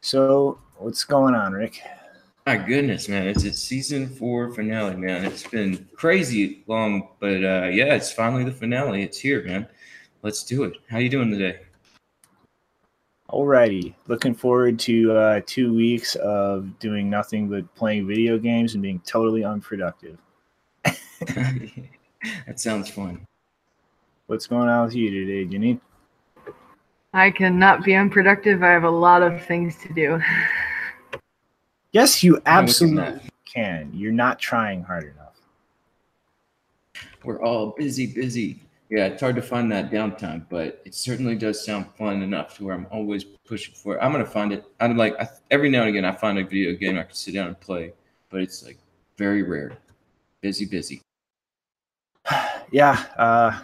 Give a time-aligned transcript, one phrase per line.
[0.00, 1.78] So, what's going on, Rick?
[2.46, 3.26] My goodness, man.
[3.26, 5.26] It's its season four finale, man.
[5.26, 9.02] It's been crazy long, but uh, yeah, it's finally the finale.
[9.02, 9.68] It's here, man.
[10.22, 10.78] Let's do it.
[10.88, 11.58] How you doing today?
[13.30, 18.82] Alrighty, looking forward to uh, two weeks of doing nothing but playing video games and
[18.82, 20.16] being totally unproductive.
[20.84, 23.26] that sounds fun.
[24.28, 25.80] What's going on with you today, Janine?
[27.12, 28.62] I cannot be unproductive.
[28.62, 30.20] I have a lot of things to do.
[31.92, 33.90] Yes, you absolutely can.
[33.94, 35.40] You're not trying hard enough.
[37.24, 38.60] We're all busy, busy.
[38.90, 42.64] Yeah, it's hard to find that downtime, but it certainly does sound fun enough to
[42.64, 43.98] where I'm always pushing for it.
[44.00, 44.64] I'm gonna find it.
[44.80, 47.34] I'm like I, every now and again I find a video game I can sit
[47.34, 47.92] down and play,
[48.30, 48.78] but it's like
[49.18, 49.76] very rare.
[50.40, 51.02] Busy, busy.
[52.72, 53.04] yeah.
[53.18, 53.60] Uh,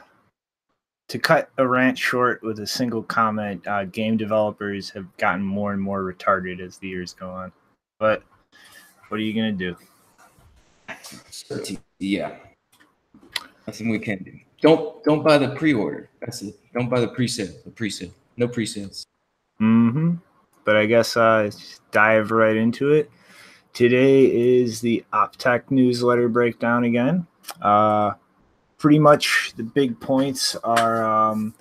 [1.09, 5.73] to cut a rant short with a single comment, uh, game developers have gotten more
[5.73, 7.53] and more retarded as the years go on.
[7.99, 8.23] But
[9.09, 9.77] what are you gonna do?
[11.99, 12.37] Yeah,
[13.67, 14.39] nothing we can do.
[14.65, 16.09] Don't don't buy the pre-order.
[16.21, 16.59] That's it.
[16.73, 17.53] Don't buy the pre-sale.
[17.67, 18.09] The pre-sale.
[18.39, 19.07] No pre-sales.
[19.61, 20.15] Mm-hmm.
[20.65, 21.51] But I guess uh
[21.93, 23.11] dive right into it.
[23.75, 27.27] Today is the Optech newsletter breakdown again.
[27.61, 28.13] Uh
[28.79, 31.55] pretty much the big points are um,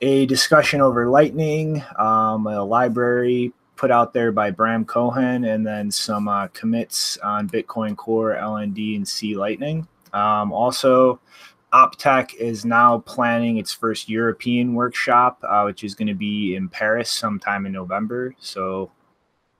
[0.00, 5.90] a discussion over Lightning, um, a library put out there by Bram Cohen, and then
[5.90, 9.86] some uh, commits on Bitcoin Core, LND, and C Lightning.
[10.12, 11.18] Um, also,
[11.74, 16.68] Optech is now planning its first European workshop, uh, which is going to be in
[16.68, 18.32] Paris sometime in November.
[18.38, 18.92] So,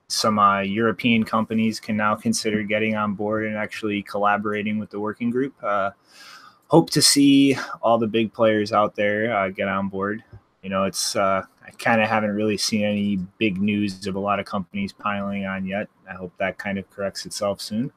[0.07, 5.01] some uh, European companies can now consider getting on board and actually collaborating with the
[5.01, 5.55] working group.
[5.61, 5.91] Uh,
[6.69, 10.23] hope to see all the big players out there uh, get on board.
[10.63, 14.21] You know, it's uh, I kind of haven't really seen any big news of a
[14.21, 15.89] lot of companies piling on yet.
[16.09, 17.91] I hope that kind of corrects itself soon.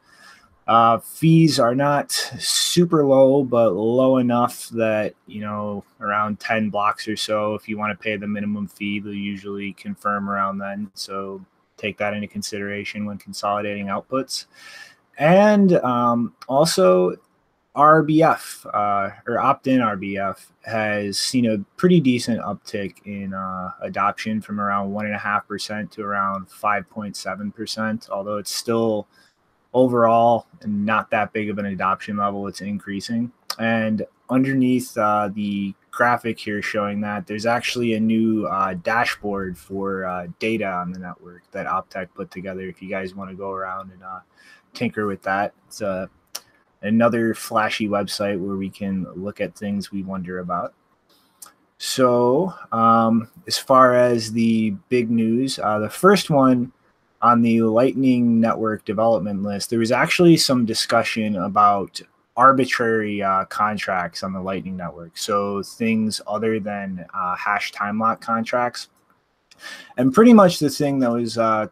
[0.67, 7.07] Uh, fees are not super low, but low enough that, you know, around 10 blocks
[7.07, 10.91] or so, if you want to pay the minimum fee, they'll usually confirm around then.
[10.93, 11.45] So
[11.77, 14.47] take that into consideration when consolidating outputs.
[15.17, 17.15] And um, also,
[17.77, 24.59] RBF uh, or opt-in RBF has seen a pretty decent uptick in uh, adoption from
[24.59, 28.09] around one and a half percent to around five point seven percent.
[28.11, 29.07] Although it's still
[29.73, 33.31] overall not that big of an adoption level, it's increasing.
[33.59, 40.05] And underneath uh, the graphic here showing that there's actually a new uh, dashboard for
[40.05, 42.61] uh, data on the network that Optech put together.
[42.61, 44.19] If you guys want to go around and uh,
[44.73, 46.09] tinker with that, it's a
[46.83, 50.75] another flashy website where we can look at things we wonder about.
[51.79, 56.71] So, um, as far as the big news, uh, the first one
[57.21, 61.99] on the Lightning Network development list, there was actually some discussion about
[62.35, 65.17] arbitrary uh, contracts on the Lightning Network.
[65.17, 68.89] So, things other than uh, hash time lock contracts.
[69.97, 71.67] And pretty much the thing that was uh,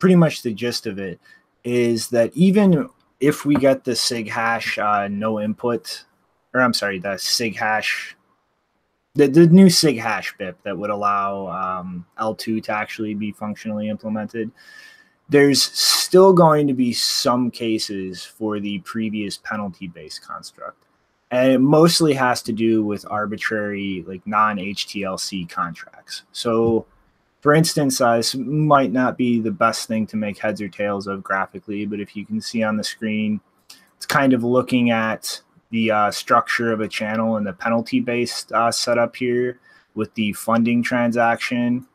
[0.00, 1.20] pretty much the gist of it
[1.62, 2.88] is that even
[3.20, 6.04] if we get the sig hash uh, no input,
[6.54, 8.16] or I'm sorry, the sig hash,
[9.14, 13.88] the, the new sig hash BIP that would allow um, eltoo to actually be functionally
[13.88, 14.50] implemented,
[15.28, 20.84] there's still going to be some cases for the previous penalty based construct.
[21.32, 26.24] And it mostly has to do with arbitrary, like non HTLC contracts.
[26.32, 26.86] So,
[27.40, 31.06] for instance, uh, this might not be the best thing to make heads or tails
[31.06, 33.40] of graphically, but if you can see on the screen,
[33.96, 38.52] it's kind of looking at the uh, structure of a channel and the penalty based
[38.52, 39.60] uh, setup here
[39.94, 41.86] with the funding transaction,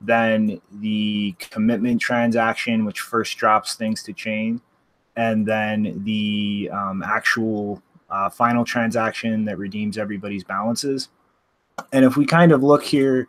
[0.00, 4.60] then the commitment transaction, which first drops things to chain,
[5.16, 11.08] and then the um, actual uh, final transaction that redeems everybody's balances.
[11.92, 13.28] And if we kind of look here,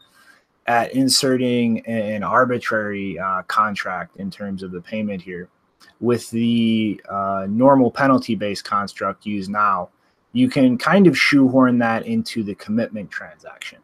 [0.69, 5.49] at inserting an arbitrary uh, contract in terms of the payment here.
[5.99, 9.89] With the uh, normal penalty based construct used now,
[10.31, 13.79] you can kind of shoehorn that into the commitment transaction,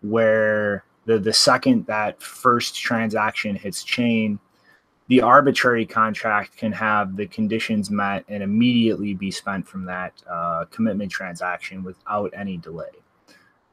[0.00, 4.38] where the, the second that first transaction hits chain,
[5.08, 10.64] the arbitrary contract can have the conditions met and immediately be spent from that uh,
[10.70, 12.86] commitment transaction without any delay.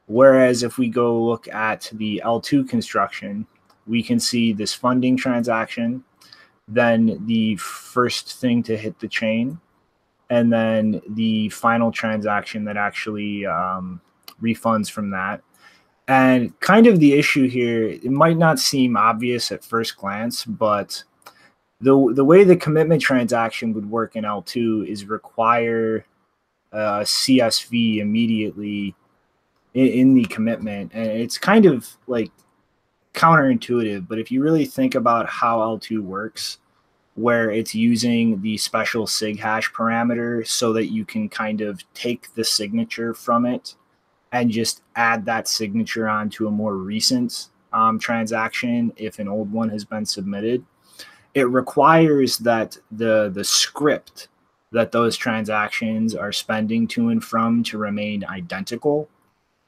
[0.06, 3.46] Whereas if we go look at the eltoo construction,
[3.86, 6.04] we can see this funding transaction
[6.68, 9.58] then the first thing to hit the chain,
[10.30, 14.00] and then the final transaction that actually um,
[14.42, 15.42] refunds from that.
[16.08, 21.04] And kind of the issue here, it might not seem obvious at first glance, but
[21.80, 26.04] the the way the commitment transaction would work in eltoo is require
[26.72, 28.94] uh, CSV immediately
[29.74, 32.30] in, in, the commitment, and it's kind of like
[33.14, 34.08] counterintuitive.
[34.08, 36.58] But if you really think about how eltoo works,
[37.14, 42.32] where it's using the special sig hash parameter so that you can kind of take
[42.34, 43.74] the signature from it
[44.32, 49.68] and just add that signature onto a more recent um, transaction if an old one
[49.68, 50.64] has been submitted
[51.34, 54.28] it requires that the the script
[54.70, 59.08] that those transactions are spending to and from to remain identical.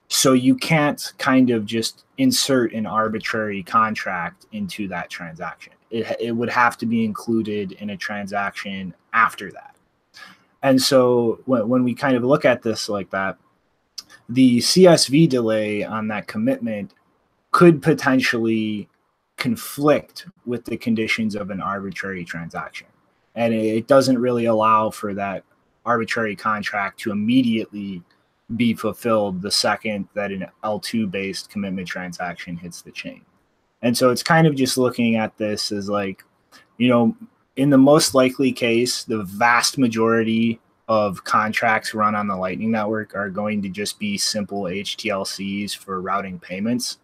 [0.09, 5.73] So you can't kind of just insert an arbitrary contract into that transaction.
[5.91, 9.75] It, it would have to be included in a transaction after that.
[10.63, 13.39] And so when, when we kind of look at this like that,
[14.29, 16.95] the CSV delay on that commitment
[17.51, 18.89] could potentially
[19.37, 22.87] conflict with the conditions of an arbitrary transaction.
[23.35, 25.45] And it doesn't really allow for that
[25.85, 28.03] arbitrary contract to immediately
[28.57, 33.25] be fulfilled the second that an eltoo based commitment transaction hits the chain.
[33.83, 36.25] And so it's kind of just looking at this as like,
[36.79, 37.17] you know,
[37.57, 43.15] in the most likely case, the vast majority of contracts run on the Lightning Network
[43.15, 46.99] are going to just be simple HTLCs for routing payments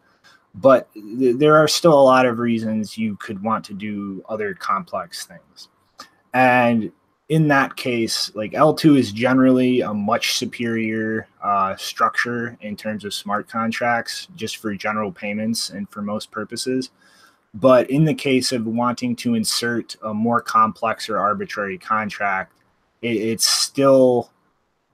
[0.55, 4.55] but th- there are still a lot of reasons you could want to do other
[4.55, 5.69] complex things.
[6.35, 6.93] And
[7.31, 13.15] in that case, like eltoo is generally a much superior uh, structure in terms of
[13.15, 16.91] smart contracts, just for general payments and for most purposes.
[17.55, 22.53] But in the case of wanting to insert a more complex or arbitrary contract,
[23.01, 24.33] it, it's still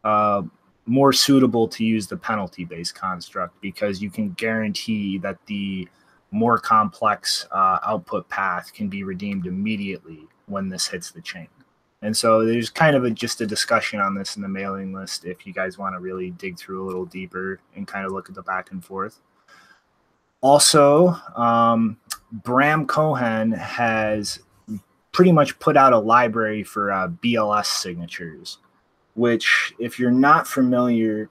[0.04, 0.42] uh,
[0.84, 5.88] more suitable to use the penalty based construct because you can guarantee that the
[6.32, 11.48] more complex uh, output path can be redeemed immediately when this hits the chain.
[12.06, 15.24] And so there's kind of a, just a discussion on this in the mailing list
[15.24, 18.28] if you guys want to really dig through a little deeper and kind of look
[18.28, 19.20] at the back and forth.
[20.40, 21.98] Also, um,
[22.30, 24.38] Bram Cohen has
[25.12, 28.58] pretty much put out a library for uh, BLS signatures
[29.16, 31.28] which, if you're not familiar,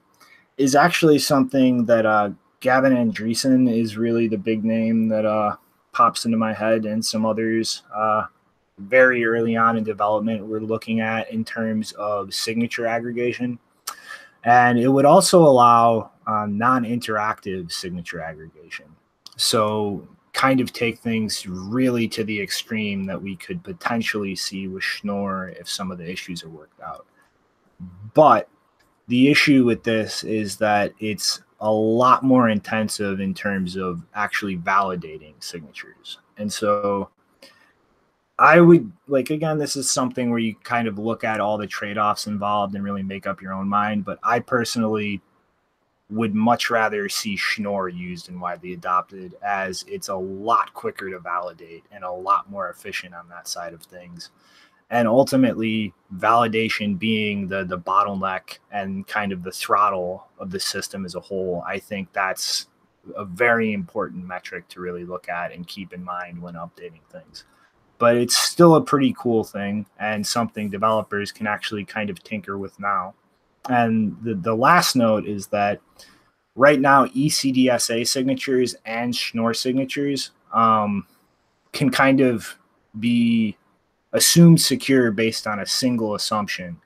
[0.58, 2.30] is actually something that uh,
[2.60, 5.56] Gavin Andresen is really the big name that uh,
[5.92, 8.24] pops into my head, and some others uh,
[8.78, 13.58] very early on in development we're looking at in terms of signature aggregation.
[14.44, 18.86] And it would also allow uh, non interactive signature aggregation.
[19.36, 24.82] So, kind of take things really to the extreme that we could potentially see with
[24.82, 27.06] Schnorr if some of the issues are worked out.
[28.12, 28.48] But
[29.08, 34.58] the issue with this is that it's a lot more intensive in terms of actually
[34.58, 36.18] validating signatures.
[36.36, 37.08] And so
[38.38, 41.66] I would like again, this is something where you kind of look at all the
[41.66, 44.04] trade-offs involved and really make up your own mind.
[44.04, 45.22] But I personally
[46.10, 51.18] would much rather see Schnorr used and widely adopted as it's a lot quicker to
[51.18, 54.30] validate and a lot more efficient on that side of things
[54.90, 61.04] and ultimately validation being the the bottleneck and kind of the throttle of the system
[61.04, 62.68] as a whole i think that's
[63.16, 67.44] a very important metric to really look at and keep in mind when updating things
[67.98, 72.58] but it's still a pretty cool thing and something developers can actually kind of tinker
[72.58, 73.14] with now
[73.68, 75.80] and the, the last note is that
[76.54, 81.06] right now ecdsa signatures and schnorr signatures um,
[81.72, 82.56] can kind of
[82.98, 83.56] be
[84.12, 86.80] assumed secure based on a single assumption.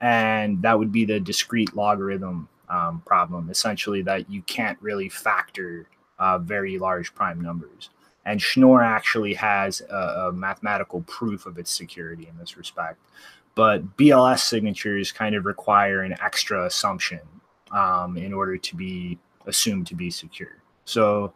[0.00, 5.88] And that would be the discrete logarithm um, problem, essentially, that you can't really factor
[6.18, 7.90] uh, very large prime numbers.
[8.28, 12.98] And Schnorr actually has a, a, mathematical proof of its security in this respect.
[13.54, 17.20] But BLS signatures kind of require an extra assumption
[17.72, 20.62] um, in order to be assumed to be secure.
[20.84, 21.32] So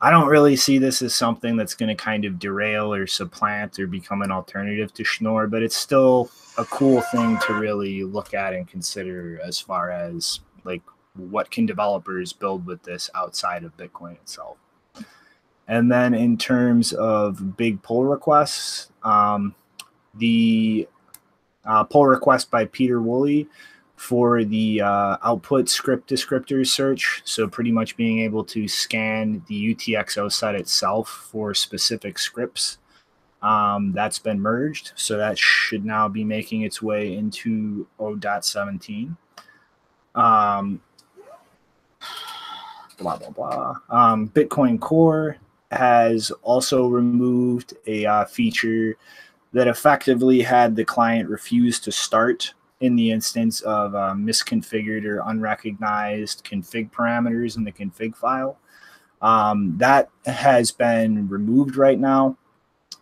[0.00, 3.78] I don't really see this as something that's going to kind of derail or supplant
[3.78, 8.32] or become an alternative to Schnorr, but it's still a cool thing to really look
[8.32, 10.82] at and consider as far as like
[11.14, 14.56] what can developers build with this outside of Bitcoin itself.
[15.68, 19.54] And then in terms of big pull requests, um,
[20.16, 20.88] the
[21.66, 23.48] uh, pull request by Pieter Wuille
[23.96, 27.22] for the uh, output script descriptor search.
[27.24, 32.78] So, pretty much being able to scan the UTXO set itself for specific scripts
[33.42, 39.16] Um, that's been merged, so that should now be making its way into 0.17.
[40.16, 40.82] Um,
[42.98, 43.76] blah blah blah.
[43.90, 45.36] Um, Bitcoin Core
[45.70, 48.96] has also removed a uh, feature
[49.52, 55.22] that effectively had the client refuse to start in the instance of uh, misconfigured or
[55.26, 58.58] unrecognized config parameters in the config file.
[59.20, 62.36] Um, that has been removed right now,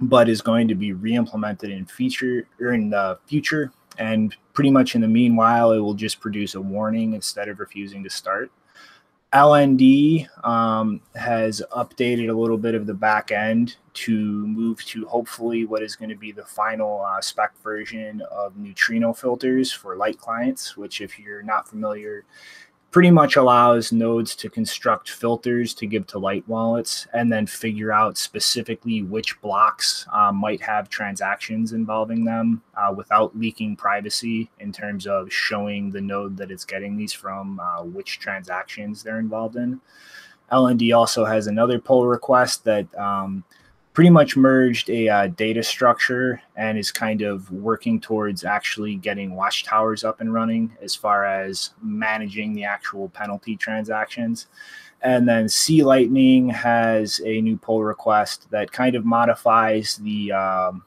[0.00, 3.72] but is going to be re-implemented in feature or in the future.
[3.98, 8.02] And pretty much in the meanwhile, it will just produce a warning instead of refusing
[8.04, 8.50] to start.
[9.36, 15.66] LND um, has updated a little bit of the back end to move to hopefully
[15.66, 20.16] what is going to be the final uh, spec version of neutrino filters for light
[20.16, 22.24] clients, which, if you're not familiar,
[22.96, 27.92] pretty much allows nodes to construct filters to give to light wallets and then figure
[27.92, 34.72] out specifically which blocks um, might have transactions involving them uh, without leaking privacy in
[34.72, 39.56] terms of showing the node that it's getting these from uh, which transactions they're involved
[39.56, 39.78] in.
[40.50, 43.44] LND also has another pull request that um,
[43.96, 49.34] pretty much merged a uh, data structure and is kind of working towards actually getting
[49.34, 54.48] watchtowers up and running as far as managing the actual penalty transactions.
[55.00, 60.84] And then C Lightning has a new pull request that kind of modifies the, um,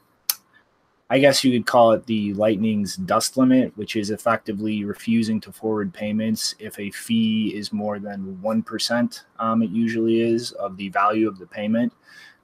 [1.09, 5.51] I guess you could call it the Lightning's dust limit, which is effectively refusing to
[5.51, 10.89] forward payments if a fee is more than 1%, um, it usually is, of the
[10.89, 11.91] value of the payment.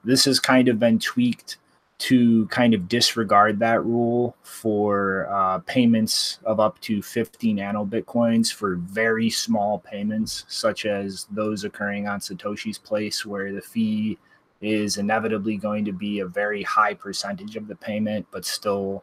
[0.06, 1.58] This has kind of been tweaked
[1.98, 8.52] to kind of disregard that rule for uh, payments of up to 50 nano bitcoins
[8.52, 14.16] for very small payments, such as those occurring on Satoshi's place, where the fee
[14.60, 19.02] is inevitably going to be a very high percentage of the payment, but still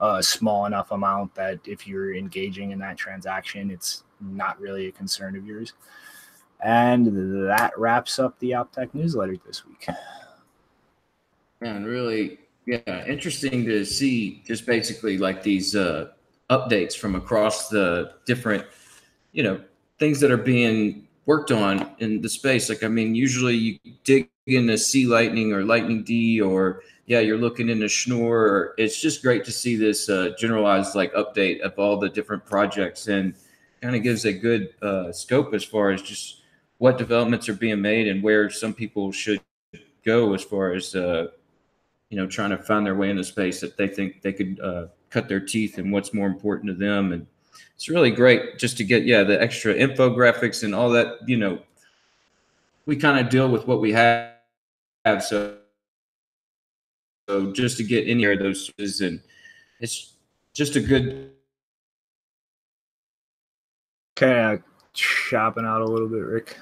[0.00, 4.92] a small enough amount that if you're engaging in that transaction, it's not really a
[4.92, 5.74] concern of yours.
[6.62, 9.86] And that wraps up the Optech newsletter this week.
[11.60, 16.08] And really, yeah, interesting to see just basically like these uh,
[16.48, 18.64] updates from across the different,
[19.32, 19.60] you know,
[19.98, 22.68] things that are being worked on in the space.
[22.68, 27.38] Like, I mean, usually you dig into C Lightning or Lightning D, or yeah, you're
[27.38, 28.74] looking into Schnorr.
[28.78, 33.08] It's just great to see this uh, generalized like update of all the different projects
[33.08, 33.34] and
[33.82, 36.42] kind of gives a good uh, scope as far as just
[36.78, 39.40] what developments are being made and where some people should
[40.04, 41.28] go as far as uh,
[42.10, 44.86] you know, trying to find their way in space that they think they could uh,
[45.08, 47.12] cut their teeth and what's more important to them.
[47.12, 47.26] And
[47.74, 51.60] it's really great just to get, yeah, the extra infographics and all that, you know,
[52.84, 54.34] we kind of deal with what we have.
[55.20, 55.56] So,
[57.28, 59.20] so just to get any of those and
[59.78, 60.14] it's
[60.52, 61.30] just a good.
[64.16, 64.62] Kind of
[64.92, 66.58] shopping out a little bit, Rick.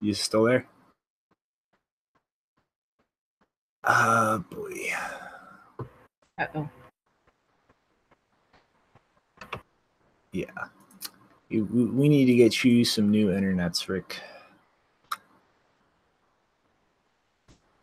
[0.00, 0.66] You still there?
[0.66, 0.72] Ah,
[3.86, 4.92] uh, boy.
[6.38, 6.68] Uh-oh.
[10.32, 10.50] Yeah.
[11.48, 14.20] We, we need to get you some new internets, Rick.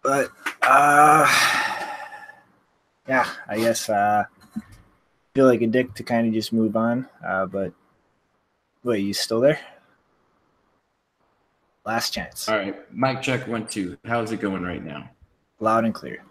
[0.04, 0.30] But,
[0.62, 1.26] uh,
[3.08, 4.26] yeah, I guess, uh,
[5.34, 7.08] feel like a dick to kind of just move on.
[7.26, 7.74] Uh, but,
[8.84, 9.60] wait, you still there?
[11.86, 12.50] Last chance.
[12.50, 12.76] All right.
[12.94, 13.98] Mic check one, two.
[14.06, 15.10] How's it going right now?
[15.64, 16.24] Loud and clear.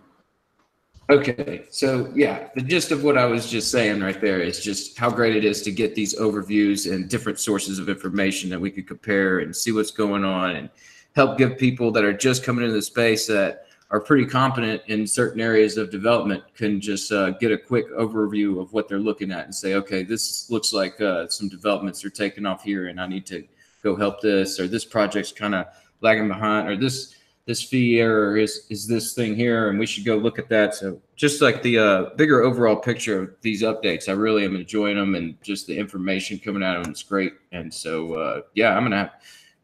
[1.10, 4.96] Okay, so yeah, the gist of what I was just saying right there is just
[4.96, 8.70] how great it is to get these overviews and different sources of information that we
[8.70, 10.70] could compare and see what's going on and
[11.14, 15.06] help give people that are just coming into the space that are pretty competent in
[15.06, 19.30] certain areas of development can just uh, get a quick overview of what they're looking
[19.30, 22.98] at and say, okay, this looks like uh, some developments are taking off here, and
[22.98, 23.44] I need to
[23.82, 25.66] go help this, or this project's kind of
[26.00, 29.68] lagging behind, or this this fee error is is this thing here?
[29.68, 30.75] And we should go look at that.
[30.75, 34.96] So just like the uh, bigger overall picture of these updates i really am enjoying
[34.96, 37.34] them and just the information coming out of them is great.
[37.52, 39.12] And so uh, yeah i'm gonna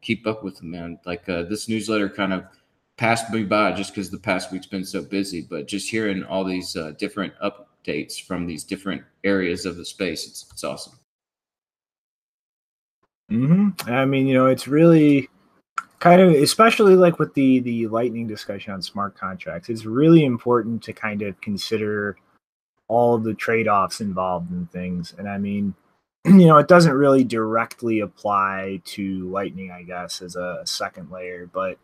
[0.01, 0.99] keep up with them man.
[1.07, 2.45] Like uh, this newsletter kind of
[2.97, 6.45] passed me by just because the past week's been so busy but just hearing all
[6.45, 10.95] these uh, different updates from these different areas of the space it's, it's awesome.
[13.31, 15.29] Hmm i mean you know it's really
[15.99, 20.83] kind of especially like with the the lightning discussion on smart contracts it's really important
[20.83, 22.17] to kind of consider
[22.87, 25.15] all the trade-offs involved in things.
[25.19, 25.75] And i mean
[26.25, 31.49] you know it doesn't really directly apply to lightning i guess as a second layer
[31.53, 31.79] but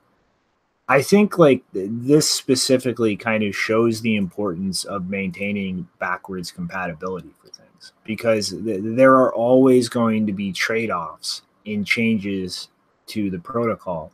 [0.86, 7.48] I think like this specifically kind of shows the importance of maintaining backwards compatibility for
[7.48, 12.68] things because th- there are always going to be trade offs in changes
[13.06, 14.12] to the protocol.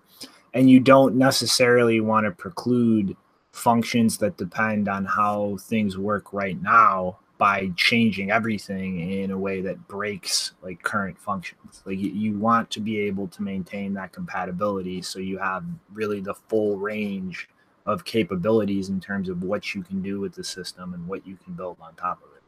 [0.55, 3.17] And you don't necessarily want to preclude
[3.53, 9.63] functions that depend on how things work right now by changing everything in a way
[9.63, 11.83] that breaks like current functions.
[11.87, 16.35] Like you, want to be able to maintain that compatibility so you have really the
[16.35, 17.49] full range
[17.87, 21.39] of capabilities in terms of what you can do with the system and what you
[21.43, 22.40] can build on top of it.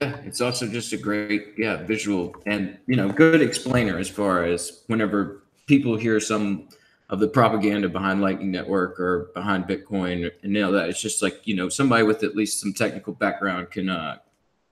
[0.00, 4.82] It's also just a great, yeah, visual and you know, good explainer as far as
[4.88, 6.68] whenever people hear some
[7.08, 10.88] of the propaganda behind Lightning Network or behind Bitcoin and all that.
[10.88, 14.18] It's just like, you know, somebody with at least some technical background can uh,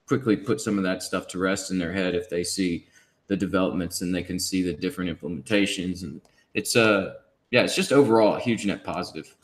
[0.07, 2.87] quickly put some of that stuff to rest in their head if they see
[3.27, 6.03] the developments and they can see the different implementations.
[6.03, 6.21] And
[6.53, 7.15] it's, uh,
[7.51, 9.35] yeah, it's just overall a huge net positive.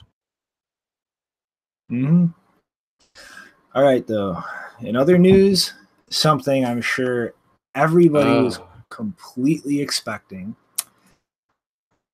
[1.90, 2.28] hmm
[3.74, 4.44] All right, though.
[4.82, 5.74] In other news,
[6.10, 7.34] something I'm sure
[7.76, 8.44] everybody oh.
[8.44, 8.60] was
[8.90, 10.56] completely expecting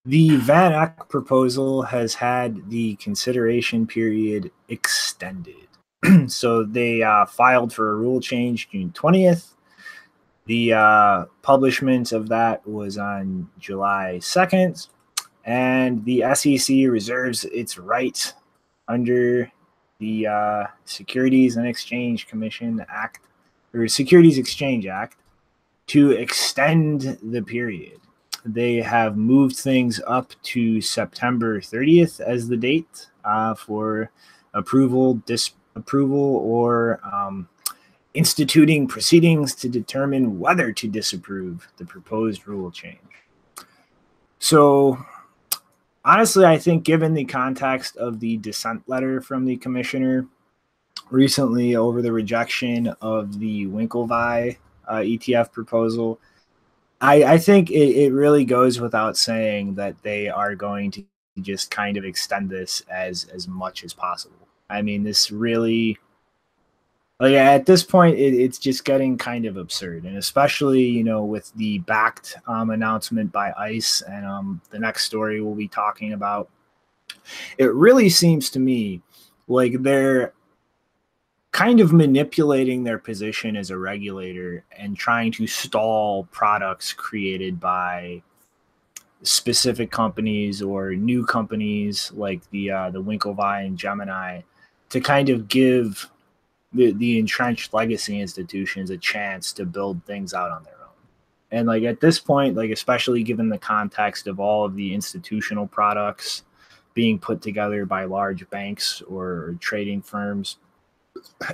[0.07, 5.67] the VanEck proposal has had the consideration period extended.
[6.27, 9.49] so they uh, filed for a rule change June 20th.
[10.45, 14.87] The uh, publishment of that was on July 2nd.
[15.43, 18.33] And the SEC reserves its right
[18.87, 19.51] under
[19.99, 23.21] the uh, Securities and Exchange Commission Act
[23.73, 25.17] or Securities Exchange Act
[25.87, 27.99] to extend the period
[28.47, 34.09] they have moved things up to September 30th as the date uh, for
[34.53, 37.47] approval, disapproval, or um,
[38.13, 42.97] instituting proceedings to determine whether to disapprove the proposed rule change.
[44.39, 44.97] So,
[46.07, 50.25] honestly, I think given the context of the dissent letter from the commissioner
[51.11, 56.19] recently over the rejection of the Winklevi uh, ETF proposal,
[57.01, 61.03] I, I think it, it really goes without saying that they are going to
[61.41, 64.47] just kind of extend this as as much as possible.
[64.69, 65.99] I mean, this really
[67.19, 71.23] like at this point it, it's just getting kind of absurd and especially you know
[71.23, 76.13] with the Bakkt um, announcement by ICE and um, the next story we'll be talking
[76.13, 76.49] about
[77.57, 79.01] it really seems to me
[79.47, 80.33] like they're
[81.51, 88.21] kind of manipulating their position as a regulator and trying to stall products created by
[89.23, 94.41] specific companies or new companies like the uh, the Winklevi and Gemini
[94.89, 96.09] to kind of give
[96.77, 100.93] the, the entrenched legacy institutions a chance to build things out on their own.
[101.51, 105.67] And like at this point, like especially given the context of all of the institutional
[105.67, 106.43] products
[106.93, 110.57] being put together by large banks or trading firms,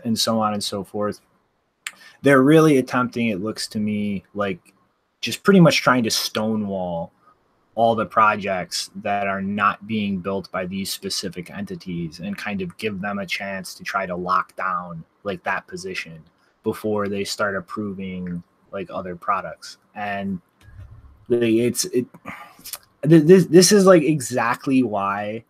[0.04, 1.22] and so on and so forth.
[2.22, 4.74] They're really attempting, it looks to me like
[5.22, 7.12] just pretty much trying to stonewall
[7.76, 12.78] all the projects that are not being built by these specific entities and kind of
[12.78, 16.22] give them a chance to try to lock down like that position
[16.64, 20.40] before they start approving like other products and
[21.30, 22.06] it's it
[23.02, 25.44] this this is like exactly why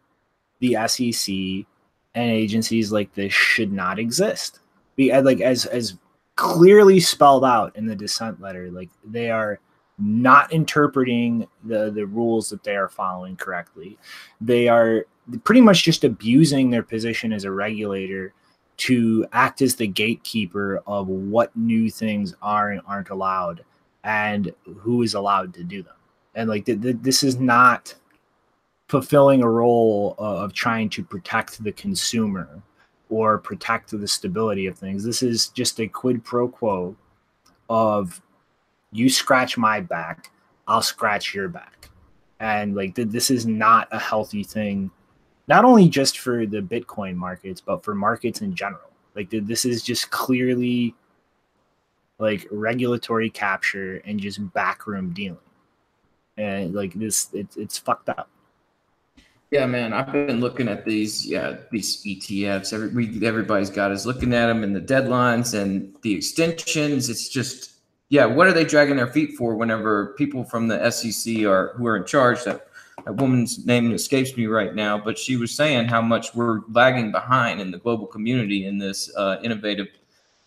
[0.59, 1.65] the SEC
[2.15, 4.59] and agencies like this should not exist.
[4.95, 5.97] Be uh, like as as
[6.35, 9.59] clearly spelled out in the dissent letter, like they are
[9.99, 13.97] not interpreting the the rules that they are following correctly.
[14.41, 15.05] They are
[15.43, 18.33] pretty much just abusing their position as a regulator
[18.83, 23.63] to act as the gatekeeper of what new things are and aren't allowed
[24.03, 25.95] and who is allowed to do them.
[26.35, 27.95] And like th- th- this is not
[28.89, 32.61] fulfilling a role of trying to protect the consumer
[33.09, 35.05] or protect the stability of things.
[35.05, 36.93] This is just a quid pro quo
[37.69, 38.21] of
[38.91, 40.29] you scratch my back,
[40.67, 41.89] I'll scratch your back.
[42.41, 44.91] And like this is not a healthy thing,
[45.47, 48.89] not only just for the Bitcoin markets, but for markets in general.
[49.15, 50.95] Like this is just clearly
[52.19, 55.37] like regulatory capture and just backroom dealing.
[56.37, 58.29] And like this, it's it's fucked up.
[59.51, 62.73] Yeah, man, I've been looking at these, yeah, these ETFs.
[62.73, 67.07] Every we, everybody's got is looking at them and the deadlines and the extensions.
[67.07, 67.73] It's just,
[68.09, 69.53] yeah, what are they dragging their feet for?
[69.53, 72.69] Whenever people from the SEC are who are in charge, that
[73.05, 77.11] that woman's name escapes me right now, but she was saying how much we're lagging
[77.11, 79.87] behind in the global community in this uh, innovative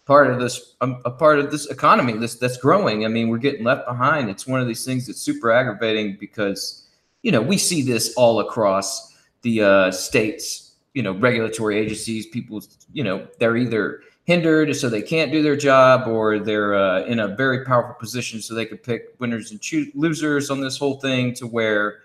[0.04, 3.04] part of this um, a part of this economy this that's growing.
[3.04, 4.30] I mean, we're getting left behind.
[4.30, 6.86] It's one of these things that's super aggravating because
[7.26, 12.62] you know, we see this all across the uh, states, you know, regulatory agencies, people,
[12.92, 17.18] you know, they're either hindered so they can't do their job or they're uh, in
[17.18, 21.00] a very powerful position so they could pick winners and choose losers on this whole
[21.00, 22.02] thing to where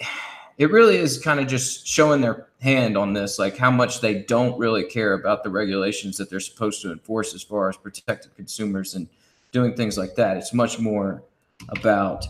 [0.58, 4.22] it really is kind of just showing their hand on this like how much they
[4.22, 8.32] don't really care about the regulations that they're supposed to enforce as far as protecting
[8.34, 9.08] consumers and
[9.52, 11.22] doing things like that it's much more
[11.68, 12.26] about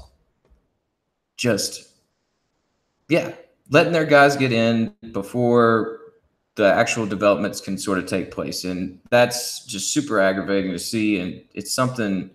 [1.37, 1.88] just
[3.09, 3.33] yeah
[3.70, 5.98] letting their guys get in before
[6.59, 8.64] the actual developments can sort of take place.
[8.64, 11.20] And that's just super aggravating to see.
[11.20, 12.31] And it's something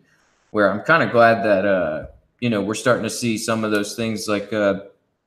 [0.51, 2.05] where I'm kind of glad that, uh,
[2.39, 4.79] you know, we're starting to see some of those things like uh,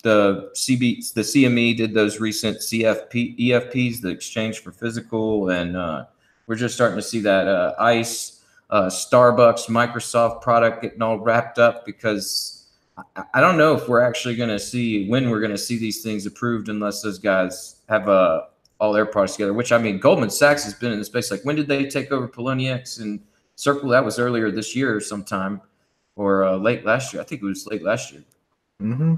[0.02, 5.50] the CB, the CME did those recent CFP, EFPs, the exchange for physical.
[5.50, 6.06] And uh,
[6.46, 11.58] we're just starting to see that uh, ICE, uh, Starbucks, Microsoft product getting all wrapped
[11.58, 12.66] up because
[13.34, 16.02] I don't know if we're actually going to see when we're going to see these
[16.02, 19.52] things approved unless those guys have a all their products together.
[19.52, 21.30] Which I mean, Goldman Sachs has been in the space.
[21.30, 23.20] Like, when did they take over Poloniex and
[23.56, 23.90] Circle?
[23.90, 25.60] That was earlier this year, sometime,
[26.14, 27.22] or uh, late last year.
[27.22, 28.22] I think it was late last year.
[28.82, 29.14] Mm-hmm.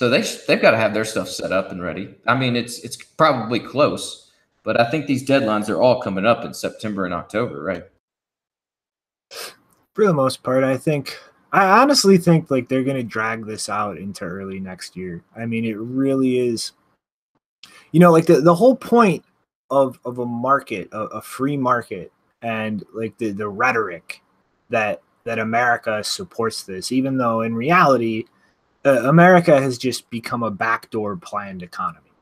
[0.00, 2.14] So they they've got to have their stuff set up and ready.
[2.26, 4.32] I mean, it's it's probably close,
[4.64, 7.84] but I think these deadlines are all coming up in September and October, right?
[9.94, 11.18] For the most part, I think
[11.52, 15.22] I honestly think like they're going to drag this out into early next year.
[15.36, 16.72] I mean, it really is
[17.92, 19.22] you know like the, the whole point
[19.70, 22.10] of of a market a, a free market
[22.40, 24.22] and like the the rhetoric
[24.70, 28.24] that that america supports this even though in reality
[28.84, 32.12] uh, america has just become a backdoor planned economy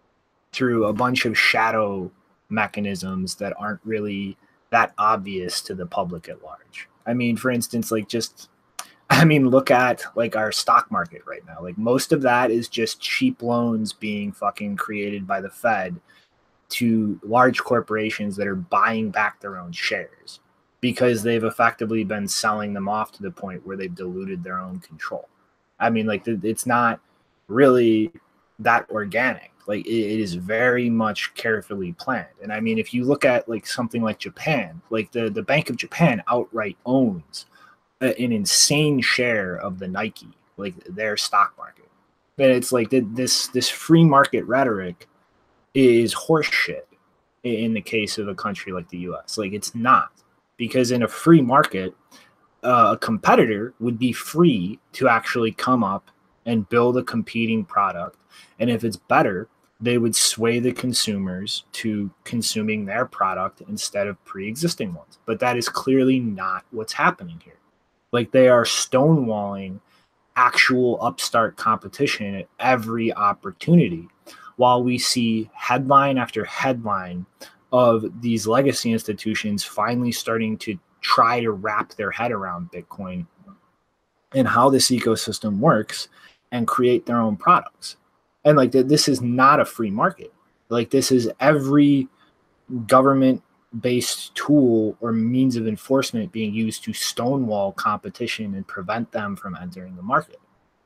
[0.52, 2.10] through a bunch of shadow
[2.48, 4.36] mechanisms that aren't really
[4.70, 8.48] that obvious to the public at large i mean for instance like just
[9.10, 11.58] I mean, look at like our stock market right now.
[11.62, 15.98] Like most of that is just cheap loans being fucking created by the Fed
[16.70, 20.40] to large corporations that are buying back their own shares
[20.80, 24.78] because they've effectively been selling them off to the point where they've diluted their own
[24.80, 25.28] control.
[25.80, 27.00] I mean, like it's not
[27.46, 28.12] really
[28.58, 29.52] that organic.
[29.66, 32.26] Like it is very much carefully planned.
[32.42, 35.70] And I mean, if you look at like something like Japan, like the the Bank
[35.70, 37.46] of Japan outright owns
[38.00, 41.88] an insane share of the Nikkei, like their stock market.
[42.38, 45.08] And it's like this this free market rhetoric
[45.74, 46.82] is horseshit
[47.42, 49.36] in the case of a country like the U.S.
[49.38, 50.10] Like it's not
[50.56, 51.94] because in a free market,
[52.62, 56.10] a competitor would be free to actually come up
[56.46, 58.18] and build a competing product,
[58.58, 59.48] and if it's better,
[59.80, 65.18] they would sway the consumers to consuming their product instead of pre-existing ones.
[65.24, 67.58] But that is clearly not what's happening here.
[68.10, 69.80] Like they are stonewalling
[70.34, 74.08] actual upstart competition at every opportunity
[74.56, 77.26] while we see headline after headline
[77.72, 83.26] of these legacy institutions finally starting to try to wrap their head around Bitcoin
[84.34, 86.08] and how this ecosystem works
[86.52, 87.96] and create their own products.
[88.44, 90.32] And like this is not a free market.
[90.68, 92.08] Like this is every
[92.86, 93.42] government
[93.80, 99.56] based tool or means of enforcement being used to stonewall competition and prevent them from
[99.60, 100.40] entering the market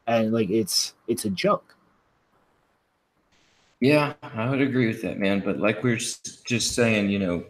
[0.08, 1.76] and like it's it's a joke
[3.78, 7.44] yeah i would agree with that man but like we are just saying you know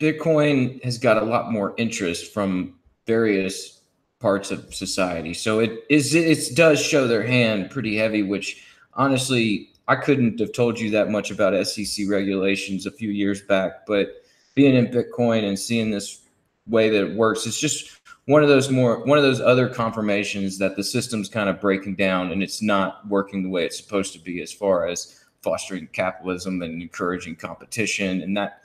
[0.00, 2.74] bitcoin has got a lot more interest from
[3.06, 3.82] various
[4.18, 5.32] parts of society.
[5.32, 10.52] So it is it does show their hand pretty heavy which honestly i couldn't have
[10.52, 14.20] told you that much about sec regulations a few years back but
[14.54, 16.22] being in Bitcoin and seeing this
[16.66, 20.58] way that it works, it's just one of those more one of those other confirmations
[20.58, 24.12] that the system's kind of breaking down and it's not working the way it's supposed
[24.12, 28.20] to be as far as fostering capitalism and encouraging competition.
[28.22, 28.59] And that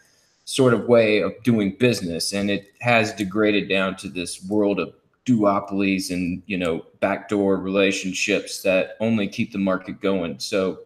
[0.45, 4.93] sort of way of doing business and it has degraded down to this world of
[5.25, 10.39] duopolies and you know backdoor relationships that only keep the market going.
[10.39, 10.79] So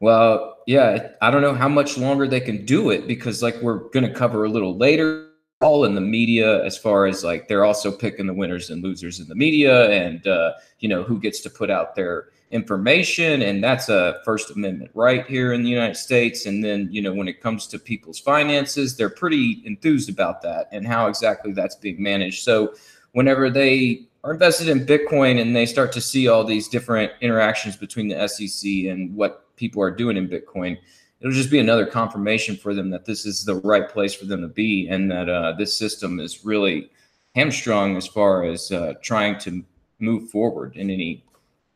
[0.00, 3.88] well, yeah, I don't know how much longer they can do it because, like, we're
[3.90, 5.27] going to cover a little later,
[5.60, 9.18] all in the media, as far as like they're also picking the winners and losers
[9.18, 13.42] in the media and, uh, you know, who gets to put out their information.
[13.42, 16.46] And that's a First Amendment right here in the United States.
[16.46, 20.68] And then, you know, when it comes to people's finances, they're pretty enthused about that
[20.70, 22.44] and how exactly that's being managed.
[22.44, 22.74] So,
[23.12, 27.76] whenever they are invested in Bitcoin and they start to see all these different interactions
[27.76, 30.78] between the SEC and what people are doing in Bitcoin,
[31.20, 34.40] it'll just be another confirmation for them that this is the right place for them
[34.40, 36.90] to be and that uh, this system is really
[37.34, 39.64] hamstrung as far as uh, trying to
[39.98, 41.24] move forward in any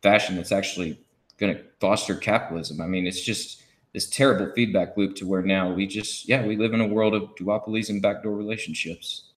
[0.03, 0.99] fashion that's actually
[1.39, 2.81] going to foster capitalism.
[2.81, 6.57] I mean, it's just this terrible feedback loop to where now we just, yeah, we
[6.57, 9.33] live in a world of duopolies and backdoor relationships.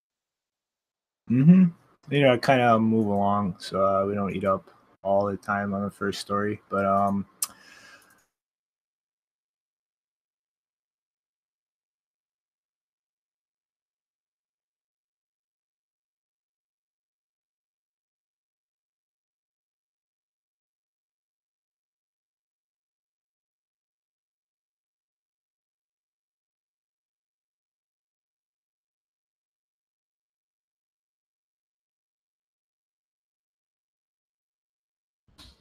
[1.30, 1.66] Mm-hmm.
[2.14, 4.70] You know, kind of move along so uh, we don't eat up
[5.02, 6.62] all the time on the first story.
[6.70, 7.26] But um,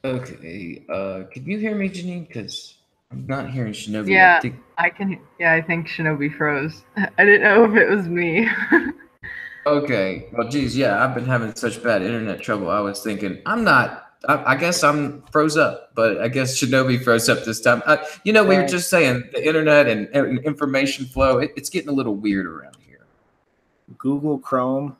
[0.05, 0.85] Okay.
[0.87, 2.27] Uh, can you hear me, Janine?
[2.27, 2.75] Because
[3.11, 4.09] I'm not hearing Shinobi.
[4.09, 5.19] Yeah, I think- I can.
[5.39, 6.83] Yeah, I think Shinobi froze.
[6.97, 8.49] I didn't know if it was me.
[9.67, 10.27] Okay.
[10.31, 12.69] Well, geez, yeah, I've been having such bad internet trouble.
[12.69, 14.03] I was thinking, I'm not.
[14.27, 17.81] I, I guess I'm froze up, but I guess Shinobi froze up this time.
[17.87, 21.39] Uh, you know, we were just saying the internet and, and information flow.
[21.39, 23.05] It, it's getting a little weird around here.
[23.97, 24.97] Google Chrome,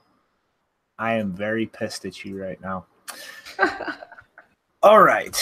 [0.97, 2.85] I am very pissed at you right now.
[4.85, 5.35] All right.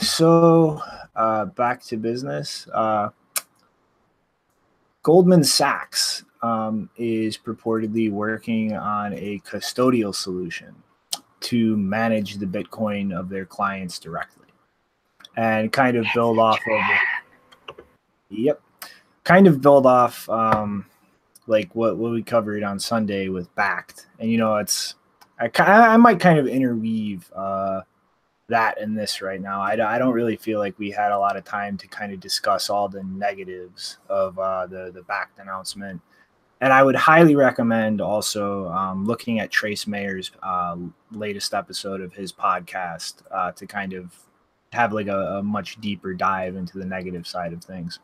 [0.00, 0.82] So
[1.14, 2.66] uh, back to business.
[2.74, 3.10] Uh,
[5.04, 10.74] Goldman Sachs um, is purportedly working on a custodial solution
[11.38, 14.48] to manage the Bitcoin of their clients directly
[15.36, 17.84] and kind of build off of it.
[18.30, 18.60] Yep.
[19.22, 20.84] Kind of build off um,
[21.46, 24.06] like what, what we covered on Sunday with Bakkt.
[24.18, 24.96] And, you know, it's,
[25.38, 27.82] I, I might kind of interweave uh,
[28.50, 29.60] that and this right now.
[29.62, 32.70] I don't really feel like we had a lot of time to kind of discuss
[32.70, 36.00] all the negatives of uh, the, the Bakkt announcement.
[36.60, 40.76] And I would highly recommend also um, looking at Trace Mayer's uh,
[41.10, 44.14] latest episode of his podcast uh, to kind of
[44.72, 47.98] have like a, a much deeper dive into the negative side of things.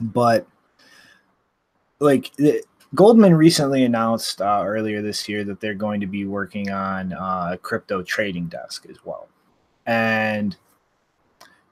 [0.00, 0.46] But
[2.00, 2.32] like
[2.94, 7.50] Goldman recently announced uh, earlier this year that they're going to be working on uh,
[7.52, 9.28] a crypto trading desk as well.
[9.88, 10.54] And,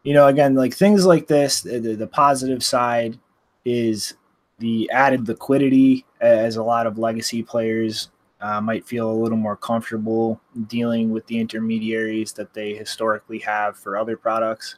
[0.03, 3.19] you know, again, like things like this, the, the positive side
[3.67, 4.15] is
[4.59, 8.09] the added liquidity, as a lot of legacy players
[8.41, 13.77] uh, might feel a little more comfortable dealing with the intermediaries that they historically have
[13.77, 14.77] for other products.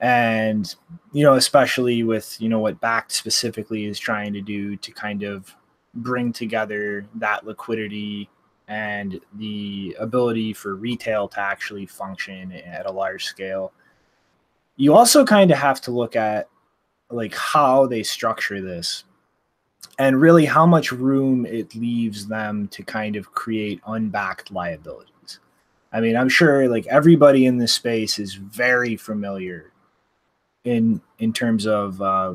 [0.00, 0.74] And
[1.12, 5.22] you know especially with you know what Bakkt specifically is trying to do to kind
[5.22, 5.54] of
[5.94, 8.28] bring together that liquidity
[8.68, 13.72] and the ability for retail to actually function at a large scale.
[14.76, 16.48] You also kind of have to look at
[17.10, 19.04] like how they structure this
[19.98, 25.40] and really how much room it leaves them to kind of create unbacked liabilities.
[25.92, 29.72] I mean i'm sure like everybody in this space is very familiar
[30.64, 32.34] in in terms of uh,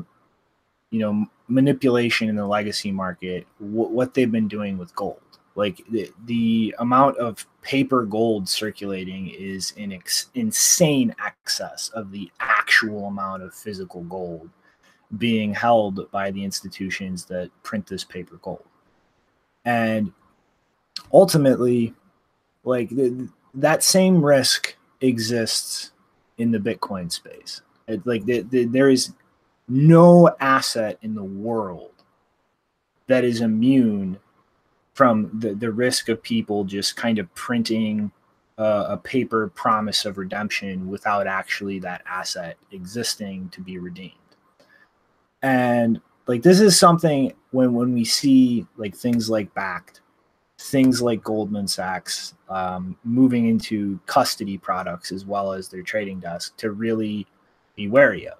[0.90, 5.20] you know manipulation in the legacy market wh- what they've been doing with gold
[5.58, 12.30] like the, the amount of paper gold circulating is in ex- insane excess of the
[12.38, 14.48] actual amount of physical gold
[15.16, 18.62] being held by the institutions that print this paper gold.
[19.64, 20.12] And
[21.12, 21.92] ultimately
[22.62, 25.90] like the, that same risk exists
[26.36, 27.62] in the bitcoin space.
[27.88, 29.12] It, like the, the, there is
[29.66, 32.04] no asset in the world
[33.08, 34.20] that is immune
[34.98, 38.10] from the, the risk of people just kind of printing
[38.58, 44.14] uh, a paper promise of redemption without actually that asset existing to be redeemed.
[45.40, 50.00] And like this is something when when we see like things like Bakkt
[50.58, 56.56] things like goldman sachs um, moving into custody products as well as their trading desk
[56.56, 57.24] to really
[57.76, 58.38] be wary of.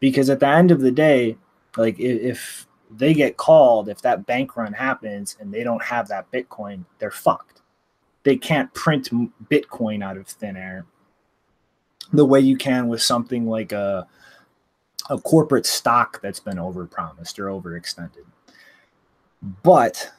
[0.00, 1.38] Because at the end of the day
[1.78, 6.08] like if, if they get called if that bank run happens and they don't have
[6.08, 7.62] that bitcoin they're fucked
[8.22, 9.08] they can't print
[9.48, 10.84] bitcoin out of thin air
[12.12, 14.06] the way you can with something like a
[15.10, 18.24] a corporate stock that's been overpromised or overextended
[19.62, 20.12] but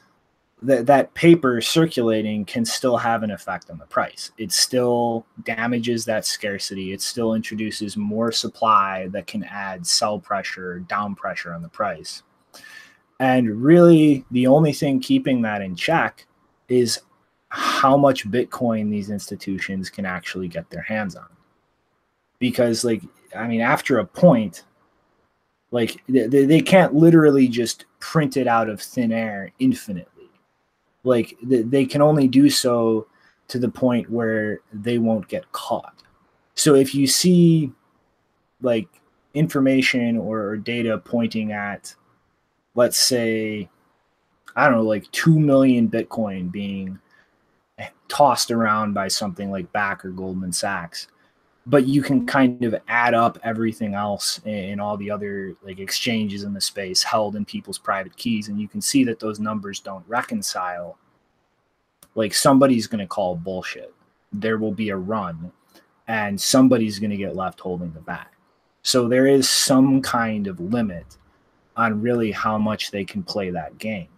[0.64, 4.30] that that paper circulating can still have an effect on the price.
[4.38, 6.92] It still damages that scarcity.
[6.92, 12.22] It still introduces more supply that can add sell pressure, down pressure on the price.
[13.20, 16.26] And really, the only thing keeping that in check
[16.68, 17.00] is
[17.48, 21.28] how much Bitcoin these institutions can actually get their hands on.
[22.38, 23.02] Because, like,
[23.36, 24.64] I mean, after a point,
[25.70, 30.08] like they, they can't literally just print it out of thin air infinitely
[31.04, 33.06] like they can only do so
[33.48, 36.02] to the point where they won't get caught.
[36.54, 37.70] So if you see
[38.62, 38.88] like
[39.34, 41.94] information or data pointing at,
[42.74, 43.68] let's say,
[44.56, 46.98] I don't know, like 2 million Bitcoin being
[48.08, 51.08] tossed around by something like Bakkt or Goldman Sachs,
[51.66, 56.42] but you can kind of add up everything else and all the other like exchanges
[56.42, 59.80] in the space held in people's private keys, and you can see that those numbers
[59.80, 60.98] don't reconcile.
[62.14, 63.92] Like somebody's going to call bullshit.
[64.32, 65.52] There will be a run,
[66.06, 68.26] and somebody's going to get left holding the bag.
[68.82, 71.16] So there is some kind of limit
[71.76, 74.08] on really how much they can play that game.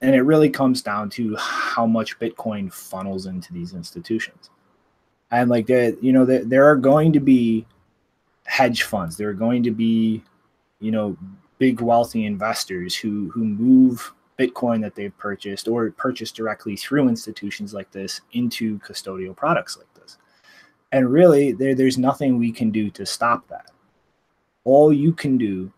[0.00, 4.50] And it really comes down to how much Bitcoin funnels into these institutions.
[5.30, 7.66] And like there, you know, there, there are going to be
[8.44, 9.16] hedge funds.
[9.16, 10.22] There are going to be,
[10.80, 11.16] you know,
[11.58, 17.74] big wealthy investors who who move Bitcoin that they've purchased or purchased directly through institutions
[17.74, 20.16] like this into custodial products like this.
[20.92, 23.72] And really, there, there's nothing we can do to stop that.
[24.64, 25.72] All you can do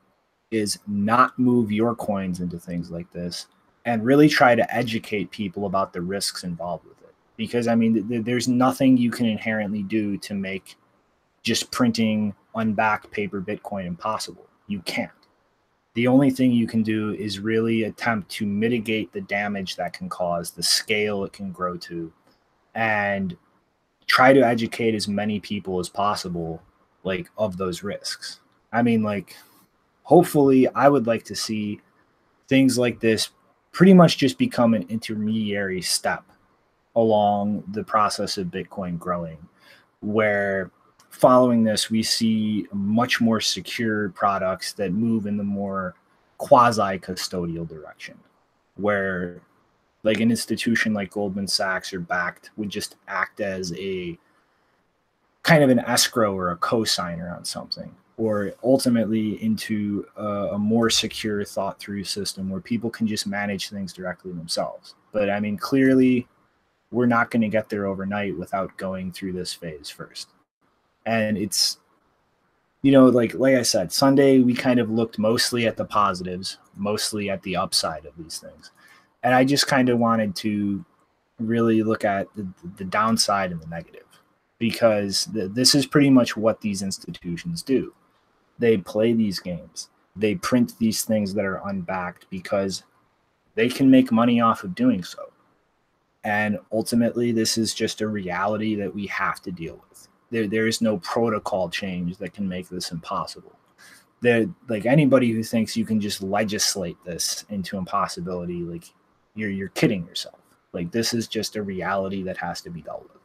[0.50, 3.46] is not move your coins into things like this
[3.84, 7.14] and really try to educate people about the risks involved with it.
[7.36, 10.76] Because, I mean, th- there's nothing you can inherently do to make
[11.42, 14.46] just printing unbacked paper Bitcoin impossible.
[14.66, 15.10] You can't.
[15.94, 20.08] The only thing you can do is really attempt to mitigate the damage that can
[20.08, 22.12] cause, the scale it can grow to,
[22.74, 23.36] and
[24.10, 26.60] try to educate as many people as possible
[27.04, 28.40] like of those risks
[28.72, 29.36] i mean like
[30.10, 31.80] hopefully i would like to see
[32.48, 33.30] things like this
[33.70, 36.24] pretty much just become an intermediary step
[36.96, 39.38] along the process of bitcoin growing
[40.00, 40.72] where
[41.10, 45.94] following this we see much more secure products that move in the more
[46.38, 48.18] quasi custodial direction
[48.74, 49.40] where
[50.02, 54.18] like an institution like Goldman Sachs or Bakkt would just act as a
[55.42, 60.90] kind of an escrow or a co-signer on something or ultimately into a, a more
[60.90, 64.94] secure thought through system where people can just manage things directly themselves.
[65.10, 66.28] But i mean clearly
[66.92, 70.28] we're not going to get there overnight without going through this phase first.
[71.06, 71.78] And it's
[72.82, 76.56] you know like like i said sunday we kind of looked mostly at the positives
[76.76, 78.70] mostly at the upside of these things.
[79.22, 80.84] And I just kind of wanted to
[81.38, 84.06] really look at the, the downside and the negative
[84.58, 87.94] because the, this is pretty much what these institutions do.
[88.60, 89.88] They play these games.
[90.14, 92.84] They print these things that are unbacked because
[93.54, 95.32] they can make money off of doing so.
[96.24, 100.08] And ultimately, this is just a reality that we have to deal with.
[100.30, 103.58] There, there is no protocol change that can make this impossible.
[104.20, 108.84] There, like anybody who thinks you can just legislate this into impossibility, like
[109.34, 110.38] you're you're kidding yourself.
[110.74, 113.19] Like this is just a reality that has to be dealt with.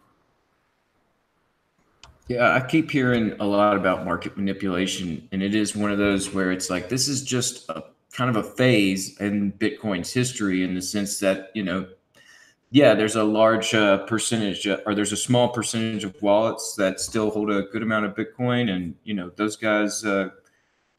[2.27, 6.33] Yeah, I keep hearing a lot about market manipulation, and it is one of those
[6.33, 7.83] where it's like this is just a
[8.13, 11.87] kind of a phase in Bitcoin's history in the sense that you know,
[12.71, 16.99] yeah, there's a large uh, percentage, uh, or there's a small percentage of wallets that
[16.99, 20.29] still hold a good amount of Bitcoin, and you know, those guys, uh,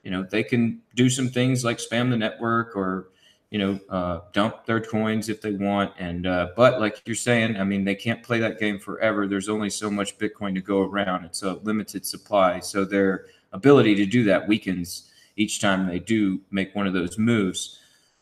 [0.04, 3.08] you know, they can do some things like spam the network or
[3.50, 5.92] you know, uh, dump their coins if they want.
[5.98, 9.26] And uh, but like you're saying, I mean, they can't play that game forever.
[9.26, 11.24] There's only so much Bitcoin to go around.
[11.24, 16.40] It's a limited supply, so their ability to do that weakens each time they do
[16.50, 17.78] make one of those moves.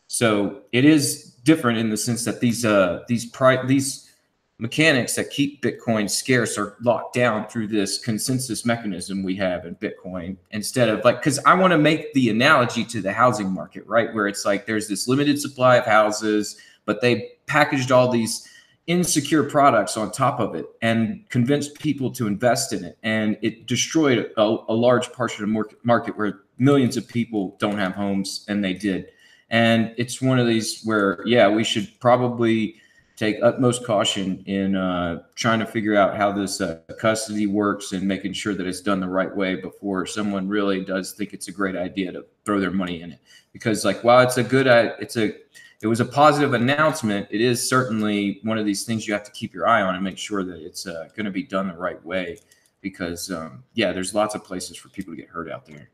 [0.07, 4.11] So it is different in the sense that these uh, these pri- these
[4.57, 9.75] mechanics that keep Bitcoin scarce are locked down through this consensus mechanism we have in
[9.75, 13.85] Bitcoin instead of like, because I want to make the analogy to the housing market,
[13.85, 14.13] right?
[14.13, 18.49] Where it's like there's this limited supply of houses, but they packaged all these
[18.87, 22.97] insecure products on top of it and convinced people to invest in it.
[23.03, 27.77] And it destroyed a, a large portion of the market where millions of people don't
[27.77, 29.07] have homes and they did.
[29.49, 32.75] And it's one of these where, yeah, we should probably
[33.15, 38.05] take utmost caution in uh, trying to figure out how this uh, custody works and
[38.05, 41.51] making sure that it's done the right way before someone really does think it's a
[41.51, 43.19] great idea to throw their money in it.
[43.53, 45.33] Because like while it's a good, uh, it's a
[45.81, 47.27] it was a positive announcement.
[47.29, 50.03] It is certainly one of these things you have to keep your eye on and
[50.03, 52.39] make sure that it's uh, going to be done the right way.
[52.81, 55.89] Because um, yeah, there's lots of places for people to get hurt out there.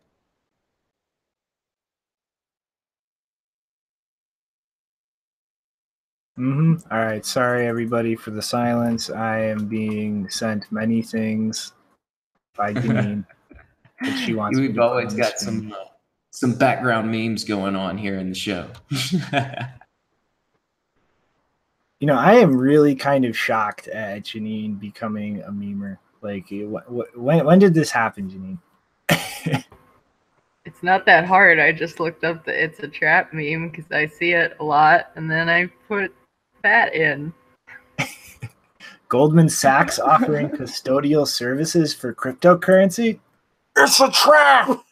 [6.39, 6.91] Mm-hmm.
[6.91, 7.25] All right.
[7.25, 9.09] Sorry, everybody, for the silence.
[9.09, 11.73] I am being sent many things
[12.55, 13.25] by Dean
[14.01, 14.57] that she wants.
[14.57, 15.85] We've always got some uh,
[16.31, 18.67] some background memes going on here in the show.
[21.99, 25.99] You know, I am really kind of shocked at Janine becoming a memer.
[26.23, 28.59] Like, wh- wh- when when did this happen,
[29.09, 29.63] Janine?
[30.63, 31.59] It's not that hard.
[31.59, 35.11] I just looked up the "It's a Trap" meme because I see it a lot,
[35.15, 36.13] and then I put
[36.63, 37.33] that in.
[39.09, 43.19] Goldman Sachs offering custodial services for cryptocurrency?
[43.75, 44.83] It's a trap.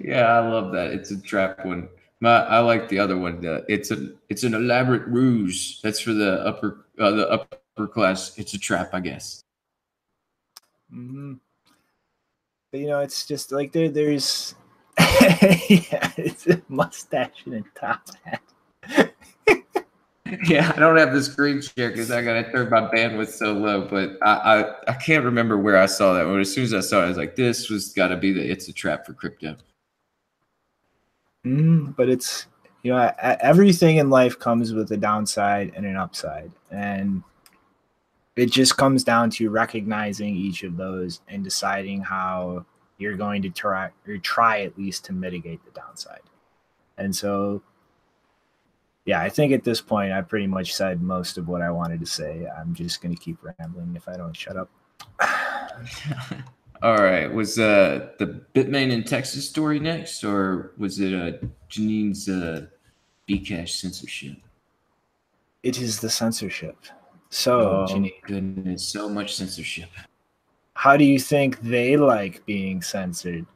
[0.00, 0.92] yeah, I love that.
[0.92, 1.88] It's a trap one.
[2.20, 3.40] My, I like the other one.
[3.40, 5.80] The, it's a it's an elaborate ruse.
[5.82, 8.38] That's for the upper uh, the upper class.
[8.38, 9.42] It's a trap, I guess.
[10.94, 11.34] Mm-hmm.
[12.70, 14.54] But you know, it's just like there there's
[14.98, 19.12] yeah, it's a mustache and a top hat.
[20.44, 23.86] yeah, I don't have the screen share because I gotta turn my bandwidth so low.
[23.88, 26.24] But I, I I can't remember where I saw that.
[26.24, 28.32] But as soon as I saw it, I was like, this was got to be
[28.32, 29.56] the it's a trap for crypto.
[31.46, 32.46] Mm, but it's
[32.82, 37.22] you know everything in life comes with a downside and an upside, and
[38.36, 42.64] it just comes down to recognizing each of those and deciding how
[43.02, 46.22] you're going to try or try at least to mitigate the downside.
[46.96, 47.62] And so
[49.04, 52.00] yeah, I think at this point I pretty much said most of what I wanted
[52.00, 52.46] to say.
[52.58, 54.70] I'm just going to keep rambling if I don't shut up.
[56.82, 57.32] All right.
[57.32, 62.66] Was uh, the Bitmain in Texas story next, or was it uh, Janine's uh,
[63.28, 64.36] Bcash censorship?
[65.62, 66.76] It is the censorship.
[67.30, 69.88] So, oh, Janine, goodness, so much censorship.
[70.82, 73.46] How do you think they like being censored?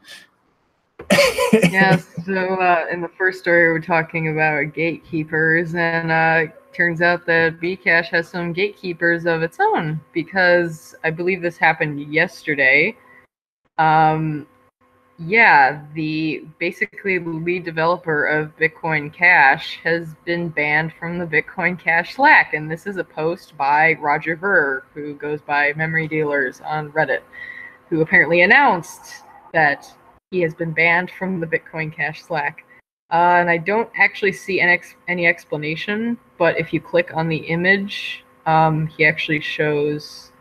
[1.72, 7.27] yeah, so uh, in the first story, we're talking about gatekeepers, and uh, turns out
[7.27, 12.97] that Bcash has some gatekeepers of its own because I believe this happened yesterday.
[13.77, 14.47] Um,
[15.19, 22.17] yeah, the basically lead developer of Bitcoin Cash has been banned from the Bitcoin Cash
[22.17, 26.93] Slack, and this is a post by Roger Ver, who goes by Memory Dealers on
[26.93, 27.23] Reddit,
[27.89, 29.23] who apparently announced
[29.55, 29.91] that
[30.31, 32.67] he has been banned from the Bitcoin Cash Slack.
[33.11, 37.29] Uh, and I don't actually see any, ex- any explanation, but if you click on
[37.29, 40.33] the image, um, he actually shows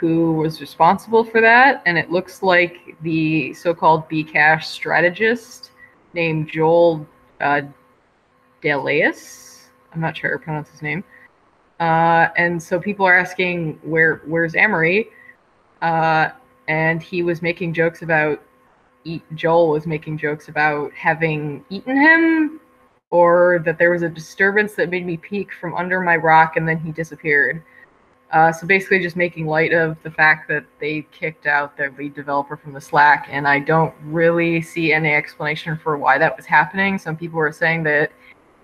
[0.00, 5.72] who was responsible for that, and it looks like the so-called Bcash strategist
[6.14, 7.06] named Joel
[7.42, 7.60] uh,
[8.62, 9.12] Dalais.
[9.92, 11.04] I'm not sure how to pronounce his name.
[11.80, 15.08] Uh, and so people are asking where where's Amaury,
[15.82, 16.30] uh,
[16.68, 18.42] and he was making jokes about
[19.34, 22.60] Joel was making jokes about having eaten him,
[23.10, 26.66] or that there was a disturbance that made me peek from under my rock, and
[26.66, 27.62] then he disappeared.
[28.32, 32.14] Uh, so basically, just making light of the fact that they kicked out their lead
[32.14, 36.46] developer from the Slack, and I don't really see any explanation for why that was
[36.46, 36.96] happening.
[36.96, 38.12] Some people were saying that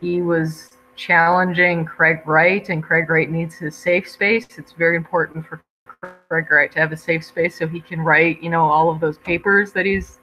[0.01, 4.47] he was challenging Craig Wright, and Craig Wright needs his safe space.
[4.57, 5.63] It's very important for
[6.29, 9.01] Craig Wright to have a safe space so he can write, you know, all of
[9.01, 10.19] those papers that he's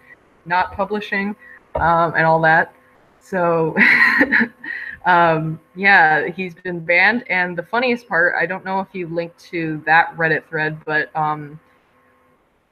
[0.45, 1.35] not publishing
[1.75, 2.73] um, and all that.
[3.19, 3.75] So
[5.05, 7.29] um, yeah, he's been banned.
[7.29, 11.13] And the funniest part, I don't know if you linked to that Reddit thread, but
[11.15, 11.59] um,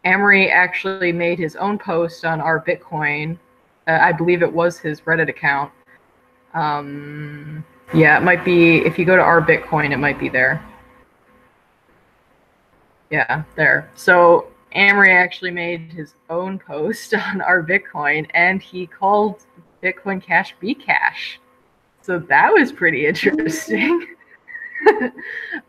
[0.05, 3.37] Amaury actually made his own post on r/Bitcoin.
[3.87, 5.71] Uh, I believe it was his Reddit account.
[6.53, 8.77] Um, yeah, it might be.
[8.79, 10.65] If you go to r/Bitcoin, it might be there.
[13.09, 13.89] Yeah, there.
[13.95, 19.45] So Amaury actually made his own post on r/Bitcoin, and he called
[19.83, 21.37] Bitcoin Cash Bcash.
[22.01, 24.07] So that was pretty interesting.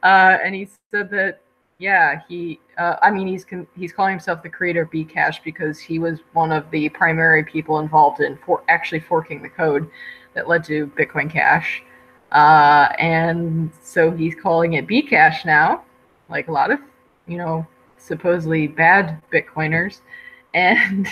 [0.03, 1.41] uh, and he said that,
[1.79, 5.79] yeah, he, uh, I mean, he's con- he's calling himself the creator of Bcash because
[5.79, 9.91] he was one of the primary people involved in for actually forking the code
[10.35, 11.83] that led to Bitcoin Cash.
[12.31, 15.83] Uh, and so he's calling it Bcash now,
[16.31, 16.79] like a lot of,
[17.27, 17.67] you know,
[17.99, 20.01] supposedly bad Bitcoiners.
[20.55, 21.07] And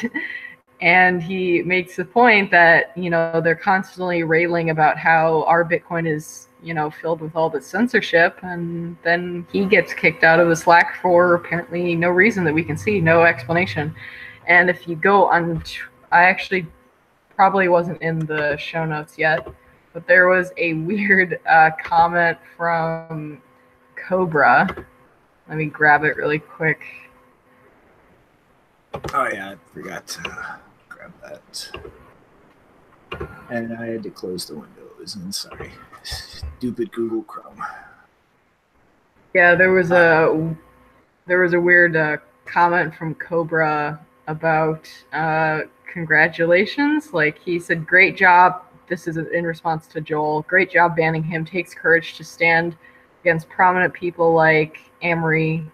[0.81, 6.49] and he makes the point that you know they're constantly railing about how r/Bitcoin is
[6.63, 10.57] you know filled with all the censorship and then he gets kicked out of the
[10.57, 13.95] slack for apparently no reason that we can see no explanation.
[14.47, 15.63] And if you go on
[16.13, 16.67] i actually
[17.37, 19.47] probably wasn't in the show notes yet
[19.93, 23.43] but there was a weird uh, comment from
[23.97, 24.87] cobra.
[25.49, 26.81] Let me grab it really quick.
[29.15, 30.07] Oh yeah i forgot
[31.01, 31.71] grab that.
[33.51, 35.17] And I had to close the windows.
[35.17, 35.73] And sorry,
[36.03, 37.63] stupid Google Chrome.
[39.35, 40.55] Yeah, there was a
[41.27, 47.13] there was a weird uh, comment from Cobra about uh, congratulations.
[47.13, 50.43] Like he said, "Great job this is in response to Joel.
[50.43, 51.45] Great job banning him.
[51.45, 52.77] Takes courage to stand
[53.23, 55.65] against prominent people like Amaury,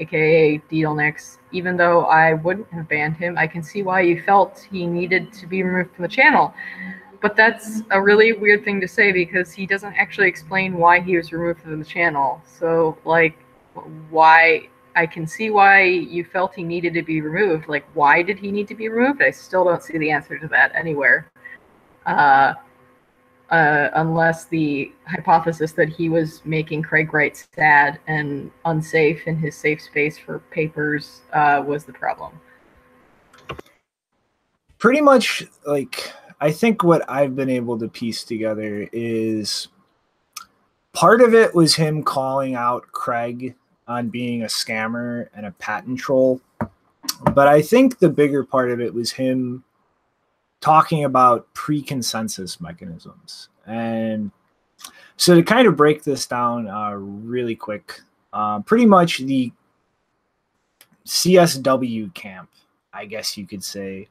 [0.00, 1.38] aka Deadalnix.
[1.52, 5.32] Even though I wouldn't have banned him, I can see why you felt he needed
[5.34, 6.54] to be removed from the channel.
[7.20, 11.16] But that's a really weird thing to say because he doesn't actually explain why he
[11.16, 12.40] was removed from the channel.
[12.46, 13.36] So, like,
[14.08, 17.68] why I can see why you felt he needed to be removed.
[17.68, 19.22] Like, why did he need to be removed?
[19.22, 21.30] I still don't see the answer to that anywhere.
[22.06, 22.54] Uh,
[23.50, 29.56] uh, unless the hypothesis that he was making Craig Wright sad and unsafe in his
[29.56, 32.40] safe space for papers uh, was the problem.
[34.78, 39.68] Pretty much, like, I think what I've been able to piece together is
[40.92, 43.54] part of it was him calling out Craig
[43.88, 46.40] on being a scammer and a patent troll.
[47.34, 49.64] But I think the bigger part of it was him
[50.60, 53.48] talking about pre consensus mechanisms.
[53.66, 54.30] And
[55.16, 58.00] so to kind of break this down uh, really quick,
[58.32, 59.52] uh, pretty much the
[61.06, 62.50] CSW camp,
[62.92, 64.08] I guess you could say,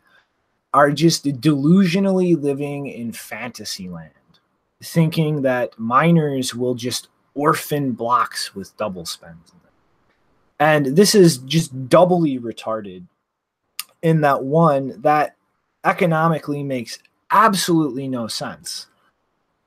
[0.73, 4.11] are just delusionally living in fantasy land,
[4.83, 9.53] thinking that miners will just orphan blocks with double spends.
[10.59, 13.05] And this is just doubly retarded
[14.01, 15.35] in that one, that
[15.84, 16.99] economically makes
[17.32, 18.88] absolutely no sense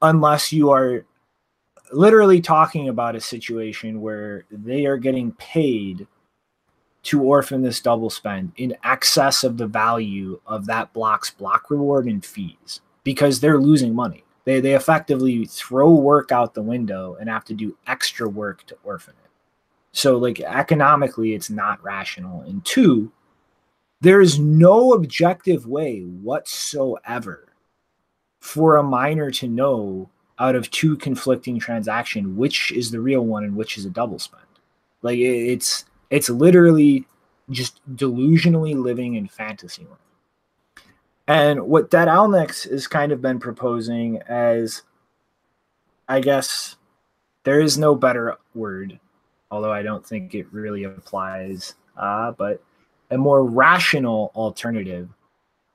[0.03, 1.05] unless you are
[1.93, 6.07] literally talking about a situation where they are getting paid
[7.03, 12.07] to orphan this double spend in excess of the value of that block's block reward
[12.07, 14.25] and fees because they're losing money.
[14.45, 18.77] They, they effectively throw work out the window and have to do extra work to
[18.83, 19.31] orphan it.
[19.93, 22.43] So, like, economically, it's not rational.
[22.43, 23.13] And two,
[24.03, 27.55] there is no objective way whatsoever
[28.41, 33.45] for a miner to know out of two conflicting transaction which is the real one
[33.45, 34.43] and which is a double spend.
[35.03, 37.07] Like, it's it's literally
[37.51, 39.97] just delusionally living in fantasy land.
[41.29, 44.83] And what Deadalnix has kind of been proposing as,
[46.09, 46.77] I guess,
[47.45, 48.99] there is no better word
[49.53, 51.75] although I don't think it really applies.
[51.97, 52.61] Uh, but
[53.13, 55.09] a more rational alternative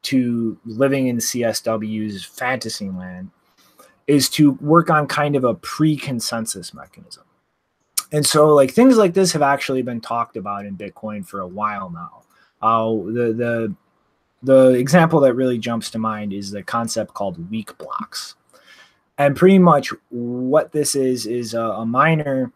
[0.01, 3.29] to living in CSW's fantasy land
[4.07, 7.23] is to work on kind of a pre-consensus mechanism.
[8.11, 11.47] And so like things like this have actually been talked about in Bitcoin for a
[11.47, 12.23] while now.
[12.61, 13.75] Uh, the the
[14.43, 18.35] the example that really jumps to mind is the concept called weak blocks.
[19.17, 22.51] And pretty much what this is is a, a miner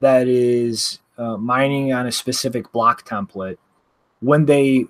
[0.00, 3.58] that is uh, mining on a specific block template,
[4.24, 4.86] when they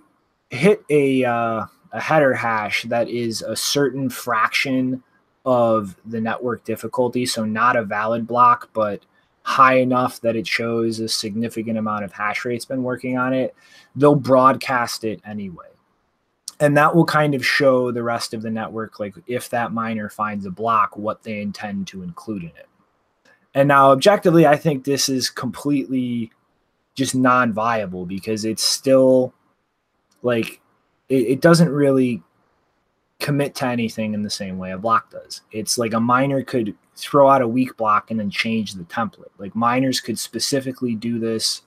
[0.51, 5.03] hit a, uh, a header hash that is a certain fraction
[5.45, 9.05] of the network difficulty, so not a valid block, but
[9.43, 13.57] high enough that it shows a significant amount of hash rate's been working on it,
[13.97, 15.66] they'll broadcast it anyway.
[16.61, 20.09] And that will kind of show the rest of the network, like if that miner
[20.09, 22.68] finds a block, what they intend to include in it.
[23.53, 26.30] And now, objectively, I think this is completely
[26.95, 29.35] just non viable because it's still
[30.23, 30.61] like
[31.09, 32.23] it, it, doesn't really
[33.21, 35.43] commit to anything in the same way a block does.
[35.53, 39.31] It's like a miner could throw out a weak block and then change the template.
[39.39, 41.63] Like miners could specifically do this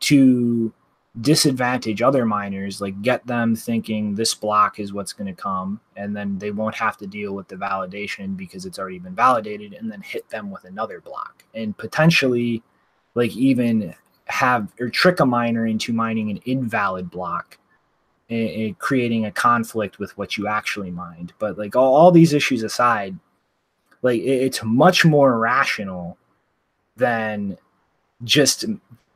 [0.00, 0.72] to
[1.20, 6.16] disadvantage other miners, like get them thinking this block is what's going to come, and
[6.16, 9.92] then they won't have to deal with the validation because it's already been validated, and
[9.92, 12.62] then hit them with another block, and potentially,
[13.14, 13.94] like even
[14.32, 17.58] have or trick a miner into mining an invalid block,
[18.30, 21.32] and, and creating a conflict with what you actually mined.
[21.38, 23.16] But like all, all these issues aside,
[24.00, 26.16] like it, it's much more rational
[26.96, 27.58] than
[28.24, 28.64] just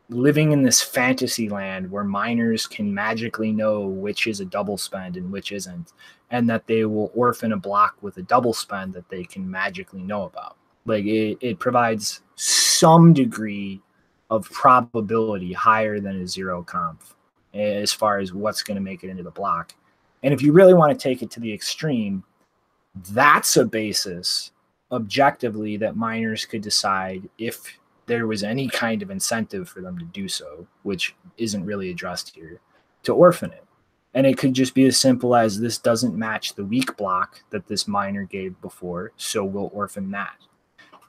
[0.09, 5.17] living in this fantasy land where miners can magically know which is a double spend
[5.17, 5.93] and which isn't,
[6.31, 10.03] and that they will orphan a block with a double spend that they can magically
[10.03, 10.57] know about.
[10.85, 13.81] Like it, it provides some degree
[14.31, 17.14] of probability higher than a zero conf
[17.55, 19.74] as far as what's going to make it into the block.
[20.22, 22.24] And if you really want to take it to the extreme,
[23.11, 24.53] that's a basis
[24.93, 30.05] objectively that miners could decide if there was any kind of incentive for them to
[30.07, 32.61] do so, which isn't really addressed here,
[33.03, 33.64] to orphan it.
[34.14, 37.66] And it could just be as simple as this doesn't match the weak block that
[37.66, 40.37] this miner gave before, so we'll orphan that.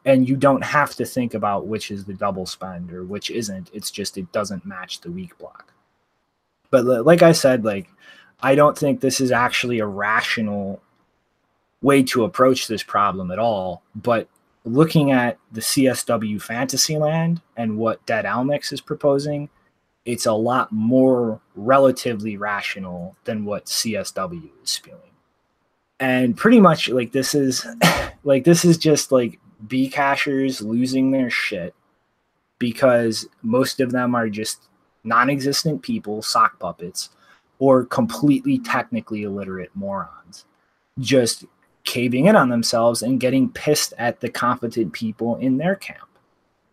[0.08, 3.70] And you don't have to think about which is the double spend or which isn't.
[3.74, 5.74] It's just it doesn't match the weak block.
[6.72, 7.89] But like I said, like
[8.41, 10.82] I don't think this is actually a rational
[11.82, 13.84] way to approach this problem at all.
[13.95, 14.28] But
[14.64, 19.49] looking at the CSW Fantasyland and what Deadalnix is proposing,
[20.05, 25.01] it's a lot more relatively rational than what CSW is spewing.
[25.99, 27.66] And pretty much like this is
[28.24, 31.74] like this is just like B cashers losing their shit
[32.60, 34.68] because most of them are just
[35.03, 37.10] non-existent people, sock puppets,
[37.60, 40.45] or completely technically illiterate morons.
[40.99, 41.45] Just
[41.84, 46.08] caving in on themselves and getting pissed at the competent people in their camp.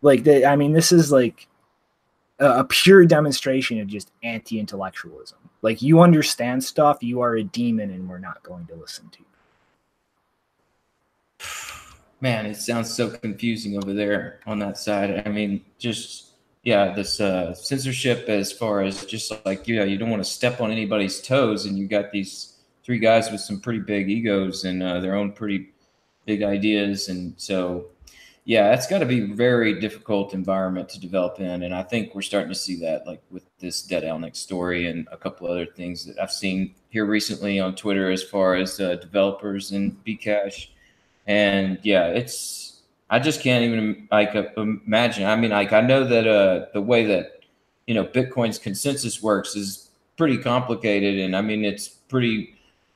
[0.01, 1.47] Like, the, I mean, this is like
[2.39, 5.37] a, a pure demonstration of just anti intellectualism.
[5.61, 9.19] Like, you understand stuff, you are a demon, and we're not going to listen to
[9.19, 9.25] you.
[12.21, 15.23] Man, it sounds so confusing over there on that side.
[15.25, 16.31] I mean, just
[16.63, 20.29] yeah, this uh, censorship as far as just like you know, you don't want to
[20.29, 22.55] step on anybody's toes, and you got these
[22.85, 25.69] three guys with some pretty big egos and uh, their own pretty
[26.25, 27.09] big ideas.
[27.09, 27.87] And so,
[28.45, 31.63] yeah, it's got to be very difficult environment to develop in.
[31.63, 35.17] And I think we're starting to see that, like with this Deadalnix story and a
[35.17, 39.71] couple other things that I've seen here recently on Twitter as far as uh, developers
[39.71, 40.67] and Bcash.
[41.27, 45.25] And yeah, it's I just can't even like uh, imagine.
[45.25, 47.41] I mean, like I know that uh, the way that
[47.87, 52.55] you know Bitcoin's consensus works is pretty complicated, and I mean it's pretty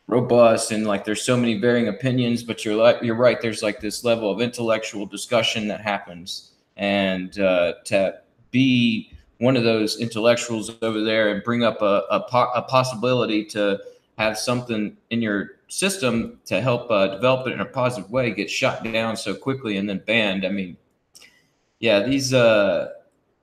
[0.09, 3.39] robust and like there's so many varying opinions but you're like you're right.
[3.41, 6.51] There's like this level of intellectual discussion that happens.
[6.77, 8.19] And uh, to
[8.51, 13.45] be one of those intellectuals over there and bring up a, a, po- a possibility
[13.45, 13.79] to
[14.19, 18.49] have something in your system to help uh, develop it in a positive way get
[18.49, 20.75] shot down so quickly and then banned i mean
[21.79, 22.89] yeah these uh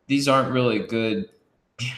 [0.07, 1.29] these aren't really good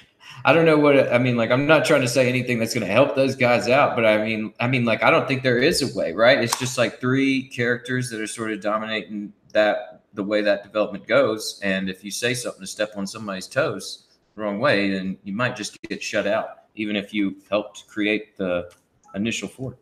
[0.45, 1.37] I don't know what I mean.
[1.37, 4.07] Like, I'm not trying to say anything that's going to help those guys out, but
[4.07, 6.39] I mean, I mean, like, I don't think there is a way, right?
[6.39, 11.09] It's just like three characters that are sort of dominating that the way that development
[11.09, 11.59] goes.
[11.65, 14.07] And if you say something to step on somebody's toes
[14.37, 18.37] the wrong way, then you might just get shut out, even if you helped create
[18.37, 18.71] the
[19.15, 19.77] initial fork.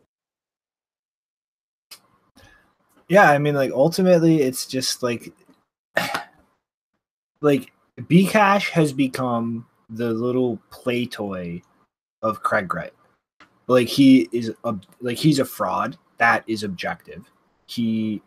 [3.07, 5.31] Yeah, I mean, like, ultimately, it's just like,
[7.41, 11.61] like, Bcash has become the little play toy
[12.21, 12.93] of Craig Wright.
[13.67, 15.97] Like he is a, like he's a fraud.
[16.17, 17.29] That is objective.
[17.65, 18.21] He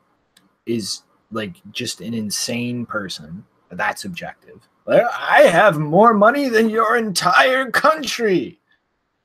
[0.66, 1.02] is
[1.32, 3.44] like just an insane person.
[3.70, 4.68] That's objective.
[4.86, 8.59] I have more money than your entire country.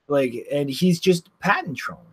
[0.07, 2.05] Like, and he's just patent trolling.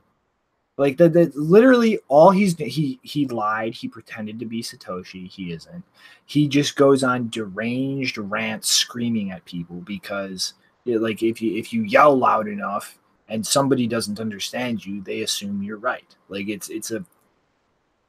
[0.79, 3.75] Like that, that literally all he's he he lied.
[3.75, 5.29] He pretended to be Satoshi.
[5.29, 5.85] He isn't.
[6.25, 10.55] He just goes on deranged rants, screaming at people because,
[10.87, 15.63] like, if you if you yell loud enough and somebody doesn't understand you, they assume
[15.63, 16.17] you're right.
[16.29, 17.05] Like it's it's a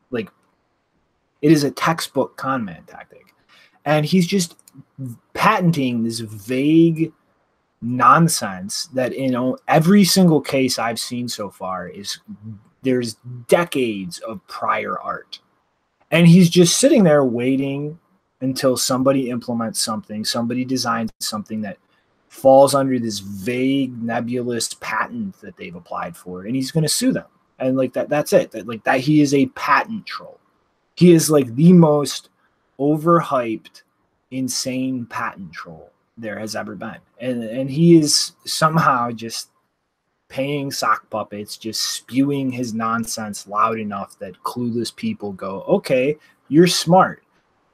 [0.09, 0.29] like
[1.41, 3.35] it is a textbook con man tactic,
[3.83, 4.55] and he's just
[5.33, 7.11] patenting this vague
[7.83, 12.19] nonsense that in every single case I've seen so far is
[12.81, 13.15] there's
[13.47, 15.39] decades of prior art.
[16.11, 17.99] And he's just sitting there waiting
[18.41, 21.77] until somebody implements something, somebody designs something that
[22.29, 27.11] falls under this vague nebulous patent that they've applied for and he's going to sue
[27.11, 27.25] them.
[27.59, 28.51] And like that that's it.
[28.51, 30.39] That like that he is a patent troll.
[30.95, 32.29] He is like the most
[32.79, 33.83] overhyped
[34.31, 36.97] insane patent troll there has ever been.
[37.19, 39.49] And and he is somehow just
[40.29, 46.17] paying sock puppets, just spewing his nonsense loud enough that clueless people go, "Okay,
[46.49, 47.23] you're smart."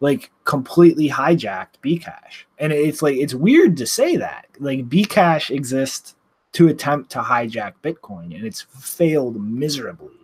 [0.01, 2.45] Like completely hijacked Bcash.
[2.57, 4.47] And it's like it's weird to say that.
[4.59, 6.15] Like Bcash exists
[6.53, 10.15] to attempt to hijack Bitcoin and it's failed miserably.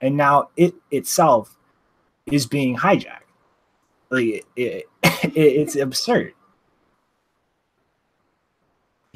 [0.00, 1.56] And now it itself
[2.26, 3.20] is being hijacked.
[4.10, 6.34] Like it, it, it it's absurd.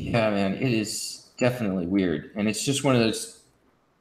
[0.04, 2.30] Yeah, man, it is definitely weird.
[2.36, 3.40] And it's just one of those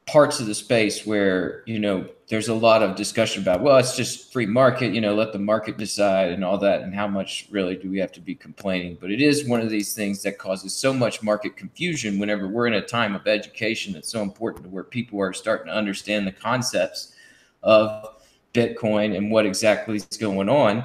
[0.06, 3.95] parts of the space where, you know, there's a lot of discussion about, well, it's
[3.95, 6.82] just free market, you know, let the market decide and all that.
[6.82, 8.97] And how much really do we have to be complaining?
[8.99, 12.68] But it is one of these things that causes so much market confusion whenever we're
[12.68, 16.28] in a time of education that's so important to where people are starting to understand
[16.28, 17.16] the concepts
[17.62, 18.22] of
[18.54, 20.84] Bitcoin and what exactly is going on.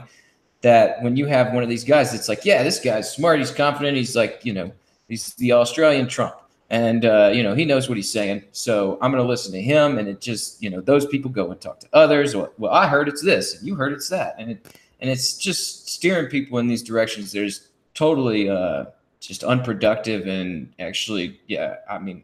[0.61, 3.51] That when you have one of these guys, it's like, yeah, this guy's smart, he's
[3.51, 4.73] confident, he's like, you know,
[5.09, 6.37] He's the Australian Trump,
[6.71, 8.45] and uh, you know he knows what he's saying.
[8.53, 11.51] So I'm going to listen to him, and it just you know those people go
[11.51, 12.37] and talk to others.
[12.37, 15.89] Well, I heard it's this, and you heard it's that, and it and it's just
[15.89, 17.33] steering people in these directions.
[17.33, 18.87] There's totally uh,
[19.21, 22.23] just unproductive and actually, yeah, I mean,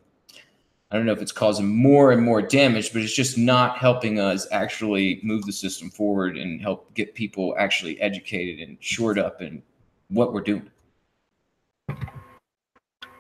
[0.91, 4.21] I don't know if it's causing more and more damage, but it's just not helping
[4.21, 9.43] us actually move the system forward and help get people actually educated and shored up
[9.43, 9.63] in
[10.09, 10.71] what we're doing.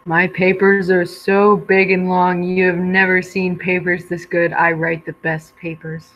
[0.07, 2.43] My papers are so big and long.
[2.43, 4.53] You have never seen papers this good.
[4.53, 6.11] I write the best papers.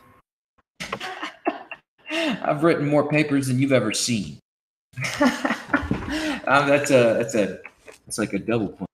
[2.11, 4.39] I've written more papers than you've ever seen.
[5.21, 7.61] um, that's a that's a
[8.07, 8.89] it's like a double point.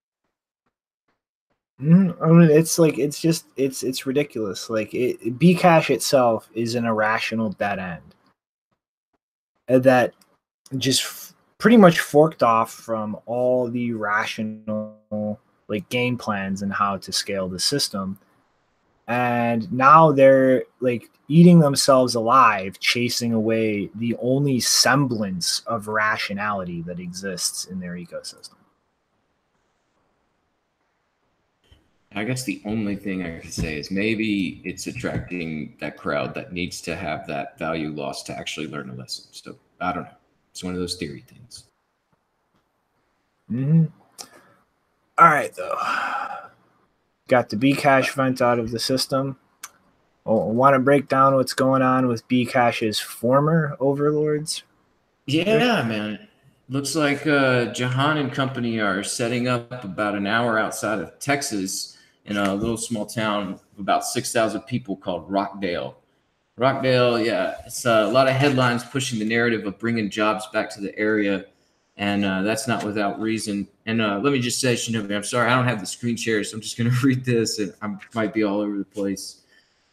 [1.80, 4.70] Mm, I mean, it's like it's just it's it's ridiculous.
[4.70, 8.14] Like it, Bcash itself is an irrational dead end
[9.84, 10.12] that
[10.78, 14.83] just f- pretty much forked off from all the rational
[15.68, 18.18] like game plans and how to scale the system,
[19.08, 27.00] and now they're like eating themselves alive, chasing away the only semblance of rationality that
[27.00, 28.56] exists in their ecosystem.
[32.16, 36.52] I guess the only thing I could say is maybe it's attracting that crowd that
[36.52, 39.24] needs to have that value lost to actually learn a lesson.
[39.32, 40.10] So I don't know.
[40.52, 41.64] It's one of those theory things.
[43.50, 43.86] Mm-hmm.
[45.16, 45.76] All right, though.
[47.28, 49.38] Got the Bcash vent out of the system.
[50.26, 54.62] Oh, want to break down what's going on with Bcash's former overlords.
[55.26, 56.28] Yeah, man.
[56.68, 61.98] Looks like uh, Jihan and company are setting up about an hour outside of Texas
[62.24, 65.98] in a little small town of about 6,000 people called Rockdale.
[66.56, 70.70] Rockdale, yeah, it's uh, a lot of headlines pushing the narrative of bringing jobs back
[70.70, 71.44] to the area.
[71.96, 73.68] And uh, that's not without reason.
[73.86, 76.42] And uh, let me just say, Shinobi, I'm sorry, I don't have the screen share,
[76.42, 79.42] so I'm just going to read this and I might be all over the place.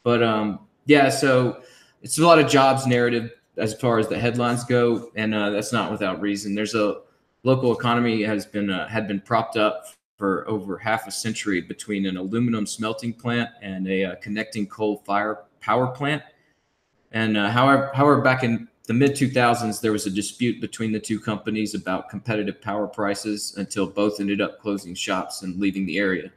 [0.04, 1.62] But um, yeah, so
[2.02, 5.12] it's a lot of jobs narrative as far as the headlines go.
[5.16, 6.56] And uh, that's not without reason.
[6.56, 7.02] There's a
[7.44, 9.86] local economy has been uh, had been propped up
[10.18, 14.98] for over half a century between an aluminum smelting plant and a uh, connecting coal
[14.98, 16.22] fire power plant.
[17.12, 21.00] And uh, however, however, back in the mid 2000s, there was a dispute between the
[21.00, 25.98] two companies about competitive power prices until both ended up closing shops and leaving the
[25.98, 26.30] area.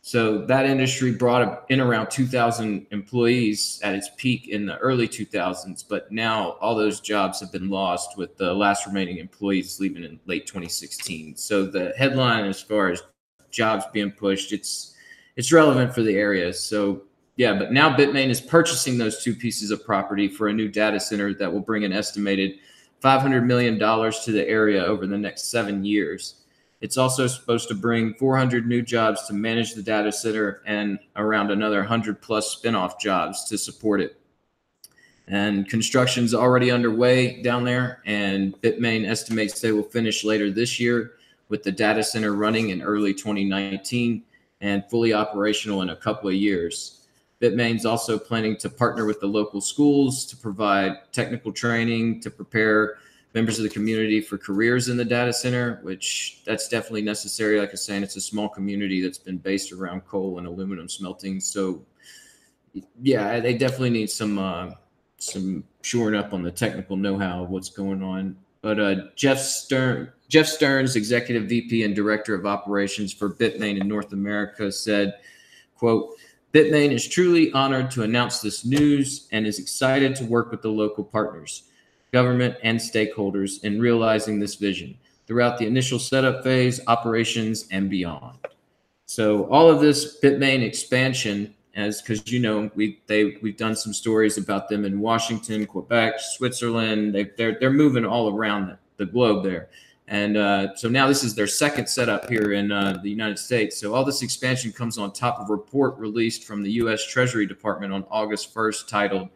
[0.00, 5.84] So that industry brought in around 2,000 employees at its peak in the early 2000s,
[5.88, 10.20] but now all those jobs have been lost with the last remaining employees leaving in
[10.26, 11.34] late 2016.
[11.34, 13.02] So the headline, as far as
[13.50, 14.94] jobs being pushed, it's
[15.34, 16.52] it's relevant for the area.
[16.52, 17.02] So
[17.40, 21.00] yeah, but now Bitmain is purchasing those two pieces of property for a new data
[21.00, 22.58] center that will bring an estimated
[23.00, 26.34] 500 million dollars to the area over the next seven years.
[26.82, 31.50] It's also supposed to bring 400 new jobs to manage the data center and around
[31.50, 34.20] another 100 plus spinoff jobs to support it.
[35.26, 41.12] And construction's already underway down there, and Bitmain estimates they will finish later this year
[41.48, 44.24] with the data center running in early 2019
[44.60, 46.98] and fully operational in a couple of years.
[47.40, 52.98] Bitmain's also planning to partner with the local schools to provide technical training to prepare
[53.34, 57.58] members of the community for careers in the data center, which that's definitely necessary.
[57.58, 60.88] Like I was saying, it's a small community that's been based around coal and aluminum
[60.88, 61.40] smelting.
[61.40, 61.82] So,
[63.00, 64.72] yeah, they definitely need some uh,
[65.18, 68.36] some shoring up on the technical know-how of what's going on.
[68.62, 73.88] But uh, Jeff Stern, Jeff Stearns, executive VP and director of operations for Bitmain in
[73.88, 75.14] North America, said,
[75.76, 76.16] "quote."
[76.52, 80.70] Bitmain is truly honored to announce this news and is excited to work with the
[80.70, 81.64] local partners
[82.12, 84.96] government, and stakeholders in realizing this vision
[85.26, 88.38] throughout the initial setup phase, operations, and beyond.
[89.06, 93.92] So all of this Bitmain expansion, as because you know we they we've done some
[93.92, 97.14] stories about them in Washington, Quebec, Switzerland.
[97.14, 99.68] They they're they're moving all around the, the globe there.
[100.10, 103.78] And uh, so now this is their second setup here in uh, the United States.
[103.78, 107.06] So all this expansion comes on top of a report released from the U.S.
[107.06, 109.28] Treasury Department on August 1st titled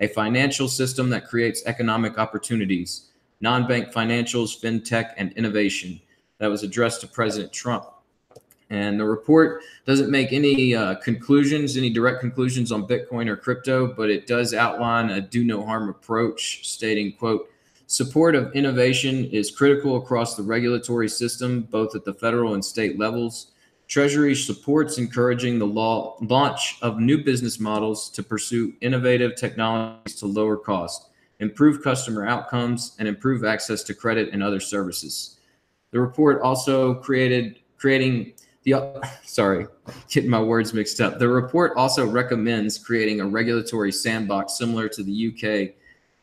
[0.00, 3.10] a financial system that creates economic opportunities,
[3.42, 6.00] non bank financials, fintech, and innovation
[6.38, 7.84] that was addressed to President Trump.
[8.70, 13.86] And the report doesn't make any uh, conclusions, any direct conclusions on Bitcoin or crypto,
[13.86, 17.51] but it does outline a do no harm approach, stating, quote,
[17.92, 22.98] support of innovation is critical across the regulatory system, both at the federal and state
[22.98, 23.48] levels.
[23.86, 30.26] Treasury supports encouraging the law, launch of new business models to pursue innovative technologies to
[30.26, 35.36] lower cost, improve customer outcomes, and improve access to credit and other services.
[35.90, 38.32] The report also created creating
[38.62, 39.66] the sorry,
[40.08, 41.18] getting my words mixed up.
[41.18, 45.74] The report also recommends creating a regulatory sandbox similar to the UK,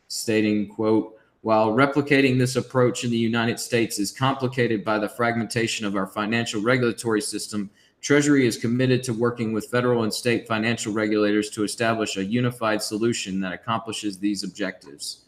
[0.08, 5.86] stating, quote, while replicating this approach in the United States is complicated by the fragmentation
[5.86, 7.70] of our financial regulatory system,
[8.00, 12.82] Treasury is committed to working with federal and state financial regulators to establish a unified
[12.82, 15.26] solution that accomplishes these objectives.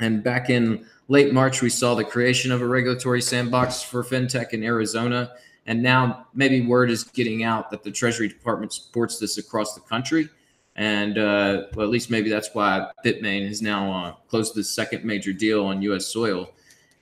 [0.00, 4.50] And back in late March, we saw the creation of a regulatory sandbox for fintech
[4.50, 5.32] in Arizona.
[5.66, 9.80] And now maybe word is getting out that the Treasury Department supports this across the
[9.80, 10.28] country.
[10.76, 15.04] And uh, well, at least maybe that's why Bitmain has now uh, closed the second
[15.04, 16.06] major deal on U.S.
[16.06, 16.50] soil.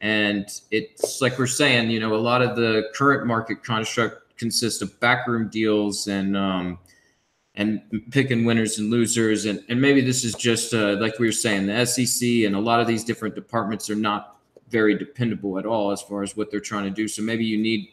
[0.00, 4.80] And it's like we're saying, you know, a lot of the current market construct consists
[4.82, 6.78] of backroom deals and um,
[7.54, 9.44] and picking winners and losers.
[9.44, 12.60] And, and maybe this is just uh, like we were saying, the SEC and a
[12.60, 14.38] lot of these different departments are not
[14.70, 17.06] very dependable at all as far as what they're trying to do.
[17.06, 17.88] So maybe you need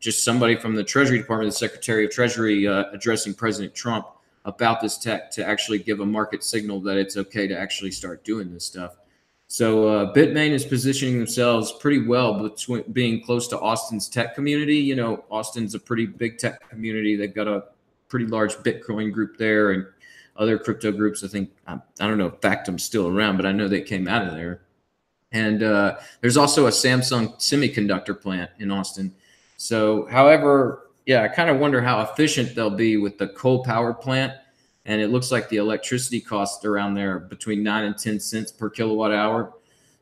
[0.00, 4.06] just somebody from the Treasury Department, the Secretary of Treasury, uh, addressing President Trump
[4.44, 8.24] about this tech to actually give a market signal that it's okay to actually start
[8.24, 8.96] doing this stuff.
[9.46, 14.76] So uh, Bitmain is positioning themselves pretty well between being close to Austin's tech community.
[14.76, 17.16] You know, Austin's a pretty big tech community.
[17.16, 17.64] They've got a
[18.08, 19.86] pretty large Bitcoin group there and
[20.36, 21.22] other crypto groups.
[21.22, 24.08] I think I, I don't know if Factom's still around, but I know they came
[24.08, 24.62] out of there.
[25.32, 29.14] And uh, there's also a Samsung semiconductor plant in Austin.
[29.56, 33.92] So, however, yeah, I kind of wonder how efficient they'll be with the coal power
[33.92, 34.32] plant.
[34.84, 38.68] And it looks like the electricity costs around there between nine and 10 cents per
[38.68, 39.52] kilowatt hour.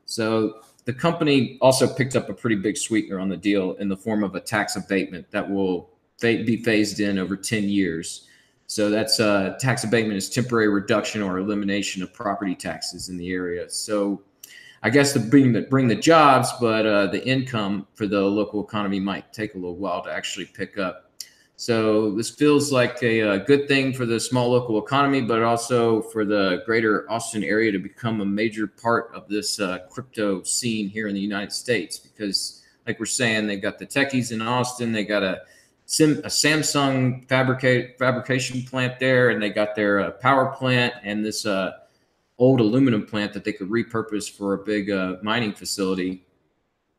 [0.05, 3.97] So the company also picked up a pretty big sweetener on the deal in the
[3.97, 8.27] form of a tax abatement that will be phased in over 10 years.
[8.67, 13.31] So that's uh, tax abatement is temporary reduction or elimination of property taxes in the
[13.31, 13.69] area.
[13.69, 14.21] So
[14.83, 18.63] I guess to bring the bring the jobs, but uh, the income for the local
[18.63, 21.11] economy might take a little while to actually pick up.
[21.55, 26.01] So this feels like a, a, good thing for the small local economy, but also
[26.01, 30.89] for the greater Austin area to become a major part of this uh, crypto scene
[30.89, 31.99] here in the United States.
[31.99, 35.41] Because, like we're saying, they've got the techies in Austin, they got a,
[35.85, 41.23] Sim, a Samsung fabricate fabrication plant there, and they got their uh, power plant and
[41.23, 41.73] this uh,
[42.41, 46.25] old aluminum plant that they could repurpose for a big uh, mining facility.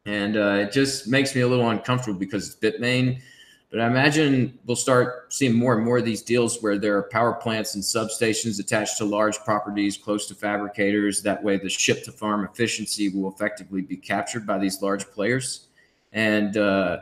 [0.06, 3.20] And uh, it just makes me a little uncomfortable because it's Bitmain.
[3.68, 7.08] But I imagine we'll start seeing more and more of these deals where there are
[7.08, 11.22] power plants and substations attached to large properties close to fabricators.
[11.22, 15.66] That way, the ship to farm efficiency will effectively be captured by these large players.
[16.12, 17.00] And uh,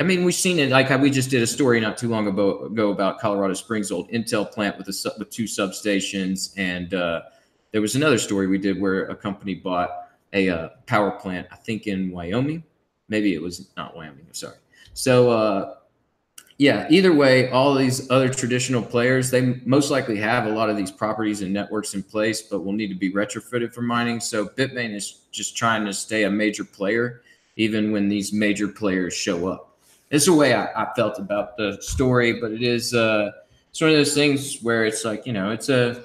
[0.00, 0.70] I mean, we've seen it.
[0.70, 4.50] Like we just did a story not too long ago, about Colorado Springs old Intel
[4.50, 7.22] plant with a with two substations and uh,
[7.74, 9.90] there was another story we did where a company bought
[10.32, 12.62] a uh, power plant, I think in Wyoming.
[13.08, 14.24] Maybe it was not Wyoming.
[14.28, 14.58] I'm sorry.
[14.92, 15.74] So, uh,
[16.58, 20.76] yeah, either way, all these other traditional players, they most likely have a lot of
[20.76, 24.20] these properties and networks in place, but will need to be retrofitted for mining.
[24.20, 27.22] So Bitmain is just trying to stay a major player,
[27.56, 29.76] even when these major players show up.
[30.12, 33.32] It's the way I, I felt about the story, but it is uh,
[33.68, 36.04] it's one of those things where it's like, you know, it's a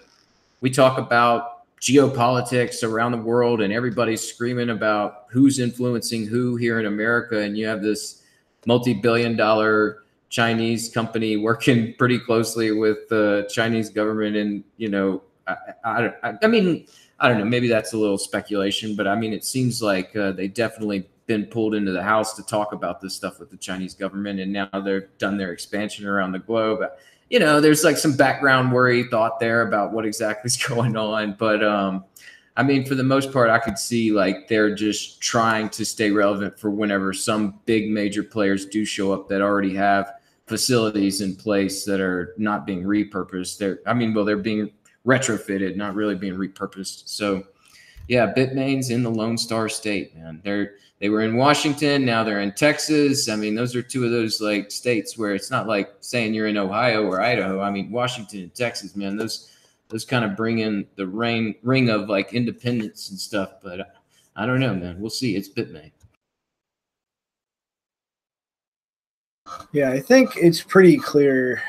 [0.61, 1.49] we talk about
[1.82, 7.40] geopolitics around the world and everybody's screaming about who's influencing who here in America.
[7.40, 8.24] And you have this
[8.66, 14.36] multi billion dollar Chinese company working pretty closely with the Chinese government.
[14.36, 15.56] And, you know, I,
[16.24, 16.86] I, I mean,
[17.20, 20.32] I don't know, maybe that's a little speculation, but I mean, it seems like uh,
[20.32, 23.94] they definitely been pulled into the house to talk about this stuff with the Chinese
[23.94, 24.40] government.
[24.40, 26.82] And now they've done their expansion around the globe
[27.30, 31.36] you know, there's like some background worry thought there about what exactly is going on.
[31.38, 32.04] But um,
[32.58, 36.12] I mean, for the most part, I could see like they're just trying to stay
[36.12, 40.14] relevant for whenever some big major players do show up that already have
[40.48, 43.60] facilities in place that are not being repurposed.
[43.60, 44.72] They're, I mean, well, they're being
[45.06, 47.08] retrofitted, not really being repurposed.
[47.08, 47.44] So,
[48.08, 50.42] yeah, Bitmain's in the Lone Star State, man.
[50.44, 53.30] They're they were in Washington, now they're in Texas.
[53.30, 56.47] I mean, those are two of those like states where it's not like saying you're
[56.47, 57.62] in Ohio or Idaho.
[57.62, 59.50] I mean, Washington and Texas, man, those
[59.88, 63.54] those kind of bring in the ring ring of like independence and stuff.
[63.64, 63.93] But
[64.36, 65.00] I don't know, man.
[65.00, 65.36] We'll see.
[65.38, 65.91] It's bit Bitmain.
[69.72, 71.64] Yeah, I think it's pretty clear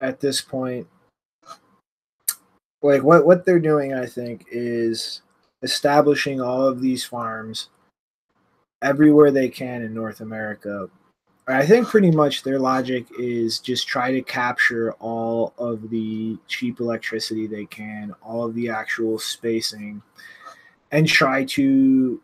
[0.00, 0.86] at this point.
[2.82, 5.22] Like what what they're doing, I think, is
[5.62, 7.68] establishing all of these farms
[8.82, 10.88] everywhere they can in North America.
[11.46, 16.80] I think pretty much their logic is just try to capture all of the cheap
[16.80, 20.00] electricity they can, all of the actual spacing,
[20.92, 22.20] and try to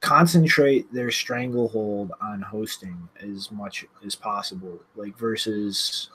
[0.00, 6.10] concentrate their stranglehold on hosting as much as possible, like versus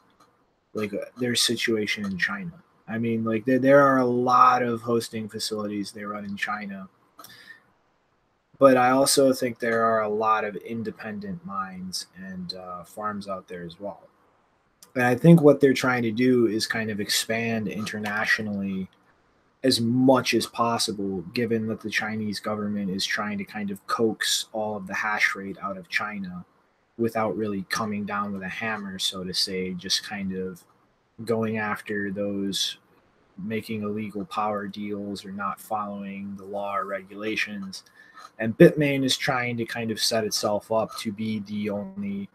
[0.73, 2.53] like their situation in China.
[2.87, 6.87] I mean, like there, there are a lot of hosting facilities they run in China
[8.62, 13.47] but I also think there are a lot of independent mines and uh, farms out
[13.47, 14.03] there as well.
[14.93, 18.88] And I think what they're trying to do is kind of expand internationally
[19.64, 24.45] as much as possible, given that the Chinese government is trying to kind of coax
[24.53, 26.45] all of the hash rate out of China
[26.99, 30.64] without really coming down with a hammer, so to say, just kind of
[31.26, 32.78] going after those
[33.43, 37.82] making illegal power deals or not following the law or regulations.
[38.41, 42.27] And Bitmain is trying to kind of set itself up to be the only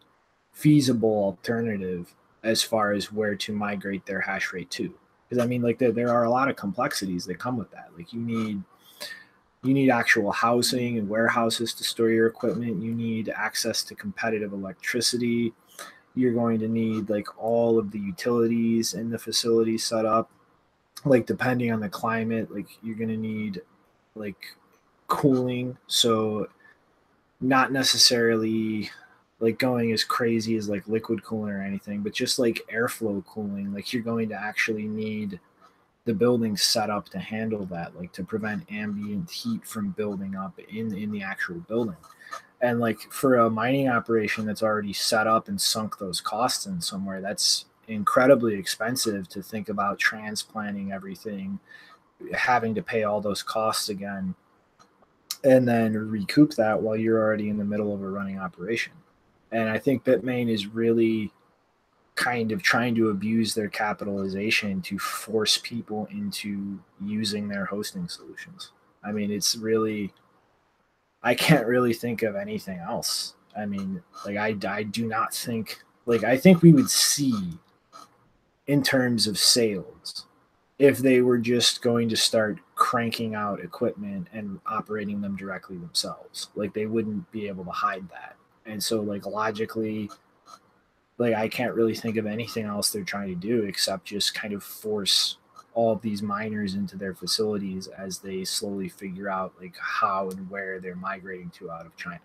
[0.52, 4.94] feasible alternative as far as where to migrate their hash rate to.
[5.28, 7.88] Because i mean like there, there are a lot of complexities that come with that.
[7.96, 8.62] Like you need
[9.64, 12.80] you need actual housing and warehouses to store your equipment.
[12.80, 15.52] You need access to competitive electricity.
[16.14, 20.30] You're going to need like all of the utilities in the facility set up.
[21.04, 23.62] Like depending on the climate like you're going to need
[24.14, 24.38] like
[25.09, 26.48] cooling so
[27.40, 28.90] not necessarily
[29.40, 33.72] like going as crazy as like liquid cooling or anything, but just like airflow cooling,
[33.72, 35.38] like you're going to actually need
[36.07, 40.59] the building set up to handle that, like to prevent ambient heat from building up
[40.70, 41.96] in in the actual building.
[42.62, 46.80] And like for a mining operation that's already set up and sunk those costs in
[46.80, 51.59] somewhere, that's incredibly expensive to think about transplanting everything,
[52.32, 54.34] having to pay all those costs again,
[55.47, 58.92] and then recoup that while you're already in the middle of a running operation.
[59.53, 61.32] And I think Bitmain is really
[62.16, 68.72] kind of trying to abuse their capitalization to force people into using their hosting solutions.
[69.05, 70.12] I mean, it's really,
[71.22, 73.34] I can't really think of anything else.
[73.57, 77.59] I mean, like, I, I do not think, like, I think we would see
[78.66, 80.26] in terms of sales
[80.80, 86.51] if they were just going to start cranking out equipment and operating them directly themselves.
[86.55, 90.11] Like, they wouldn't be able to hide that and so like logically
[91.18, 94.53] like i can't really think of anything else they're trying to do except just kind
[94.53, 95.39] of force
[95.74, 100.51] all of these miners into their facilities as they slowly figure out like how and
[100.51, 102.20] where they're migrating to out of china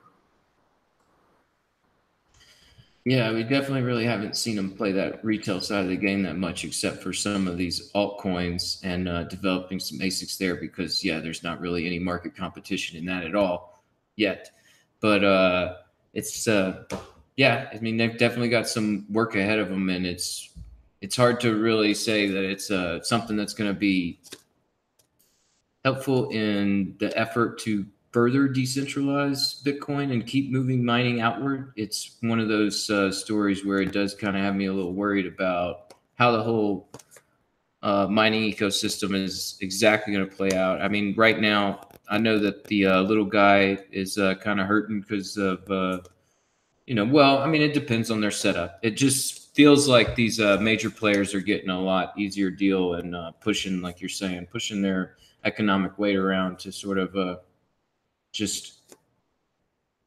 [3.06, 6.38] yeah, we definitely really haven't seen them play that retail side of the game that
[6.38, 10.56] much, except for some of these altcoins and uh, developing some ASICs there.
[10.56, 13.84] Because yeah, there's not really any market competition in that at all
[14.18, 14.52] yet.
[15.00, 15.76] But uh,
[16.14, 16.84] it's uh,
[17.38, 17.70] yeah.
[17.74, 20.52] I mean, they've definitely got some work ahead of them, and it's
[21.02, 24.20] it's hard to really say that it's uh, something that's going to be
[25.84, 31.72] helpful in the effort to further decentralize Bitcoin and keep moving mining outward.
[31.76, 34.94] It's one of those uh, stories where it does kind of have me a little
[34.94, 36.90] worried about how the whole
[37.84, 40.82] uh, mining ecosystem is exactly going to play out.
[40.82, 44.68] I mean, right now, I know that the uh, little guy is uh, kind of
[44.68, 46.00] hurting because of, uh,
[46.86, 48.80] you know, well, I mean, it depends on their setup.
[48.84, 53.16] It just feels like these uh, major players are getting a lot easier deal and
[53.16, 57.38] uh, pushing, like you're saying, pushing their economic weight around to sort of uh,
[58.32, 58.96] just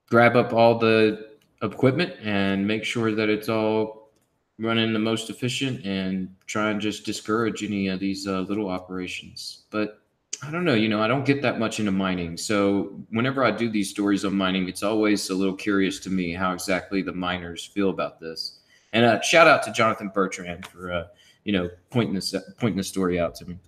[0.09, 4.13] grab up all the equipment and make sure that it's all
[4.59, 9.65] running the most efficient and try and just discourage any of these little operations.
[9.71, 10.01] But
[10.43, 10.75] I don't know.
[10.75, 12.37] You know, I don't get that much into mining.
[12.37, 16.33] So whenever I do these stories on mining, it's always a little curious to me
[16.33, 18.61] how exactly the miners feel about this.
[18.93, 21.05] And uh, shout out to Jonathan Bertrand for, uh,
[21.45, 23.59] you know, pointing this pointing the story out to me.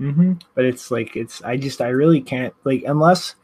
[0.00, 0.32] Mm-hmm.
[0.54, 3.34] But it's like it's I just I really can't like unless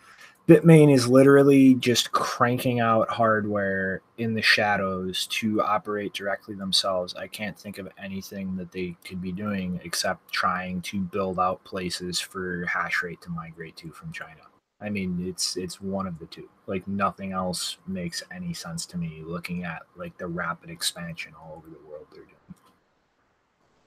[0.49, 7.17] Bitmain is literally just cranking out hardware in the shadows to operate directly themselves.
[7.17, 11.65] I can't think of anything that they could be doing except trying to build out
[11.65, 14.43] places for hash rate to migrate to from China.
[14.81, 16.49] I mean, it's it's one of the two.
[16.67, 21.55] Like nothing else makes any sense to me looking at like the rapid expansion all
[21.57, 22.37] over the world they're doing.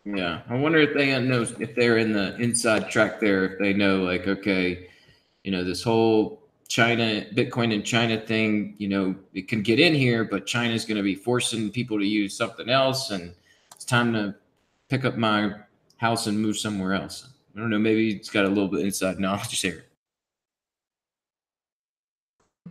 [0.05, 3.45] Yeah, I wonder if they know if they're in the inside track there.
[3.45, 4.89] If they know, like, okay,
[5.43, 9.93] you know, this whole China, Bitcoin and China thing, you know, it can get in
[9.93, 13.11] here, but China's going to be forcing people to use something else.
[13.11, 13.33] And
[13.75, 14.35] it's time to
[14.87, 15.53] pick up my
[15.97, 17.27] house and move somewhere else.
[17.55, 17.79] I don't know.
[17.79, 19.85] Maybe it's got a little bit inside knowledge there.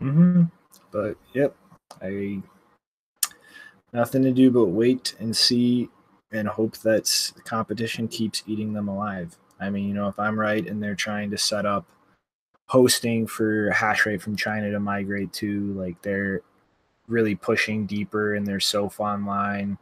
[0.00, 0.44] Mm-hmm.
[0.92, 1.54] But yep,
[2.00, 2.40] I
[3.92, 5.88] nothing to do but wait and see
[6.32, 9.36] and hope that the competition keeps eating them alive.
[9.60, 11.86] I mean, you know, if I'm right and they're trying to set up
[12.68, 15.72] hosting for hash rate from China to migrate to.
[15.72, 16.42] Like they're
[17.08, 19.76] really pushing deeper in their SOFA online.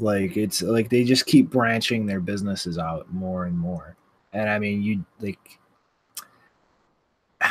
[0.00, 3.96] Like it's like they just keep branching their businesses out more and more.
[4.32, 5.58] And I mean, you like,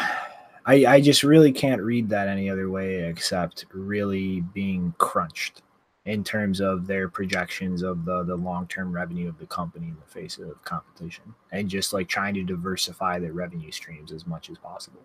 [0.66, 5.62] I, I just really can't read that any other way except really being crunched
[6.06, 9.96] in terms of their projections of the, the long term revenue of the company in
[9.96, 14.50] the face of competition and just like trying to diversify their revenue streams as much
[14.50, 15.02] as possible.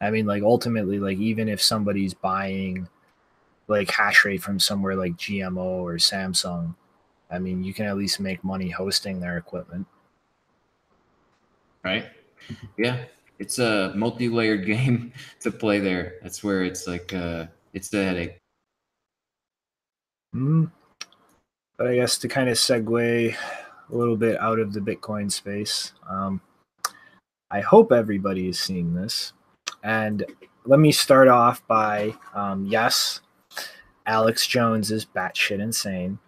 [0.00, 2.88] I mean, like ultimately, like even if somebody's buying
[3.66, 6.74] like hash rate from somewhere like GMO or Samsung,
[7.30, 9.86] I mean, you can at least make money hosting their equipment.
[11.84, 12.06] Right.
[12.78, 13.04] Yeah.
[13.38, 16.14] It's a multi layered game to play there.
[16.22, 18.38] That's where it's like, uh, it's the headache.
[20.36, 20.70] Mm.
[21.76, 25.92] But I guess to kind of segue a little bit out of the Bitcoin space,
[26.08, 26.40] um,
[27.50, 29.32] I hope everybody is seeing this.
[29.82, 30.24] And
[30.64, 33.20] let me start off by um, yes,
[34.06, 36.18] Alex Jones is batshit insane.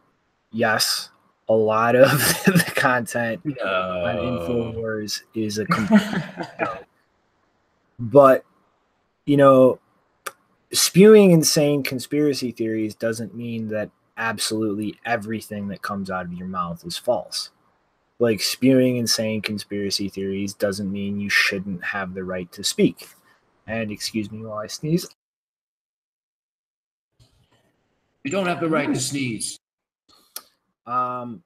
[0.53, 1.11] Yes,
[1.49, 2.11] a lot of
[2.45, 3.65] the content no.
[3.65, 6.01] on Infowars is a complete
[6.61, 6.79] no.
[7.99, 8.45] But,
[9.27, 9.81] you know,
[10.73, 16.85] spewing insane conspiracy theories doesn't mean that absolutely everything that comes out of your mouth
[16.85, 17.51] is false.
[18.19, 23.09] Like spewing insane conspiracy theories doesn't mean you shouldn't have the right to speak.
[23.67, 25.09] And excuse me while I sneeze.
[28.25, 29.59] You don't have the right to sneeze.
[30.87, 31.43] Um,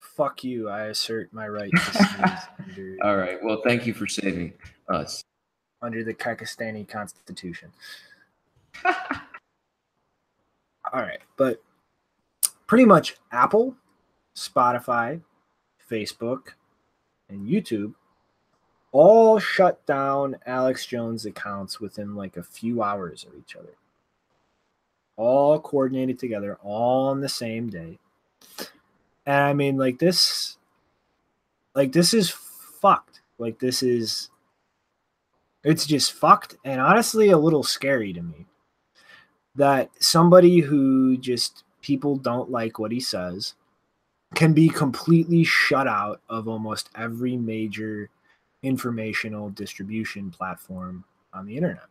[0.00, 0.68] fuck you.
[0.70, 2.40] I assert my right to sneeze.
[2.58, 3.38] under, All right.
[3.42, 4.54] Well, thank you for saving
[4.88, 5.22] us.
[5.82, 7.70] Under the Kyrgyzstani constitution.
[10.92, 11.62] All right, but
[12.66, 13.76] pretty much Apple,
[14.34, 15.20] Spotify,
[15.88, 16.54] Facebook,
[17.28, 17.94] and YouTube
[18.92, 23.74] all shut down Alex Jones accounts within like a few hours of each other.
[25.16, 27.98] All coordinated together, all on the same day.
[29.26, 30.56] And I mean, like this,
[31.74, 33.20] like this is fucked.
[33.38, 34.30] Like this is,
[35.62, 38.46] it's just fucked and honestly a little scary to me
[39.56, 43.54] that somebody who just people don't like what he says
[44.34, 48.08] can be completely shut out of almost every major
[48.62, 51.86] informational distribution platform on the internet.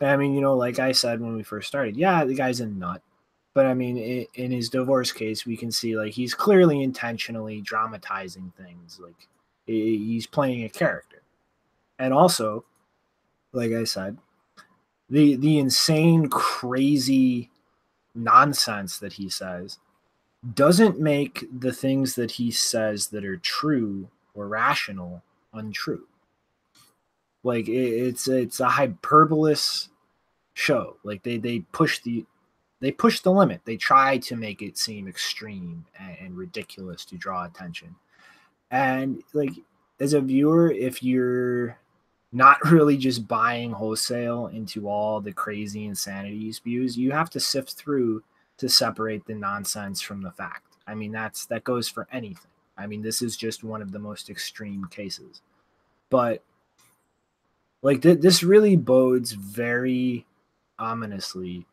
[0.00, 2.66] I mean, you know, like I said when we first started, yeah, the guy's a
[2.66, 3.02] nut.
[3.54, 8.52] But I mean, in his divorce case, we can see like he's clearly intentionally dramatizing
[8.56, 9.00] things.
[9.02, 9.28] Like
[9.66, 11.22] he's playing a character.
[11.98, 12.64] And also,
[13.52, 14.16] like I said,
[15.10, 17.50] the the insane crazy
[18.14, 19.78] nonsense that he says
[20.54, 26.06] doesn't make the things that he says that are true or rational untrue.
[27.42, 29.88] Like it, it's it's a hyperbolous
[30.54, 30.96] show.
[31.02, 32.24] Like they they push the
[32.80, 33.62] they push the limit.
[33.64, 37.94] They try to make it seem extreme and, and ridiculous to draw attention.
[38.70, 39.52] And like
[40.00, 41.78] as a viewer if you're
[42.32, 46.96] not really just buying wholesale into all the crazy insanity views.
[46.96, 48.22] You have to sift through
[48.58, 50.76] to separate the nonsense from the fact.
[50.86, 52.50] I mean, that's that goes for anything.
[52.76, 55.42] I mean, this is just one of the most extreme cases.
[56.10, 56.42] But
[57.82, 60.26] like th- this really bodes very
[60.78, 61.66] ominously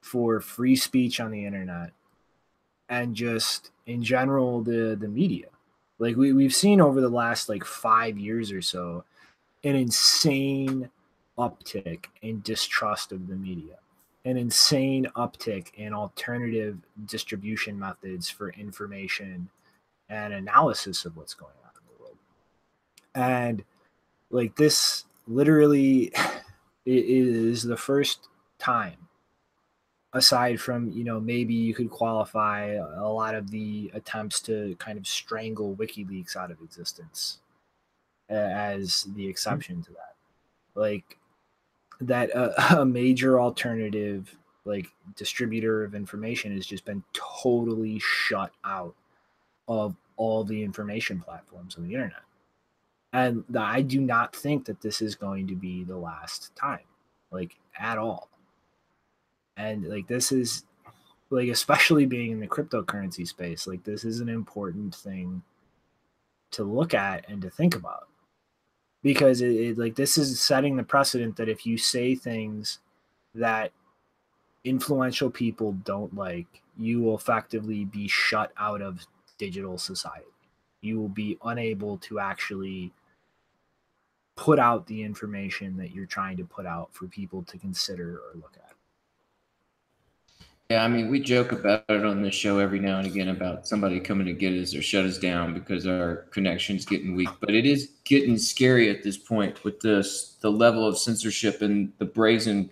[0.00, 1.92] for free speech on the internet
[2.88, 5.46] and just in general the the media.
[5.98, 9.04] Like we, we've seen over the last like five years or so
[9.64, 10.88] an insane
[11.38, 13.76] uptick in distrust of the media,
[14.24, 19.48] an insane uptick in alternative distribution methods for information
[20.08, 22.16] and analysis of what's going on in the world.
[23.14, 23.64] And
[24.30, 26.12] like this literally
[26.86, 28.28] is the first
[28.58, 28.96] time
[30.14, 34.98] aside from you know maybe you could qualify a lot of the attempts to kind
[34.98, 37.38] of strangle wikileaks out of existence
[38.34, 40.14] as the exception to that.
[40.74, 41.18] Like
[42.00, 44.86] that uh, a major alternative like
[45.16, 48.94] distributor of information has just been totally shut out
[49.66, 52.22] of all the information platforms on the internet.
[53.12, 56.86] And I do not think that this is going to be the last time,
[57.30, 58.28] like at all.
[59.56, 60.64] And like this is
[61.30, 65.42] like especially being in the cryptocurrency space, like this is an important thing
[66.52, 68.08] to look at and to think about
[69.02, 72.78] because it, it, like this is setting the precedent that if you say things
[73.34, 73.72] that
[74.64, 79.06] influential people don't like you will effectively be shut out of
[79.38, 80.26] digital society.
[80.80, 82.92] You will be unable to actually
[84.36, 88.34] put out the information that you're trying to put out for people to consider or
[88.34, 88.72] look at
[90.72, 93.68] Yeah, I mean, we joke about it on this show every now and again about
[93.68, 97.28] somebody coming to get us or shut us down because our connection's getting weak.
[97.40, 101.92] But it is getting scary at this point with this the level of censorship and
[101.98, 102.70] the brazen,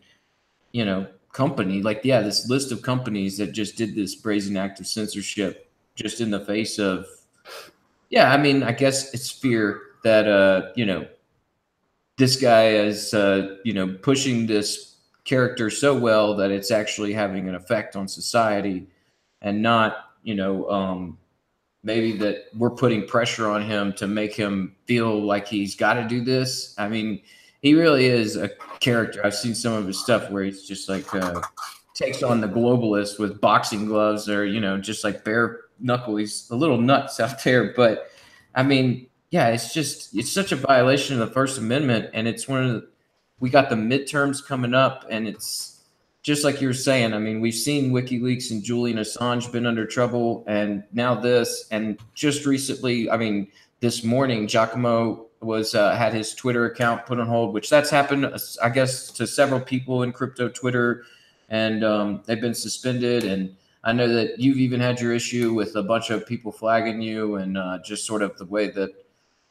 [0.72, 1.82] you know, company.
[1.82, 6.22] Like, yeah, this list of companies that just did this brazen act of censorship just
[6.22, 7.04] in the face of,
[8.08, 11.06] yeah, I mean, I guess it's fear that uh, you know,
[12.16, 14.89] this guy is uh, you know, pushing this
[15.30, 18.88] character so well that it's actually having an effect on society
[19.42, 21.16] and not you know um,
[21.84, 26.08] maybe that we're putting pressure on him to make him feel like he's got to
[26.08, 26.74] do this.
[26.78, 27.22] I mean
[27.62, 28.50] he really is a
[28.80, 29.24] character.
[29.24, 31.40] I've seen some of his stuff where he's just like uh,
[31.94, 36.16] takes on the globalist with boxing gloves or you know just like bare knuckle.
[36.16, 38.10] He's a little nuts out there but
[38.56, 42.48] i mean yeah it's just it's such a violation of the first amendment and it's
[42.48, 42.88] one of the
[43.40, 45.82] we got the midterms coming up, and it's
[46.22, 47.14] just like you were saying.
[47.14, 51.98] I mean, we've seen WikiLeaks and Julian Assange been under trouble, and now this, and
[52.14, 53.48] just recently, I mean,
[53.80, 58.30] this morning, Giacomo was uh, had his Twitter account put on hold, which that's happened,
[58.62, 61.04] I guess, to several people in crypto Twitter,
[61.48, 63.24] and um, they've been suspended.
[63.24, 67.00] And I know that you've even had your issue with a bunch of people flagging
[67.00, 68.90] you, and uh, just sort of the way that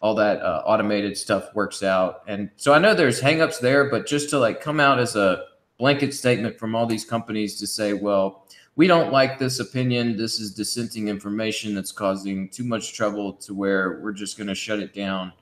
[0.02, 2.24] all that uh, automated stuff works out.
[2.28, 5.46] And so I know there's hangups there, but just to like come out as a
[5.78, 8.46] blanket statement from all these companies to say, well,
[8.76, 10.16] we don't like this opinion.
[10.16, 14.56] This is dissenting information that's causing too much trouble to where we're just going to
[14.56, 15.34] shut it down.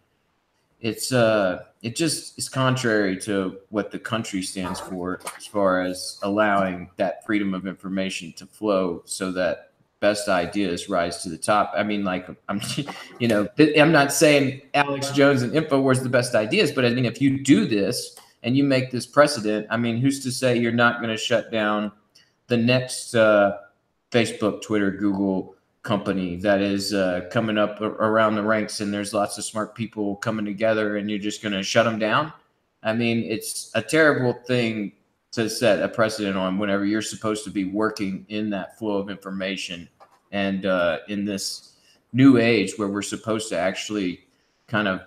[0.80, 6.20] It's uh, it just is contrary to what the country stands for as far as
[6.22, 9.67] allowing that freedom of information to flow, so that
[10.00, 11.74] best ideas rise to the top.
[11.76, 12.62] I mean, like I'm,
[13.20, 13.48] you know,
[13.78, 17.44] I'm not saying Alex Jones and Infowars the best ideas, but I mean, if you
[17.44, 21.10] do this and you make this precedent, I mean, who's to say you're not going
[21.10, 21.92] to shut down
[22.48, 23.58] the next uh,
[24.12, 29.38] Facebook, Twitter, Google company that is uh, coming up around the ranks, and there's lots
[29.38, 32.32] of smart people coming together, and you're just going to shut them down?
[32.84, 34.94] I mean, it's a terrible thing
[35.32, 39.10] to set a precedent on whenever you're supposed to be working in that flow of
[39.10, 39.88] information
[40.32, 41.74] and uh, in this
[42.14, 44.26] new age where we're supposed to actually
[44.68, 45.02] kind of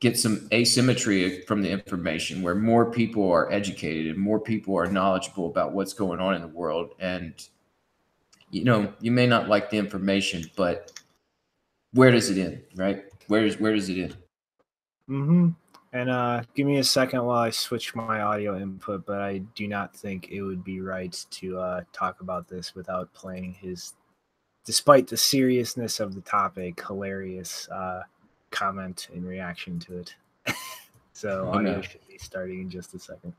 [0.00, 4.86] get some asymmetry from the information where more people are educated and more people are
[4.86, 6.94] knowledgeable about what's going on in the world.
[6.98, 7.34] And
[8.50, 10.92] you know you may not like the information but
[11.94, 13.04] where does it end right?
[13.28, 14.16] Where does where does it end?
[15.08, 15.48] Mm-hmm
[15.92, 19.68] and uh, give me a second while I switch my audio input, but I do
[19.68, 23.92] not think it would be right to uh, talk about this without playing his,
[24.64, 28.02] despite the seriousness of the topic, hilarious uh,
[28.50, 30.14] comment in reaction to it.
[31.12, 31.82] so oh, audio no.
[31.82, 33.34] should be starting in just a second.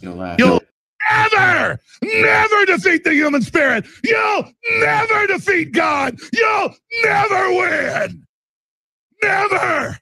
[0.00, 0.36] You'll laugh.
[0.38, 0.60] You'll
[1.10, 3.86] never, never defeat the human spirit.
[4.02, 6.18] You'll never defeat God.
[6.32, 6.74] You'll
[7.04, 8.26] never win.
[9.22, 9.98] Never!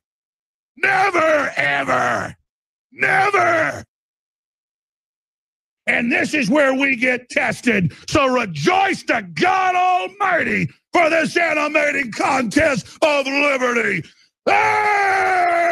[0.77, 2.37] Never, ever!
[2.93, 3.85] Never!
[5.87, 7.93] And this is where we get tested.
[8.09, 14.05] So rejoice to God Almighty for this animating contest of liberty.
[14.49, 15.71] Ah!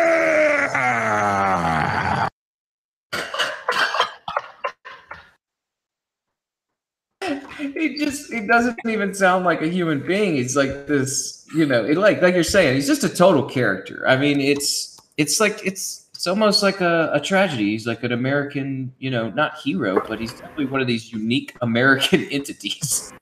[7.78, 10.34] He just it doesn't even sound like a human being.
[10.36, 14.06] He's like this, you know, it, like like you're saying, he's just a total character.
[14.06, 17.70] I mean, it's it's like it's it's almost like a, a tragedy.
[17.70, 21.54] He's like an American, you know, not hero, but he's definitely one of these unique
[21.60, 23.12] American entities.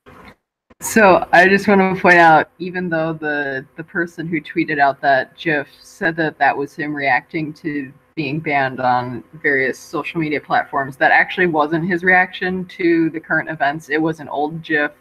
[0.79, 5.01] So I just want to point out, even though the the person who tweeted out
[5.01, 10.41] that GIF said that that was him reacting to being banned on various social media
[10.41, 10.97] platforms.
[10.97, 13.89] That actually wasn't his reaction to the current events.
[13.89, 14.91] It was an old GIF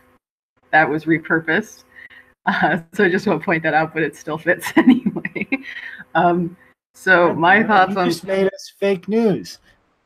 [0.71, 1.85] that was repurposed.
[2.49, 5.49] Uh, so I just want to point that out, but it still fits anyway.
[6.15, 6.57] Um,
[6.95, 9.59] so my thoughts on just made us fake news.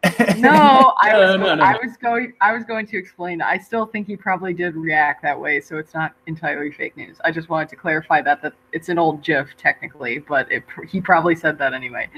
[0.39, 2.32] no, I was, no, no, no, I was going.
[2.40, 3.43] I was going to explain.
[3.43, 7.18] I still think he probably did react that way, so it's not entirely fake news.
[7.22, 11.02] I just wanted to clarify that that it's an old GIF technically, but it, he
[11.02, 12.09] probably said that anyway.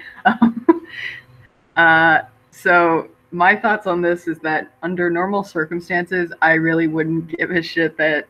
[1.77, 2.21] uh,
[2.53, 7.63] so my thoughts on this is that under normal circumstances, I really wouldn't give a
[7.63, 8.29] shit that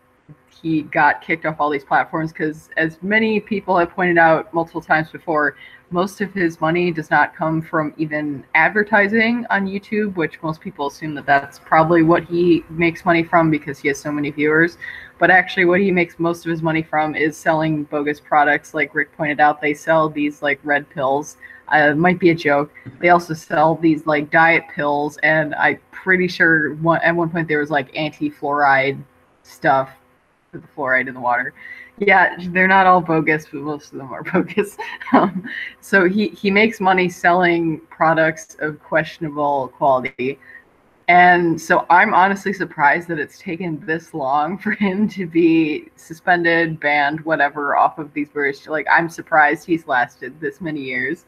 [0.63, 4.81] he got kicked off all these platforms because, as many people have pointed out multiple
[4.81, 5.57] times before,
[5.91, 10.87] most of his money does not come from even advertising on YouTube, which most people
[10.87, 14.79] assume that that's probably what he makes money from because he has so many viewers.
[15.19, 18.73] But actually, what he makes most of his money from is selling bogus products.
[18.73, 21.37] Like Rick pointed out, they sell these like red pills.
[21.69, 22.71] Uh, might be a joke.
[23.01, 27.49] They also sell these like diet pills, and I'm pretty sure one, at one point
[27.49, 29.03] there was like anti-fluoride
[29.43, 30.02] stuff for
[30.53, 31.55] the fluoride in the water.
[31.99, 34.77] Yeah, they're not all bogus, but most of them are bogus.
[35.13, 35.49] Um,
[35.81, 40.39] so he, he makes money selling products of questionable quality.
[41.09, 46.79] And so I'm honestly surprised that it's taken this long for him to be suspended,
[46.81, 48.67] banned, whatever, off of these various.
[48.67, 51.25] Like, I'm surprised he's lasted this many years.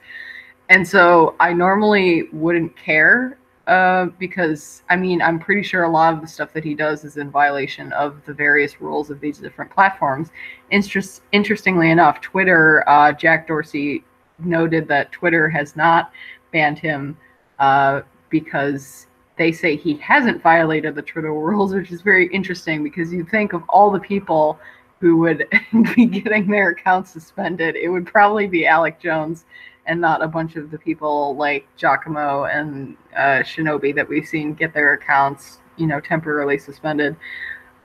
[0.68, 6.14] And so I normally wouldn't care uh, because I mean, I'm pretty sure a lot
[6.14, 9.38] of the stuff that he does is in violation of the various rules of these
[9.38, 10.30] different platforms.
[10.70, 14.04] Interest, interestingly enough, Twitter, uh, Jack Dorsey
[14.38, 16.12] noted that Twitter has not
[16.52, 17.16] banned him
[17.58, 23.12] uh, because they say he hasn't violated the Twitter rules, which is very interesting because
[23.12, 24.58] you think of all the people
[25.00, 25.46] who would
[25.96, 29.44] be getting their accounts suspended, it would probably be Alex Jones
[29.86, 34.54] and not a bunch of the people like Giacomo and uh, Shinobi that we've seen
[34.54, 37.16] get their accounts, you know, temporarily suspended.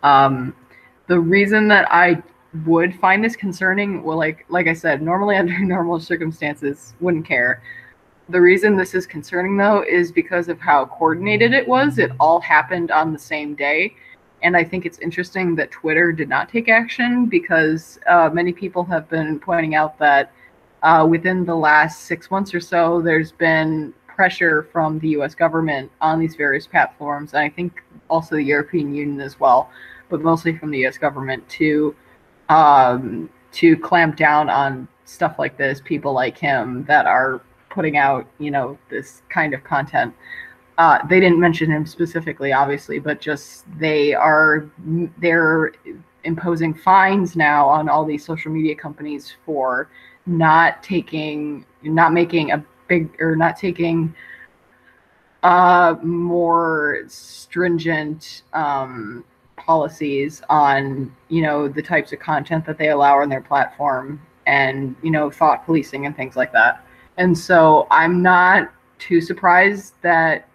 [0.04, 0.56] Um,
[1.08, 2.22] the reason that I
[2.66, 7.62] would find this concerning, well, like like I said, normally under normal circumstances, wouldn't care.
[8.30, 11.98] The reason this is concerning though is because of how coordinated it was.
[11.98, 13.96] It all happened on the same day.
[14.42, 18.86] And I think it's interesting that Twitter did not take action because uh, many people
[18.86, 20.32] have been pointing out that
[20.84, 25.92] uh, within the last six months or so, there's been pressure from the US government
[26.02, 29.70] on these various platforms, and I think also the European Union as well,
[30.10, 31.96] but mostly from the US government to
[32.50, 38.28] um, to clamp down on stuff like this, people like him that are putting out,
[38.40, 40.14] you know, this kind of content.
[40.78, 44.70] Uh, they didn't mention him specifically, obviously, but just they are
[45.18, 45.74] they're
[46.24, 49.90] imposing fines now on all these social media companies for
[50.30, 54.14] not taking not making a big or not taking
[55.44, 59.24] uh more stringent um
[59.58, 64.96] policies on you know the types of content that they allow on their platform and
[65.02, 66.86] you know thought policing and things like that.
[67.18, 70.49] And so i'm not too surprised that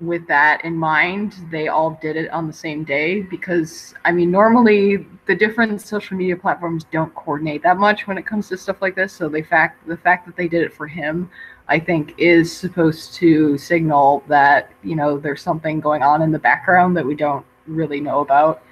[0.00, 4.30] with that in mind, they all did it on the same day because I mean,
[4.30, 8.80] normally the different social media platforms don't coordinate that much when it comes to stuff
[8.80, 9.12] like this.
[9.12, 11.30] So the fact the fact that they did it for him,
[11.66, 16.38] I think, is supposed to signal that you know there's something going on in the
[16.38, 18.62] background that we don't really know about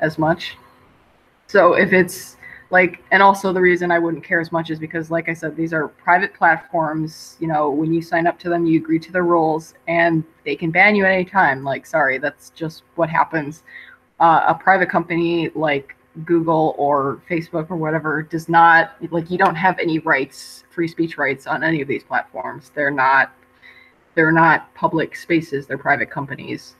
[0.00, 0.56] as much.
[1.48, 2.36] So if it's
[2.70, 5.54] like and also the reason i wouldn't care as much is because like i said
[5.56, 9.12] these are private platforms you know when you sign up to them you agree to
[9.12, 13.08] the rules and they can ban you at any time like sorry that's just what
[13.08, 13.62] happens.
[14.18, 15.94] Uh, a private company like
[16.24, 21.16] google or facebook or whatever does not like you don't have any rights free speech
[21.16, 22.70] rights on any of these platforms.
[22.74, 23.32] They're not
[24.14, 26.76] they're not public spaces they're private companies.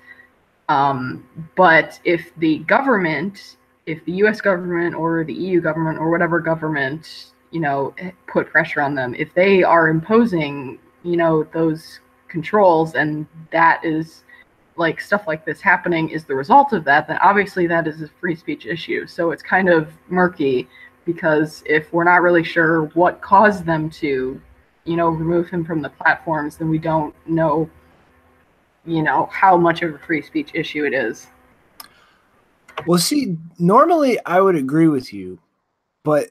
[0.69, 1.27] Um,
[1.57, 3.57] but if the government
[3.87, 4.41] if the U.S.
[4.41, 7.95] government or the EU government or whatever government you know
[8.27, 14.25] put pressure on them, if they are imposing you know those controls and that is
[14.77, 18.09] like stuff like this happening is the result of that, then obviously that is a
[18.21, 19.07] free speech issue.
[19.07, 20.69] So it's kind of murky
[21.05, 24.41] because if we're not really sure what caused them to,
[24.85, 27.71] you know, remove him from the platforms, then we don't know,
[28.85, 31.29] you know, how much of a free speech issue it is.
[32.85, 35.39] Well, see, normally I would agree with you,
[36.05, 36.29] but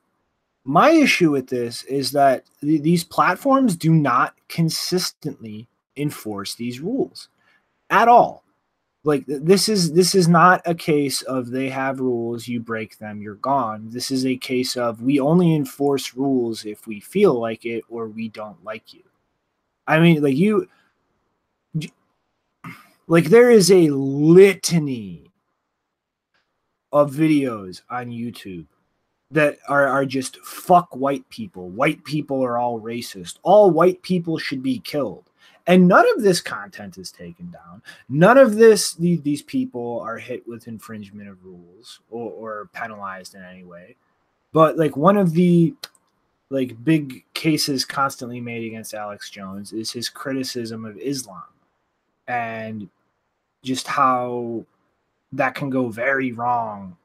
[0.65, 5.67] my issue with this is that th- these platforms do not consistently
[5.97, 7.29] enforce these rules
[7.89, 8.43] at all.
[9.03, 13.21] Like this is this is not a case of they have rules, you break them,
[13.21, 13.89] you're gone.
[13.89, 18.07] This is a case of we only enforce rules if we feel like it or
[18.07, 19.03] we don't like you.
[19.87, 20.67] I mean, like you
[23.07, 25.24] like there is a litany
[26.95, 28.65] of videos on YouTube
[29.29, 31.67] that are, are just fuck white people.
[31.67, 33.37] White people are all racist.
[33.43, 35.29] All white people should be killed.
[35.67, 37.81] And none of this content is taken down.
[38.07, 43.35] None of this, these, these people are hit with infringement of rules or, or penalized
[43.35, 43.97] in any way.
[44.53, 45.73] But like one of the
[46.49, 51.43] like big cases constantly made against Alex Jones is his criticism of Islam
[52.29, 52.87] and
[53.63, 54.63] just how
[55.35, 56.97] that can go very wrong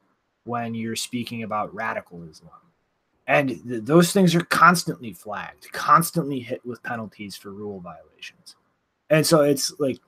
[0.43, 2.51] when you're speaking about radical Islam.
[3.27, 8.55] And th- those things are constantly flagged, constantly hit with penalties for rule violations.
[9.09, 9.99] And so it's like,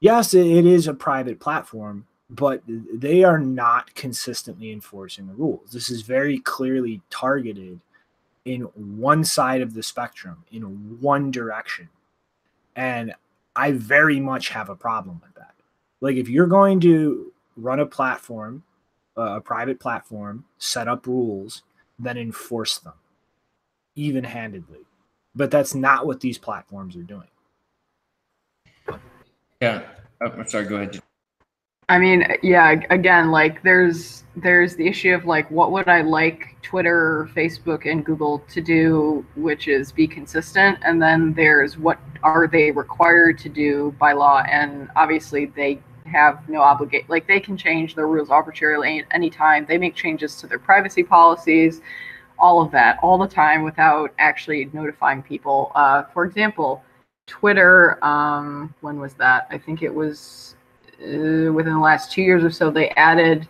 [0.00, 5.72] yes, it, it is a private platform, but they are not consistently enforcing the rules.
[5.72, 7.80] This is very clearly targeted
[8.44, 10.62] in one side of the spectrum, in
[11.00, 11.88] one direction.
[12.76, 13.14] And
[13.56, 15.55] I very much have a problem with that.
[16.00, 18.62] Like, if you're going to run a platform,
[19.16, 21.62] uh, a private platform, set up rules,
[21.98, 22.94] then enforce them
[23.94, 24.80] even handedly.
[25.34, 27.28] But that's not what these platforms are doing.
[29.60, 29.82] Yeah.
[30.20, 30.66] Oh, I'm sorry.
[30.66, 31.00] Go ahead.
[31.88, 36.56] I mean, yeah, again, like there's there's the issue of like what would I like
[36.62, 42.48] Twitter, Facebook and Google to do, which is be consistent, and then there's what are
[42.48, 47.56] they required to do by law and obviously they have no obligate like they can
[47.56, 49.66] change their rules arbitrarily any anytime.
[49.66, 51.80] They make changes to their privacy policies,
[52.38, 55.72] all of that all the time without actually notifying people.
[55.74, 56.82] Uh, for example,
[57.26, 59.46] Twitter, um, when was that?
[59.50, 60.54] I think it was
[61.00, 63.48] uh, within the last two years or so, they added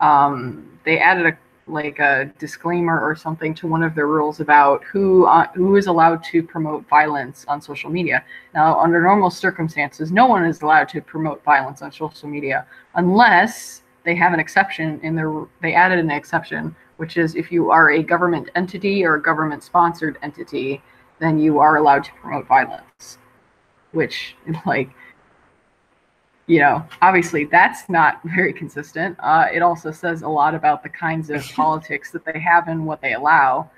[0.00, 1.38] um, they added a
[1.72, 5.86] like a disclaimer or something to one of their rules about who uh, who is
[5.86, 8.24] allowed to promote violence on social media.
[8.54, 13.82] Now, under normal circumstances, no one is allowed to promote violence on social media unless
[14.04, 15.46] they have an exception in their.
[15.60, 19.62] They added an exception, which is if you are a government entity or a government
[19.62, 20.82] sponsored entity,
[21.20, 23.18] then you are allowed to promote violence.
[23.92, 24.36] Which,
[24.66, 24.90] like,
[26.52, 29.16] you know, obviously that's not very consistent.
[29.20, 32.84] Uh, it also says a lot about the kinds of politics that they have and
[32.86, 33.70] what they allow.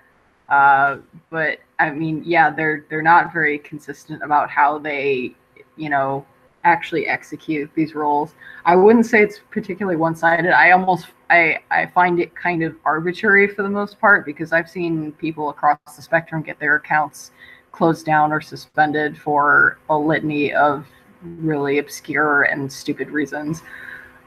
[0.48, 0.96] Uh,
[1.30, 5.34] but I mean, yeah, they're they're not very consistent about how they,
[5.76, 6.26] you know,
[6.64, 8.34] actually execute these roles.
[8.64, 10.50] I wouldn't say it's particularly one-sided.
[10.50, 14.68] I almost I I find it kind of arbitrary for the most part because I've
[14.68, 17.30] seen people across the spectrum get their accounts
[17.70, 20.86] closed down or suspended for a litany of
[21.24, 23.62] really obscure and stupid reasons.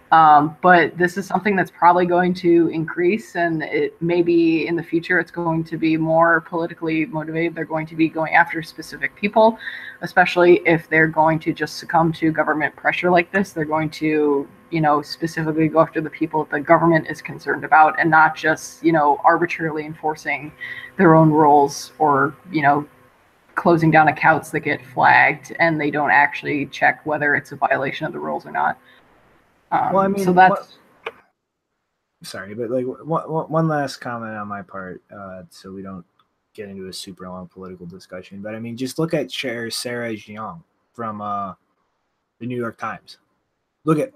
[0.09, 4.83] Um, but this is something that's probably going to increase, and it maybe in the
[4.83, 7.55] future it's going to be more politically motivated.
[7.55, 9.59] They're going to be going after specific people,
[10.01, 13.51] especially if they're going to just succumb to government pressure like this.
[13.51, 17.65] They're going to, you know, specifically go after the people that the government is concerned
[17.65, 20.53] about, and not just, you know, arbitrarily enforcing
[20.97, 22.87] their own rules or, you know,
[23.57, 28.05] closing down accounts that get flagged and they don't actually check whether it's a violation
[28.05, 28.77] of the rules or not.
[29.71, 30.77] Um, well, I mean, so that's.
[31.03, 31.13] What,
[32.23, 36.05] sorry, but like one, one last comment on my part, uh, so we don't
[36.53, 38.41] get into a super long political discussion.
[38.41, 40.63] But I mean, just look at Chair Sarah Jeong
[40.93, 41.53] from uh,
[42.39, 43.17] the New York Times.
[43.83, 44.13] Look at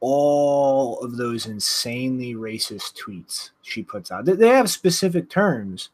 [0.00, 4.24] all of those insanely racist tweets she puts out.
[4.24, 5.90] They have specific terms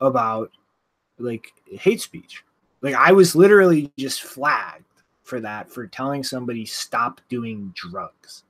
[0.00, 0.50] about
[1.18, 2.44] like hate speech.
[2.82, 4.84] Like I was literally just flagged
[5.22, 8.44] for that for telling somebody stop doing drugs.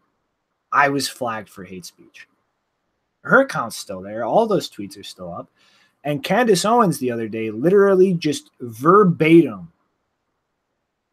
[0.72, 2.28] I was flagged for hate speech.
[3.22, 4.24] Her account's still there.
[4.24, 5.50] All those tweets are still up.
[6.04, 9.72] And Candace Owens the other day literally just verbatim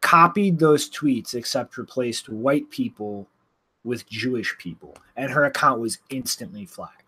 [0.00, 3.26] copied those tweets except replaced white people
[3.82, 4.96] with Jewish people.
[5.16, 7.05] And her account was instantly flagged.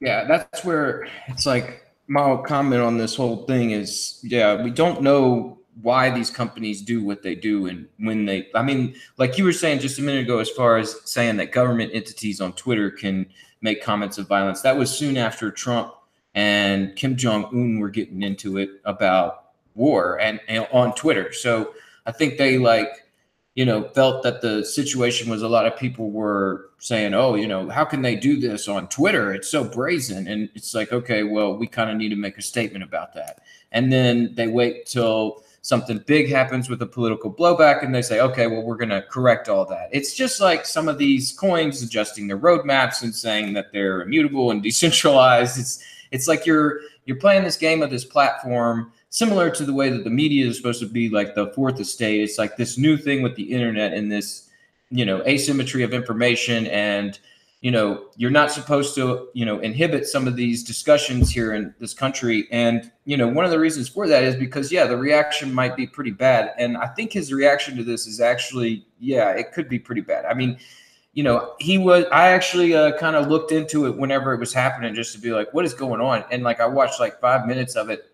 [0.00, 5.02] Yeah, that's where it's like my comment on this whole thing is yeah, we don't
[5.02, 9.44] know why these companies do what they do and when they I mean, like you
[9.44, 12.90] were saying just a minute ago as far as saying that government entities on Twitter
[12.90, 13.26] can
[13.60, 14.60] make comments of violence.
[14.62, 15.94] That was soon after Trump
[16.34, 21.32] and Kim Jong Un were getting into it about war and, and on Twitter.
[21.32, 21.74] So
[22.06, 23.07] I think they like
[23.58, 27.48] you know, felt that the situation was a lot of people were saying, oh, you
[27.48, 29.34] know, how can they do this on Twitter?
[29.34, 30.28] It's so brazen.
[30.28, 33.40] And it's like, okay, well, we kind of need to make a statement about that.
[33.72, 38.20] And then they wait till something big happens with a political blowback and they say,
[38.20, 39.88] okay, well, we're going to correct all that.
[39.90, 44.52] It's just like some of these coins adjusting their roadmaps and saying that they're immutable
[44.52, 45.58] and decentralized.
[45.58, 45.82] It's,
[46.12, 50.04] it's like you're, you're playing this game of this platform similar to the way that
[50.04, 52.20] the media is supposed to be like the fourth estate.
[52.20, 54.48] It's like this new thing with the internet and this,
[54.90, 57.18] you know, asymmetry of information and
[57.60, 61.74] you know you're not supposed to you know inhibit some of these discussions here in
[61.80, 62.46] this country.
[62.52, 65.76] And you know one of the reasons for that is because yeah the reaction might
[65.76, 66.52] be pretty bad.
[66.58, 70.24] And i think his reaction to this is actually yeah it could be pretty bad.
[70.24, 70.58] I mean
[71.14, 74.52] you know he was i actually uh, kind of looked into it whenever it was
[74.52, 76.24] happening just to be like what is going on?
[76.30, 78.12] And like i watched like five minutes of it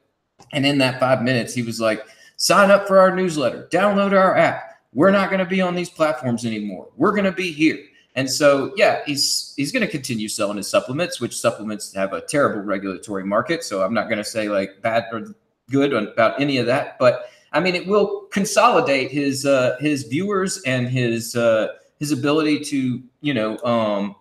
[0.52, 2.04] and in that five minutes, he was like,
[2.36, 4.80] sign up for our newsletter, download our app.
[4.92, 6.88] We're not going to be on these platforms anymore.
[6.96, 7.78] We're going to be here.
[8.16, 12.20] And so, yeah, he's he's going to continue selling his supplements, which supplements have a
[12.20, 13.64] terrible regulatory market.
[13.64, 15.34] So I'm not going to say like bad or
[15.68, 20.60] good about any of that, but I mean, it will consolidate his uh, his viewers
[20.62, 21.68] and his uh,
[22.00, 24.16] his ability to you know um,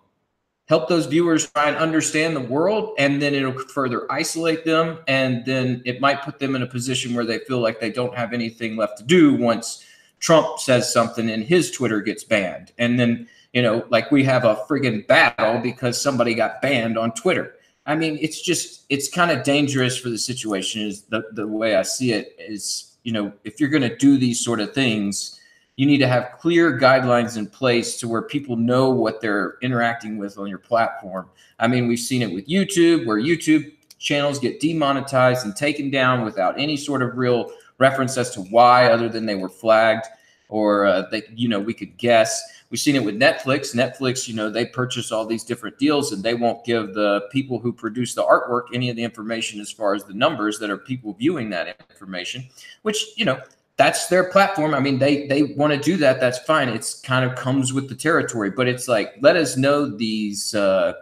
[0.66, 5.44] help those viewers try and understand the world, and then it'll further isolate them, and
[5.44, 8.32] then it might put them in a position where they feel like they don't have
[8.32, 9.84] anything left to do once
[10.20, 14.44] Trump says something and his Twitter gets banned, and then you know, like we have
[14.44, 17.54] a friggin' battle because somebody got banned on Twitter.
[17.86, 20.82] I mean, it's just it's kind of dangerous for the situation.
[20.82, 24.18] Is the the way I see it is, you know, if you're going to do
[24.18, 25.38] these sort of things,
[25.76, 30.18] you need to have clear guidelines in place to where people know what they're interacting
[30.18, 31.28] with on your platform.
[31.58, 36.24] I mean, we've seen it with YouTube, where YouTube channels get demonetized and taken down
[36.24, 40.06] without any sort of real reference as to why, other than they were flagged
[40.48, 42.42] or uh, they, you know, we could guess.
[42.70, 43.74] We've seen it with Netflix.
[43.74, 47.58] Netflix, you know, they purchase all these different deals and they won't give the people
[47.58, 50.78] who produce the artwork any of the information as far as the numbers that are
[50.78, 52.44] people viewing that information,
[52.82, 53.40] which, you know,
[53.76, 54.74] that's their platform.
[54.74, 56.20] I mean, they they want to do that.
[56.20, 56.68] That's fine.
[56.68, 60.94] It's kind of comes with the territory, but it's like let us know these uh,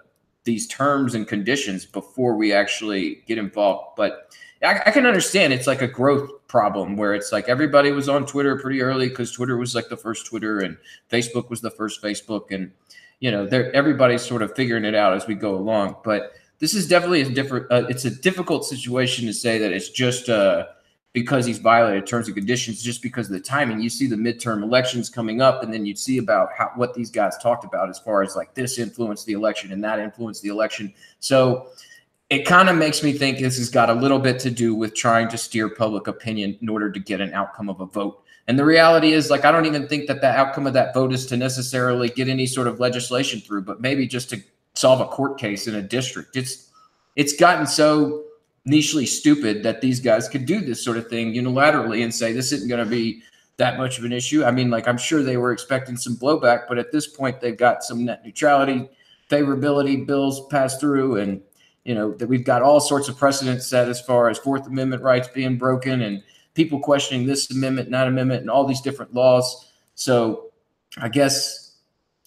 [0.45, 3.97] these terms and conditions before we actually get involved.
[3.97, 8.09] But I, I, can understand it's like a growth problem where it's like everybody was
[8.09, 10.77] on Twitter pretty early because Twitter was like the first Twitter and
[11.11, 12.73] Facebook was the first Facebook, and
[13.21, 15.97] you know, everybody's sort of figuring it out as we go along.
[16.05, 17.71] But this is definitely a different.
[17.71, 20.67] Uh, it's a difficult situation to say that it's just uh,
[21.13, 23.81] because he's violated terms and conditions, just because of the timing.
[23.81, 27.11] You see the midterm elections coming up, and then you see about how what these
[27.11, 30.49] guys talked about as far as like this influenced the election and that influenced the
[30.49, 30.93] election.
[31.21, 31.69] So
[32.31, 34.95] it kind of makes me think this has got a little bit to do with
[34.95, 38.23] trying to steer public opinion in order to get an outcome of a vote.
[38.49, 41.13] And the reality is, like, I don't even think that the outcome of that vote
[41.13, 44.43] is to necessarily get any sort of legislation through, but maybe just to
[44.75, 46.37] solve a court case in a district.
[46.37, 46.71] It's
[47.17, 48.25] it's gotten so
[48.67, 52.53] nichely stupid that these guys could do this sort of thing unilaterally and say this
[52.53, 53.23] isn't going to be
[53.57, 54.45] that much of an issue.
[54.45, 57.57] I mean, like, I'm sure they were expecting some blowback, but at this point, they've
[57.57, 58.89] got some net neutrality,
[59.31, 61.41] favorability bills passed through, and
[61.85, 65.03] you know that we've got all sorts of precedents set as far as Fourth Amendment
[65.03, 66.23] rights being broken and
[66.55, 69.73] people questioning this amendment, not amendment, and all these different laws.
[69.95, 70.53] So
[70.99, 71.77] I guess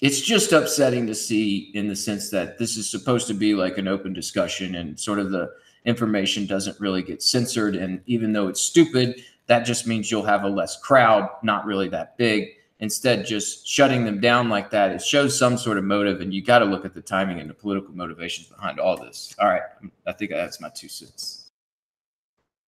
[0.01, 3.77] it's just upsetting to see in the sense that this is supposed to be like
[3.77, 5.51] an open discussion and sort of the
[5.85, 7.75] information doesn't really get censored.
[7.75, 11.87] And even though it's stupid, that just means you'll have a less crowd, not really
[11.89, 12.49] that big.
[12.79, 16.43] Instead just shutting them down like that it shows some sort of motive and you
[16.43, 19.33] got to look at the timing and the political motivations behind all this.
[19.39, 19.61] All right
[20.05, 21.51] i think that's my two cents.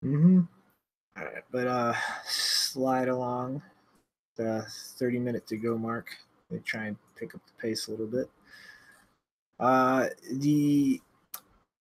[0.02, 0.40] Mm-hmm.
[1.18, 1.94] All right but uh
[2.26, 3.60] slide along.
[4.36, 4.64] The
[4.96, 6.08] 30 minute to go mark.
[6.50, 8.30] They try and pick up the pace a little bit.
[9.60, 11.02] Uh the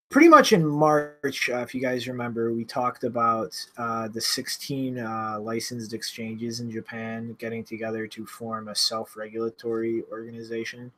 [0.10, 5.00] pretty much in March, uh, if you guys remember, we talked about uh, the 16
[5.00, 10.92] uh, licensed exchanges in Japan getting together to form a self regulatory organization.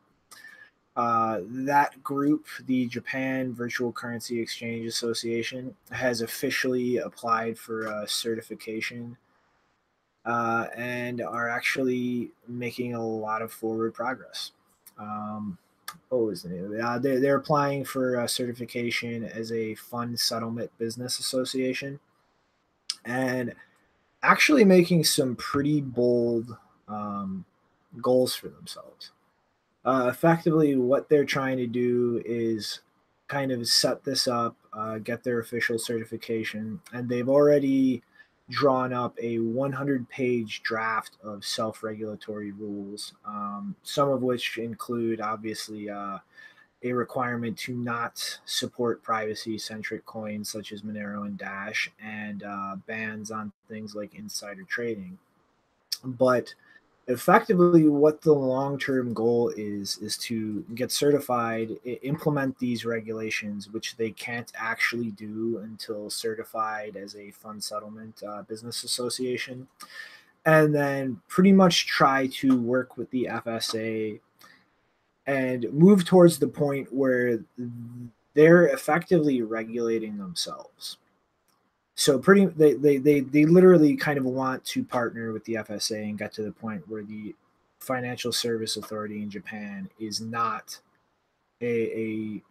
[0.95, 9.15] Uh, that group, the Japan Virtual Currency Exchange Association, has officially applied for certification
[10.26, 14.52] uh, and are actually making a lot of forward progress.
[14.98, 15.57] Um,
[16.10, 16.80] what was the name?
[16.84, 21.99] Uh, they're, they're applying for certification as a fund settlement business association
[23.06, 23.53] and
[24.24, 26.56] actually making some pretty bold
[26.88, 27.45] um,
[28.02, 29.11] goals for themselves.
[29.86, 32.82] Uh, effectively, what they're trying to do is
[33.28, 38.03] kind of set this up, uh, get their official certification, and they've already
[38.50, 45.22] drawn up a 100 page draft of self regulatory rules, um, some of which include
[45.22, 46.18] obviously uh,
[46.84, 52.76] a requirement to not support privacy centric coins such as Monero and Dash, and uh,
[52.88, 55.18] bans on things like insider trading.
[56.04, 56.54] But
[57.10, 61.72] effectively what the long-term goal is is to get certified
[62.03, 68.44] implement these regulations which they can't actually do until certified as a fund settlement uh,
[68.44, 69.68] business association.
[70.45, 74.19] And then pretty much try to work with the fsa
[75.26, 77.40] and move towards the point where
[78.36, 80.98] they're effectively regulating themselves
[82.00, 86.02] so pretty they, they they they literally kind of want to partner with the FSA
[86.02, 87.36] and get to the point where the
[87.82, 90.80] financial service authority in Japan is not
[91.62, 92.42] a, a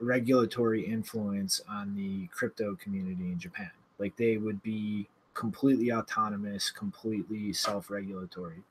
[0.00, 3.70] regulatory influence on the crypto community in Japan.
[3.98, 8.62] Like they would be completely autonomous, completely self-regulatory.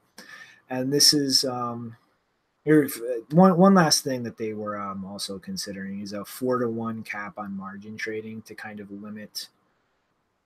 [0.69, 1.95] And this is um
[2.65, 2.89] Here,
[3.31, 7.03] one one last thing that they were um, also considering is a four to one
[7.03, 9.49] cap on margin trading to kind of limit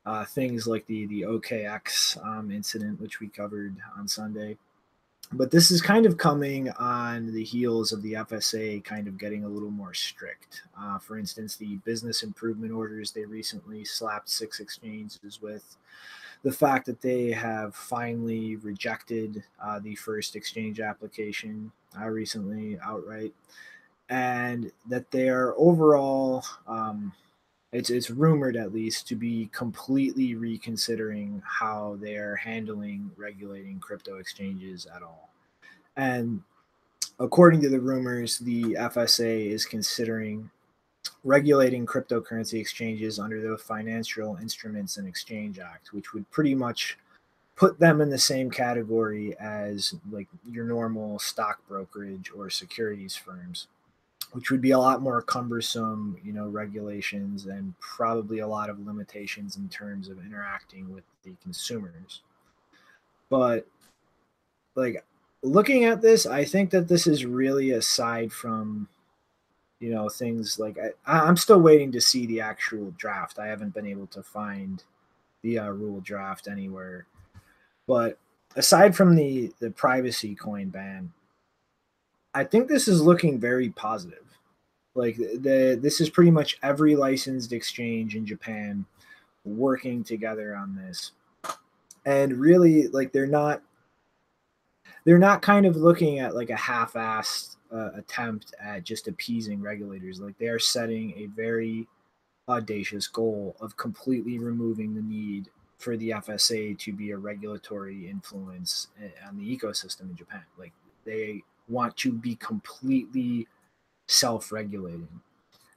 [0.07, 4.57] uh, things like the the OKEx um, incident, which we covered on Sunday.
[5.33, 9.43] But this is kind of coming on the heels of the FSA kind of getting
[9.43, 10.61] a little more strict.
[10.79, 15.75] Uh, for instance, the business improvement orders they recently slapped six exchanges with,
[16.43, 21.69] the fact that they have finally rejected uh, the first exchange application
[21.99, 23.33] uh, recently outright,
[24.07, 26.45] and that they are overall.
[26.65, 27.11] Um,
[27.71, 34.87] it's it's rumored at least to be completely reconsidering how they're handling regulating crypto exchanges
[34.93, 35.29] at all.
[35.97, 36.41] And
[37.19, 40.49] according to the rumors, the FSA is considering
[41.23, 46.97] regulating cryptocurrency exchanges under the Financial Instruments and Exchange Act, which would pretty much
[47.57, 53.67] put them in the same category as like your normal stock brokerage or securities firms
[54.33, 58.85] which would be a lot more cumbersome, you know, regulations and probably a lot of
[58.85, 62.21] limitations in terms of interacting with the consumers.
[63.29, 63.65] But
[64.75, 65.03] like
[65.41, 68.87] looking at this, I think that this is really aside from,
[69.79, 73.39] you know, things like I, I'm still waiting to see the actual draft.
[73.39, 74.83] I haven't been able to find
[75.41, 77.05] the uh, rule draft anywhere.
[77.87, 78.17] But
[78.55, 81.13] aside from the the privacy coin ban,
[82.37, 84.23] I think this is looking very positive.
[84.93, 88.85] Like the this is pretty much every licensed exchange in Japan
[89.43, 91.13] working together on this.
[92.05, 93.63] And really like they're not
[95.03, 100.21] they're not kind of looking at like a half-assed uh, attempt at just appeasing regulators.
[100.21, 101.87] Like they are setting a very
[102.47, 105.49] audacious goal of completely removing the need
[105.79, 110.43] for the FSA to be a regulatory influence eh, on the ecosystem in Japan.
[110.59, 110.73] Like
[111.03, 113.47] they want to be completely
[114.07, 115.21] self regulating.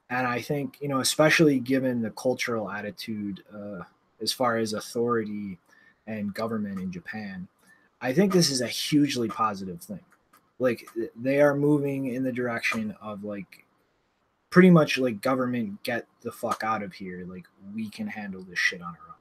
[0.09, 3.85] And I think, you know, especially given the cultural attitude uh,
[4.21, 5.59] as far as authority
[6.07, 7.47] and government in Japan,
[8.01, 10.01] I think this is a hugely positive thing.
[10.59, 13.65] Like they are moving in the direction of like
[14.51, 17.25] pretty much like government get the fuck out of here.
[17.27, 19.15] Like we can handle this shit on our own.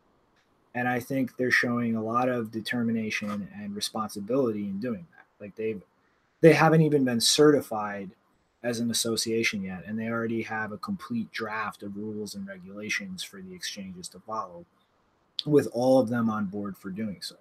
[0.76, 5.26] And I think they're showing a lot of determination and responsibility in doing that.
[5.44, 5.82] Like they've
[6.41, 8.11] they haven't even been certified
[8.64, 13.24] as an association yet, and they already have a complete draft of rules and regulations
[13.24, 14.66] for the exchanges to follow,
[15.45, 17.36] with all of them on board for doing so.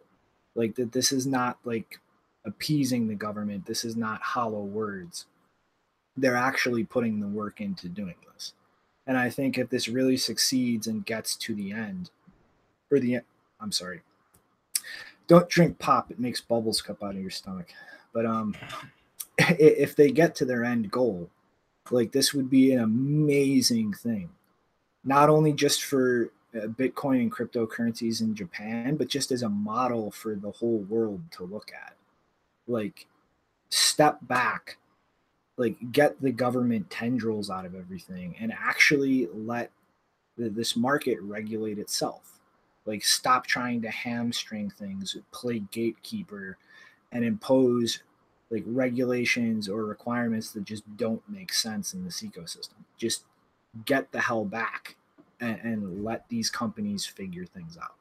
[0.55, 1.99] Like that, this is not like
[2.45, 3.67] appeasing the government.
[3.67, 5.27] This is not hollow words.
[6.17, 8.55] They're actually putting the work into doing this.
[9.07, 12.11] And I think if this really succeeds and gets to the end,
[12.91, 13.21] or the
[13.61, 14.03] I'm sorry,
[15.27, 16.11] don't drink pop.
[16.11, 17.69] It makes bubbles come out of your stomach.
[18.13, 18.55] But um,
[19.39, 21.29] if they get to their end goal,
[21.91, 24.29] like this would be an amazing thing,
[25.05, 30.11] not only just for uh, Bitcoin and cryptocurrencies in Japan, but just as a model
[30.11, 31.95] for the whole world to look at.
[32.67, 33.07] Like,
[33.71, 34.79] step back,
[35.57, 39.71] like, get the government tendrils out of everything and actually let
[40.37, 42.41] this market regulate itself.
[42.87, 46.57] Like, stop trying to hamstring things, play gatekeeper,
[47.13, 48.03] and impose
[48.51, 52.75] like regulations or requirements that just don't make sense in this ecosystem.
[52.97, 53.25] Just
[53.85, 54.97] get the hell back
[55.41, 57.95] and, and let these companies figure things out.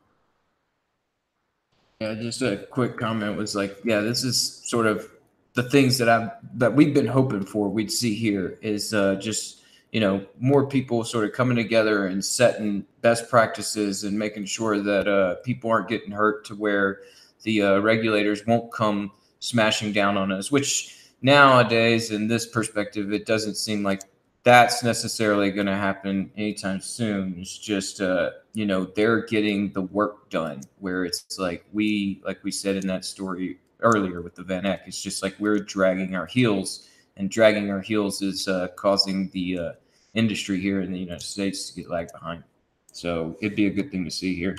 [1.99, 5.09] Yeah, just a quick comment was like, yeah, this is sort of
[5.55, 9.61] the things that I've that we've been hoping for we'd see here is uh, just
[9.91, 14.79] you know more people sort of coming together and setting best practices and making sure
[14.79, 16.99] that uh, people aren't getting hurt to where
[17.43, 23.25] the uh, regulators won't come smashing down on us, which nowadays, in this perspective, it
[23.25, 24.01] doesn't seem like
[24.43, 27.35] that's necessarily going to happen anytime soon.
[27.37, 32.43] It's just, uh, you know, they're getting the work done where it's like we, like
[32.43, 36.25] we said in that story earlier with the VanEck, it's just like we're dragging our
[36.25, 36.87] heels,
[37.17, 39.71] and dragging our heels is uh, causing the uh,
[40.13, 42.43] industry here in the United States to get lag behind.
[42.91, 44.55] So it'd be a good thing to see here.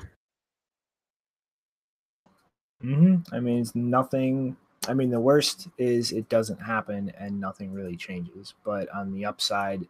[2.85, 3.35] Mm-hmm.
[3.35, 4.57] I mean, it's nothing
[4.89, 8.55] I mean, the worst is it doesn't happen and nothing really changes.
[8.65, 9.87] But on the upside,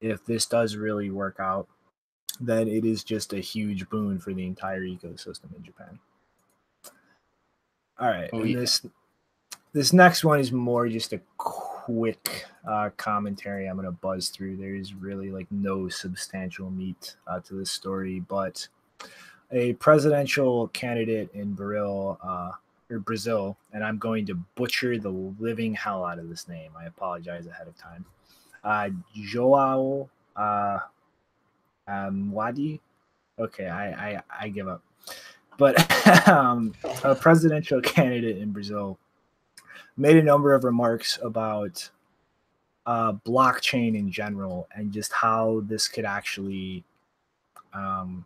[0.00, 1.66] if this does really work out,
[2.40, 5.98] then it is just a huge boon for the entire ecosystem in Japan.
[7.98, 8.60] All right, oh, yeah.
[8.60, 8.86] this
[9.72, 13.66] this next one is more just a quick uh, commentary.
[13.66, 14.56] I'm gonna buzz through.
[14.56, 18.68] There is really like no substantial meat uh, to this story, but
[19.50, 22.52] a presidential candidate in Brazil, uh,
[22.90, 26.70] or Brazil, and I'm going to butcher the living hell out of this name.
[26.78, 28.04] I apologize ahead of time.
[28.64, 30.78] Uh, Joao uh,
[31.86, 32.80] um, Wadi.
[33.38, 34.82] Okay, I, I I give up.
[35.58, 38.98] But um, a presidential candidate in Brazil
[39.96, 41.90] made a number of remarks about
[42.86, 46.84] uh, blockchain in general and just how this could actually
[47.74, 48.24] um,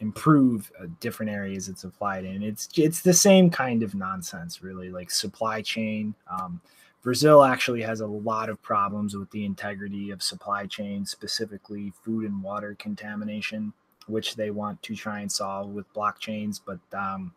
[0.00, 2.42] improve uh, different areas it's applied in.
[2.42, 6.14] It's it's the same kind of nonsense, really, like supply chain.
[6.30, 6.60] Um,
[7.02, 12.24] Brazil actually has a lot of problems with the integrity of supply chain, specifically food
[12.24, 13.72] and water contamination,
[14.06, 16.60] which they want to try and solve with blockchains.
[16.64, 17.32] But um,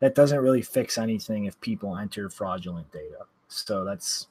[0.00, 3.24] that doesn't really fix anything if people enter fraudulent data.
[3.48, 4.26] So that's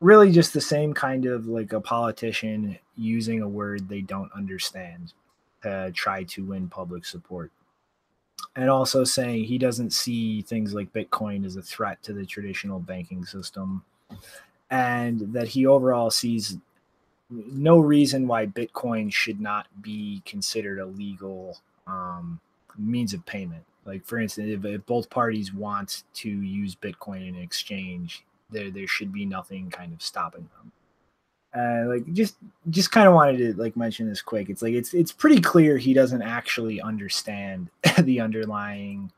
[0.00, 5.12] really just the same kind of like a politician using a word they don't understand
[5.62, 7.50] to try to win public support.
[8.56, 12.80] And also saying he doesn't see things like Bitcoin as a threat to the traditional
[12.80, 13.84] banking system,
[14.70, 16.58] and that he overall sees
[17.30, 22.40] no reason why Bitcoin should not be considered a legal um,
[22.76, 23.64] means of payment.
[23.84, 28.86] Like, for instance, if, if both parties want to use Bitcoin in exchange, there there
[28.86, 30.72] should be nothing kind of stopping them.
[31.56, 32.36] Uh, like just
[32.68, 34.48] just kind of wanted to like mention this quick.
[34.48, 39.10] It's like it's it's pretty clear he doesn't actually understand the underlying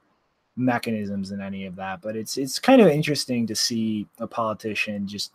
[0.56, 2.00] mechanisms and any of that.
[2.00, 5.32] But it's it's kind of interesting to see a politician just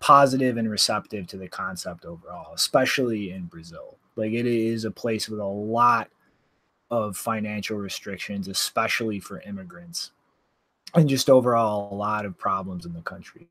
[0.00, 3.96] positive and receptive to the concept overall, especially in Brazil.
[4.16, 6.08] Like it is a place with a lot
[6.90, 10.12] of financial restrictions, especially for immigrants,
[10.94, 13.48] and just overall a lot of problems in the country.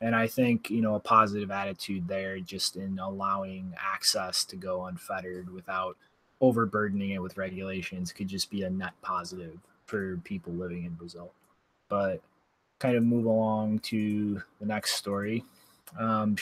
[0.00, 4.86] And I think, you know, a positive attitude there just in allowing access to go
[4.86, 5.96] unfettered without
[6.40, 11.32] overburdening it with regulations could just be a net positive for people living in Brazil.
[11.88, 12.20] But
[12.78, 15.44] kind of move along to the next story.
[15.98, 16.36] Um,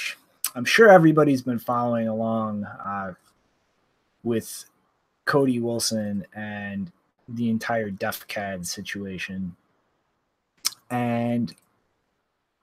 [0.55, 3.15] I'm sure everybody's been following along uh,
[4.23, 4.65] with
[5.25, 6.91] Cody Wilson and
[7.29, 9.55] the entire DefCAD situation.
[10.91, 11.55] And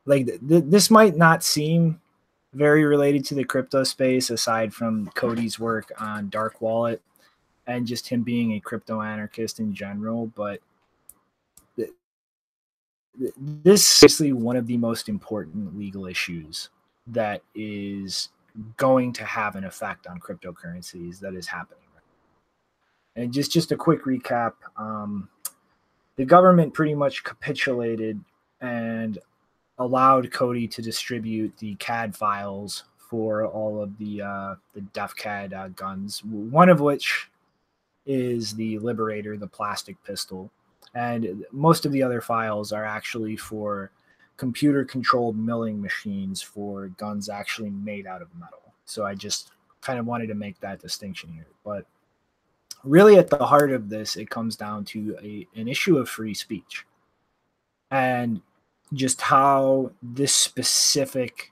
[0.05, 1.99] like th- th- this might not seem
[2.53, 7.01] very related to the crypto space aside from Cody's work on Dark Wallet
[7.67, 10.59] and just him being a crypto anarchist in general, but
[11.77, 11.91] th-
[13.37, 16.69] this is actually one of the most important legal issues
[17.07, 18.29] that is
[18.77, 21.77] going to have an effect on cryptocurrencies that is happening.
[23.15, 25.27] And just just a quick recap, um,
[26.15, 28.23] the government pretty much capitulated
[28.61, 29.19] and
[29.81, 35.67] allowed Cody to distribute the CAD files for all of the uh, the DefCAD uh,
[35.69, 36.23] guns.
[36.23, 37.29] One of which
[38.05, 40.49] is the Liberator, the plastic pistol,
[40.93, 43.91] and most of the other files are actually for
[44.37, 48.73] computer controlled milling machines for guns actually made out of metal.
[48.85, 49.51] So I just
[49.81, 51.47] kind of wanted to make that distinction here.
[51.63, 51.85] But
[52.83, 56.33] really, at the heart of this, it comes down to a, an issue of free
[56.33, 56.85] speech.
[57.91, 58.41] And
[58.93, 61.51] just how this specific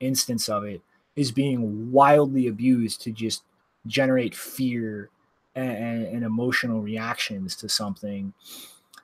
[0.00, 0.80] instance of it
[1.16, 3.42] is being wildly abused to just
[3.86, 5.10] generate fear
[5.54, 8.32] and, and, emotional reactions to something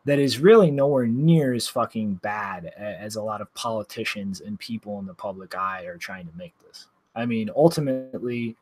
[0.05, 5.01] that is really nowhere near as fucking bad as a lot of politicians and people
[5.01, 6.87] in the public eye are trying to make this.
[7.17, 8.57] I mean, ultimately,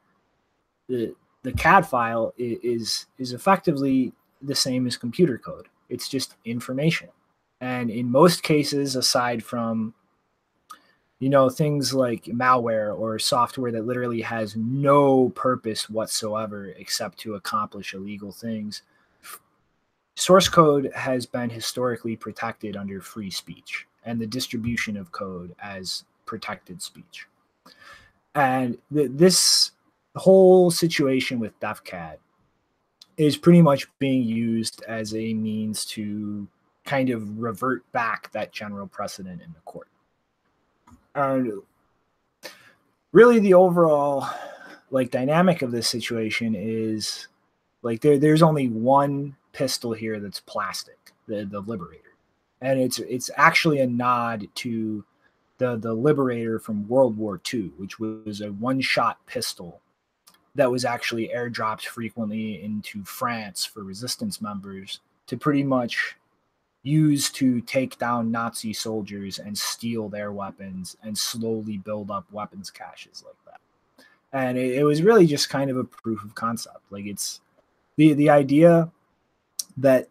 [0.88, 5.68] the the CAD file is is effectively the same as computer code.
[5.90, 7.08] It's just information.
[7.60, 9.94] And in most cases, aside from
[11.20, 17.36] you know things like malware or software that literally has no purpose whatsoever except to
[17.36, 18.82] accomplish illegal things
[20.16, 26.04] source code has been historically protected under free speech and the distribution of code as
[26.26, 27.26] protected speech.
[28.34, 29.72] And th- this
[30.16, 32.16] whole situation with defcad
[33.16, 36.46] is pretty much being used as a means to
[36.84, 39.88] kind of revert back that general precedent in the court.
[41.14, 41.62] And
[43.12, 44.26] really, the overall
[44.90, 47.28] like dynamic of this situation is
[47.82, 52.16] like there, there's only one pistol here that's plastic, the the Liberator,
[52.60, 55.04] and it's it's actually a nod to
[55.58, 59.80] the the Liberator from World War II, which was a one shot pistol
[60.54, 66.16] that was actually airdropped frequently into France for resistance members to pretty much
[66.84, 72.70] used to take down Nazi soldiers and steal their weapons and slowly build up weapons
[72.70, 73.60] caches like that.
[74.32, 76.80] And it, it, was really just kind of a proof of concept.
[76.90, 77.40] Like it's
[77.96, 78.90] the the idea
[79.78, 80.08] that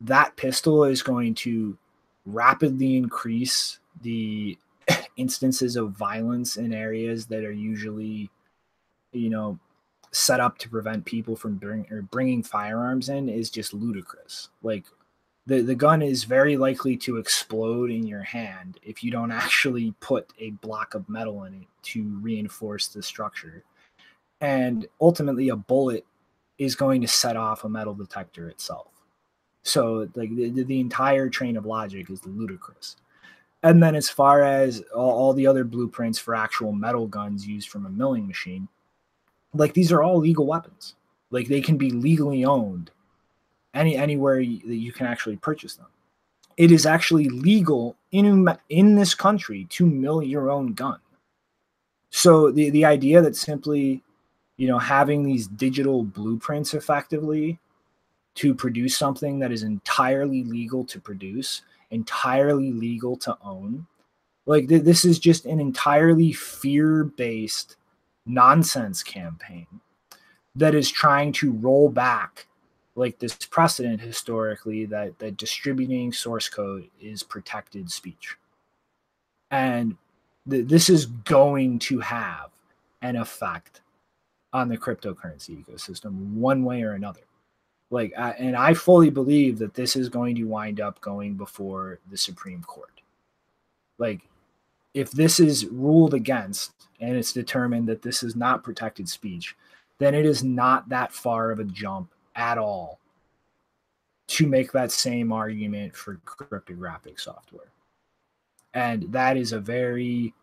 [0.00, 1.76] that pistol is going to
[2.24, 4.56] rapidly increase the
[5.16, 8.30] instances of violence in areas that are usually,
[9.12, 9.58] you know,
[10.10, 14.48] set up to prevent people from bring, or bringing firearms in is just ludicrous.
[14.62, 14.84] Like
[15.46, 19.94] the, the gun is very likely to explode in your hand if you don't actually
[20.00, 23.62] put a block of metal in it to reinforce the structure.
[24.40, 26.06] And ultimately, a bullet
[26.58, 28.88] is going to set off a metal detector itself.
[29.62, 32.96] So, like the, the entire train of logic is ludicrous.
[33.62, 37.68] And then, as far as all, all the other blueprints for actual metal guns used
[37.68, 38.68] from a milling machine,
[39.52, 40.94] like these are all legal weapons.
[41.30, 42.90] Like they can be legally owned
[43.74, 45.86] any anywhere you, that you can actually purchase them.
[46.56, 50.98] It is actually legal in in this country to mill your own gun.
[52.10, 54.02] So the the idea that simply,
[54.56, 57.58] you know, having these digital blueprints effectively
[58.36, 63.86] to produce something that is entirely legal to produce, entirely legal to own,
[64.46, 67.76] like th- this is just an entirely fear-based
[68.26, 69.66] nonsense campaign
[70.56, 72.46] that is trying to roll back
[72.96, 78.36] like this precedent historically that that distributing source code is protected speech.
[79.50, 79.96] And
[80.48, 82.50] th- this is going to have
[83.02, 83.80] an effect
[84.52, 87.20] on the cryptocurrency ecosystem one way or another.
[87.90, 92.16] Like and i fully believe that this is going to wind up going before the
[92.16, 93.00] supreme court.
[93.98, 94.22] Like
[94.94, 99.56] if this is ruled against and it's determined that this is not protected speech
[99.98, 102.98] then it is not that far of a jump at all
[104.26, 107.72] to make that same argument for cryptographic software.
[108.72, 110.34] And that is a very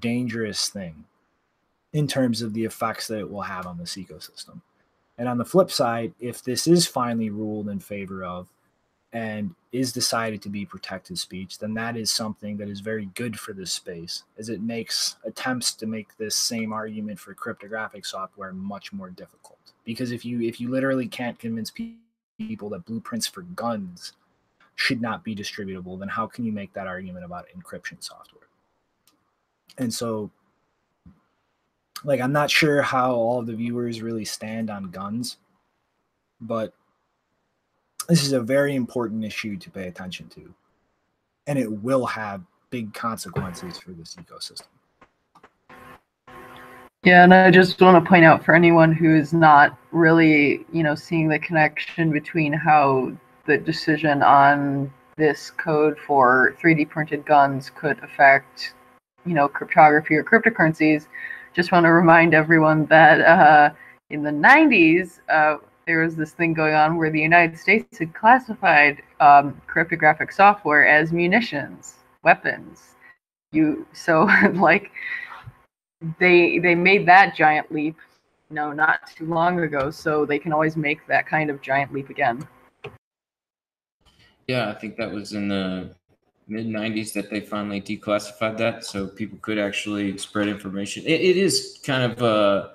[0.00, 1.04] dangerous thing
[1.92, 4.60] in terms of the effects that it will have on this ecosystem.
[5.16, 8.48] And on the flip side, if this is finally ruled in favor of
[9.14, 13.38] and is decided to be protected speech, then that is something that is very good
[13.38, 18.52] for this space, as it makes attempts to make this same argument for cryptographic software
[18.52, 19.58] much more difficult.
[19.84, 21.72] Because if you if you literally can't convince
[22.38, 24.14] people that blueprints for guns
[24.74, 28.48] should not be distributable, then how can you make that argument about encryption software?
[29.78, 30.32] And so
[32.02, 35.36] like I'm not sure how all the viewers really stand on guns,
[36.40, 36.74] but
[38.08, 40.54] this is a very important issue to pay attention to.
[41.46, 44.66] And it will have big consequences for this ecosystem.
[47.04, 50.82] Yeah, and I just want to point out for anyone who is not really, you
[50.82, 53.12] know, seeing the connection between how
[53.44, 58.72] the decision on this code for 3D printed guns could affect,
[59.26, 61.06] you know, cryptography or cryptocurrencies.
[61.52, 63.74] Just want to remind everyone that uh,
[64.08, 68.14] in the 90s, uh, there was this thing going on where the United States had
[68.14, 72.94] classified um, cryptographic software as munitions, weapons.
[73.52, 74.90] You so like
[76.18, 77.96] they they made that giant leap,
[78.50, 79.90] no, not too long ago.
[79.90, 82.46] So they can always make that kind of giant leap again.
[84.46, 85.94] Yeah, I think that was in the
[86.46, 91.02] mid 90s that they finally declassified that so people could actually spread information.
[91.04, 92.68] it, it is kind of uh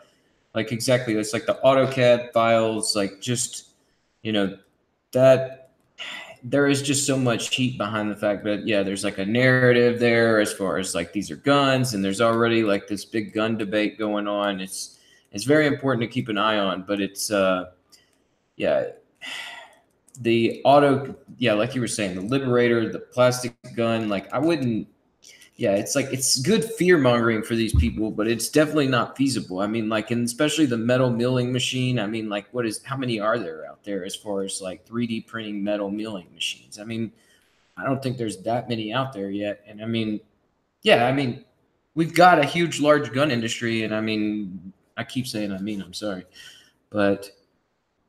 [0.56, 3.70] like exactly it's like the AutoCAD files, like just
[4.24, 4.58] you know
[5.12, 5.72] that
[6.44, 10.00] there is just so much heat behind the fact that yeah, there's like a narrative
[10.00, 13.58] there as far as like these are guns, and there's already like this big gun
[13.58, 14.60] debate going on.
[14.60, 15.00] It's
[15.32, 17.72] it's very important to keep an eye on, but it's uh
[18.56, 18.86] yeah
[20.22, 24.88] the auto yeah like you were saying the liberator the plastic gun like i wouldn't
[25.60, 29.60] yeah, it's like it's good fear mongering for these people, but it's definitely not feasible.
[29.60, 32.00] I mean, like, and especially the metal milling machine.
[32.00, 34.88] I mean, like, what is how many are there out there as far as like
[34.88, 36.80] 3D printing metal milling machines?
[36.80, 37.12] I mean,
[37.76, 39.62] I don't think there's that many out there yet.
[39.68, 40.22] And I mean,
[40.82, 41.44] yeah, I mean,
[41.94, 45.82] we've got a huge, large gun industry, and I mean, I keep saying I mean,
[45.82, 46.24] I'm sorry,
[46.90, 47.30] but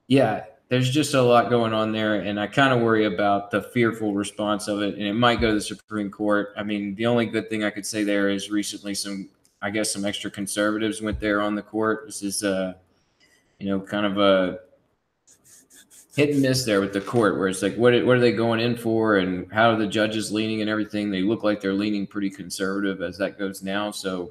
[0.07, 3.61] yeah, there's just a lot going on there, and I kind of worry about the
[3.61, 6.55] fearful response of it, and it might go to the Supreme Court.
[6.57, 9.29] I mean, the only good thing I could say there is recently some,
[9.61, 12.05] I guess, some extra conservatives went there on the court.
[12.07, 12.75] This is, uh,
[13.59, 14.61] you know, kind of a
[16.15, 18.61] hit and miss there with the court, where it's like, what what are they going
[18.61, 21.11] in for, and how are the judges leaning and everything?
[21.11, 24.31] They look like they're leaning pretty conservative as that goes now, so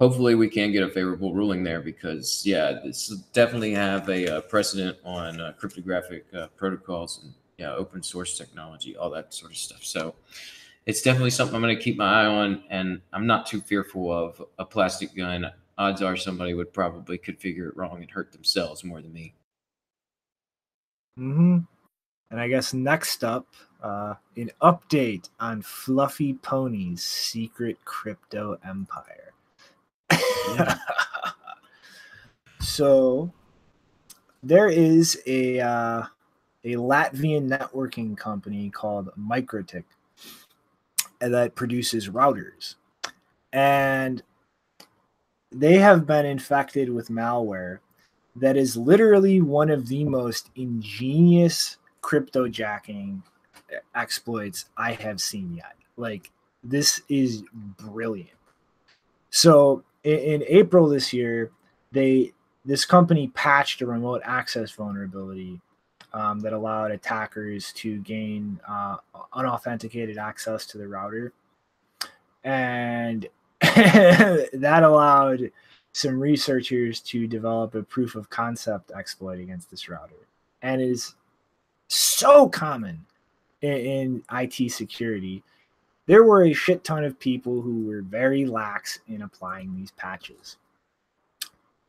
[0.00, 4.40] hopefully we can get a favorable ruling there because yeah this definitely have a uh,
[4.42, 9.56] precedent on uh, cryptographic uh, protocols and yeah open source technology all that sort of
[9.56, 10.14] stuff so
[10.86, 14.12] it's definitely something i'm going to keep my eye on and i'm not too fearful
[14.12, 18.84] of a plastic gun odds are somebody would probably configure it wrong and hurt themselves
[18.84, 19.34] more than me
[21.18, 21.58] mm-hmm.
[22.30, 23.46] And I guess next up,
[23.82, 29.27] uh, an update on Fluffy Pony's secret crypto empire.
[32.60, 33.32] so
[34.42, 36.02] there is a uh,
[36.64, 39.84] a Latvian networking company called MikroTik
[41.20, 42.76] that produces routers,
[43.52, 44.22] and
[45.50, 47.78] they have been infected with malware
[48.36, 53.22] that is literally one of the most ingenious cryptojacking
[53.94, 55.74] exploits I have seen yet.
[55.96, 56.30] Like
[56.62, 58.30] this is brilliant.
[59.30, 61.50] So in, in, April this year,
[61.92, 62.32] they
[62.64, 65.60] this company patched a remote access vulnerability
[66.12, 68.96] um, that allowed attackers to gain uh,
[69.32, 71.32] unauthenticated access to the router,
[72.44, 73.28] and
[73.60, 75.50] that allowed
[75.92, 80.28] some researchers to develop a proof of concept exploit against this router,
[80.62, 81.14] and is
[81.88, 83.04] so common
[83.62, 85.42] in, in IT security.
[86.08, 90.56] There were a shit ton of people who were very lax in applying these patches.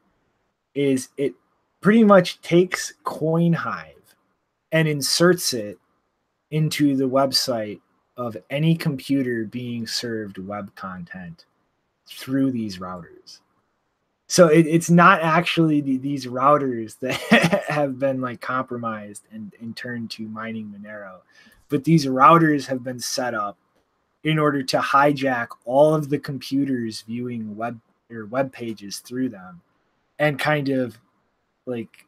[0.75, 1.35] is it
[1.81, 3.93] pretty much takes CoinHive
[4.73, 5.79] and inserts it
[6.51, 7.81] into the website
[8.17, 11.45] of any computer being served web content
[12.09, 13.41] through these routers.
[14.29, 17.15] So it, it's not actually the, these routers that
[17.69, 21.19] have been like compromised and, and turned to mining Monero,
[21.69, 23.57] but these routers have been set up
[24.25, 27.79] in order to hijack all of the computers viewing web
[28.11, 29.61] or web pages through them
[30.19, 30.99] and kind of
[31.67, 32.07] like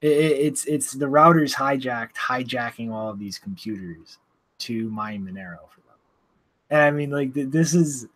[0.00, 4.18] it, it's it's the routers hijacked hijacking all of these computers
[4.58, 5.96] to mine Monero for them.
[6.70, 8.06] And I mean like th- this is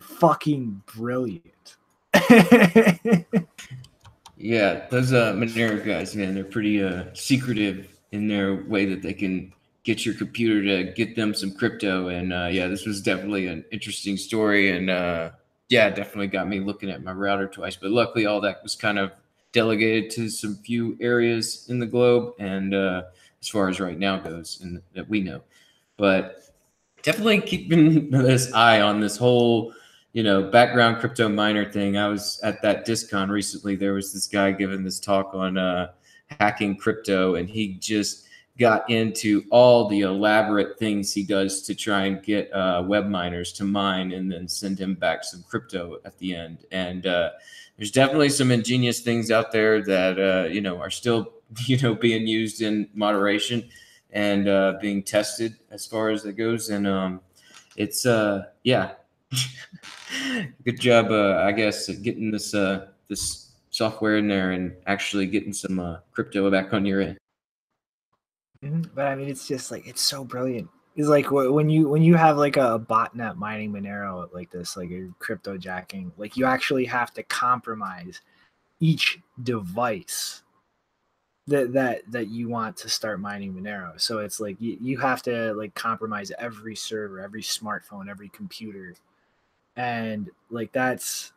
[0.00, 1.76] fucking brilliant.
[4.36, 9.12] yeah, those uh Monero guys, man, they're pretty uh secretive in their way that they
[9.12, 9.52] can
[9.84, 13.64] get your computer to get them some crypto and uh yeah, this was definitely an
[13.72, 15.30] interesting story and uh
[15.68, 17.76] yeah, definitely got me looking at my router twice.
[17.76, 19.12] But luckily, all that was kind of
[19.52, 23.02] delegated to some few areas in the globe, and uh,
[23.40, 25.42] as far as right now goes, and that we know.
[25.96, 26.54] But
[27.02, 29.72] definitely keeping this eye on this whole,
[30.12, 31.96] you know, background crypto miner thing.
[31.96, 33.76] I was at that Discon recently.
[33.76, 35.92] There was this guy giving this talk on uh,
[36.40, 42.06] hacking crypto, and he just got into all the elaborate things he does to try
[42.06, 46.18] and get uh, web miners to mine and then send him back some crypto at
[46.18, 46.64] the end.
[46.72, 47.30] And uh,
[47.78, 51.32] there's definitely some ingenious things out there that uh, you know are still
[51.66, 53.68] you know being used in moderation
[54.10, 56.70] and uh, being tested as far as it goes.
[56.70, 57.20] And um,
[57.76, 58.92] it's uh, yeah,
[60.64, 65.52] good job, uh, I guess, getting this uh, this software in there and actually getting
[65.52, 67.18] some crypto back on your end.
[68.64, 68.82] Mm-hmm.
[68.94, 70.68] But I mean, it's just like it's so brilliant.
[70.98, 74.90] It's like when you when you have like a botnet mining Monero like this, like
[74.90, 78.20] a crypto jacking, like you actually have to compromise
[78.80, 80.42] each device
[81.46, 84.00] that that that you want to start mining Monero.
[84.00, 88.96] So it's like you, you have to like compromise every server, every smartphone, every computer.
[89.76, 91.32] And like that's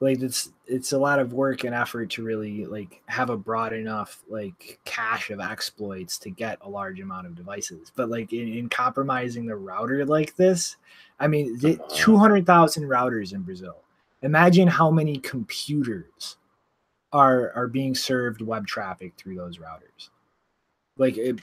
[0.00, 3.72] like it's it's a lot of work and effort to really like have a broad
[3.72, 7.90] enough like cache of exploits to get a large amount of devices.
[7.94, 10.76] But like in, in compromising the router like this
[11.20, 11.84] i mean uh-huh.
[11.94, 13.76] 200000 routers in brazil?
[14.22, 16.36] Imagine how many computers
[17.12, 20.10] are are being served web traffic through those routers.
[20.96, 21.40] Like it,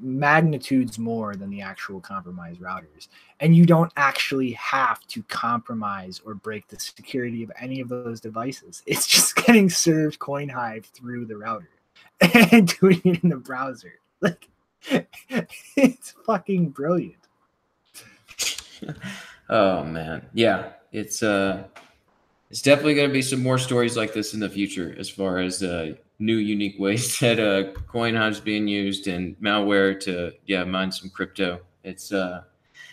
[0.00, 3.08] magnitudes more than the actual compromised routers.
[3.40, 8.20] And you don't actually have to compromise or break the security of any of those
[8.20, 8.82] devices.
[8.90, 11.70] It's just getting served CoinHive through the router
[12.52, 13.94] and doing it in the browser.
[14.22, 14.48] Like
[15.76, 17.16] it's fucking brilliant.
[19.48, 20.26] oh man.
[20.34, 20.72] Yeah.
[20.92, 21.64] It's uh
[22.50, 25.38] it's definitely going to be some more stories like this in the future as far
[25.38, 30.92] as uh new unique ways that uh, CoinHive's being used and malware to yeah mine
[30.92, 31.60] some crypto.
[31.82, 32.42] It's uh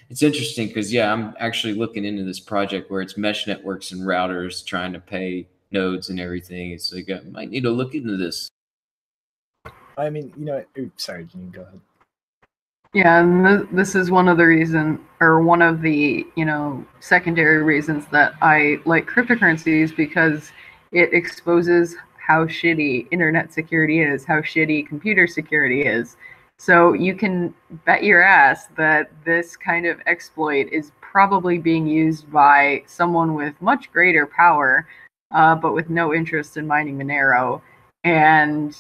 [0.10, 4.02] it's interesting because yeah, I'm actually looking into this project where it's mesh networks and
[4.02, 6.72] routers trying to pay nodes and everything.
[6.72, 8.50] It's like I might need to look into this.
[9.98, 11.82] I mean, you know, oops, sorry, Gene, go ahead.
[12.94, 16.86] Yeah, and th- this is one of the reason, or one of the you know
[17.02, 20.52] secondary reasons that I like cryptocurrencies because
[20.92, 21.96] it exposes
[22.28, 26.18] how shitty internet security is, how shitty computer security is.
[26.60, 27.54] So you can
[27.86, 33.54] bet your ass that this kind of exploit is probably being used by someone with
[33.62, 34.88] much greater power,
[35.32, 37.62] uh, but with no interest in mining Monero.
[38.04, 38.78] And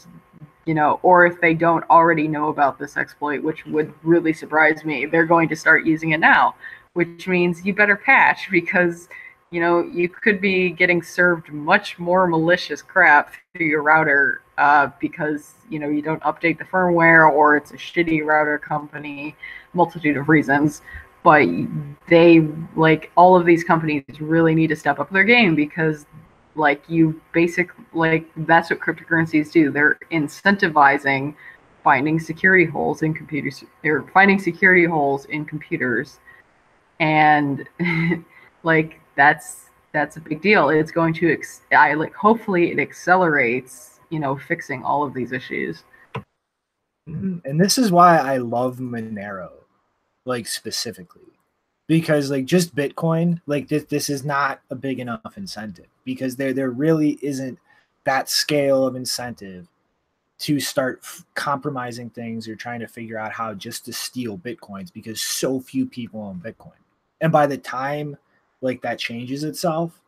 [0.66, 4.84] you know, or if they don't already know about this exploit, which would really surprise
[4.84, 6.56] me, they're going to start using it now,
[6.94, 9.08] which means you better patch because,
[9.52, 14.90] you know, you could be getting served much more malicious crap through your router uh,
[15.00, 19.36] because, you know, you don't update the firmware or it's a shitty router company,
[19.74, 20.82] multitude of reasons.
[21.24, 21.48] But
[22.08, 26.06] they, like, all of these companies really need to step up their game because
[26.58, 31.36] like you basic like that's what cryptocurrencies do they're incentivizing
[31.84, 36.20] finding security holes in computers or finding security holes in computers
[37.00, 37.70] and
[38.64, 40.70] like that's that's a big deal.
[40.70, 45.32] It's going to ex- i like hopefully it accelerates you know fixing all of these
[45.34, 45.84] issues.
[47.10, 47.42] Mhm.
[47.46, 49.50] and this is why i love monero
[50.26, 51.22] like specifically
[51.88, 56.52] because like just bitcoin like this this is not a big enough incentive because there
[56.52, 57.58] there really isn't
[58.04, 59.70] that scale of incentive
[60.40, 64.92] to start f- compromising things or trying to figure out how just to steal bitcoins
[64.92, 66.72] because so few people own bitcoin.
[67.22, 68.18] And by the time
[68.62, 70.00] like that changes itself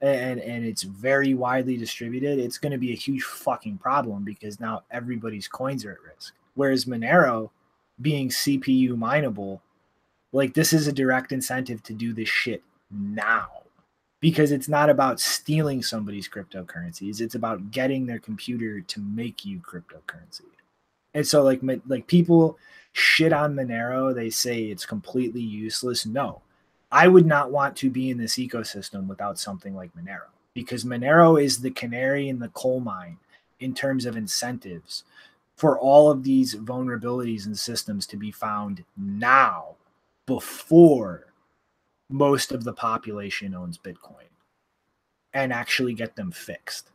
[0.00, 4.60] and and it's very widely distributed it's going to be a huge fucking problem because
[4.60, 6.34] now everybody's coins are at risk.
[6.54, 7.50] Whereas monero
[8.00, 9.60] being cpu mineable
[10.32, 13.48] like this is a direct incentive to do this shit now
[14.20, 19.60] because it's not about stealing somebody's cryptocurrencies it's about getting their computer to make you
[19.60, 20.42] cryptocurrency.
[21.14, 22.58] And so like like people
[22.92, 26.06] shit on monero they say it's completely useless.
[26.06, 26.42] No
[26.92, 31.42] i would not want to be in this ecosystem without something like monero because monero
[31.42, 33.16] is the canary in the coal mine
[33.60, 35.04] in terms of incentives
[35.56, 39.76] for all of these vulnerabilities and systems to be found now
[40.26, 41.26] before
[42.10, 44.28] most of the population owns Bitcoin
[45.34, 46.90] and actually get them fixed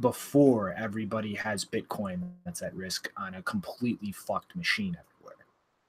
[0.00, 5.36] before everybody has Bitcoin that's at risk on a completely fucked machine everywhere.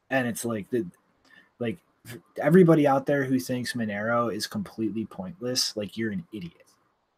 [0.09, 0.85] And it's like the
[1.59, 1.77] like
[2.41, 6.65] everybody out there who thinks Monero is completely pointless, like you're an idiot.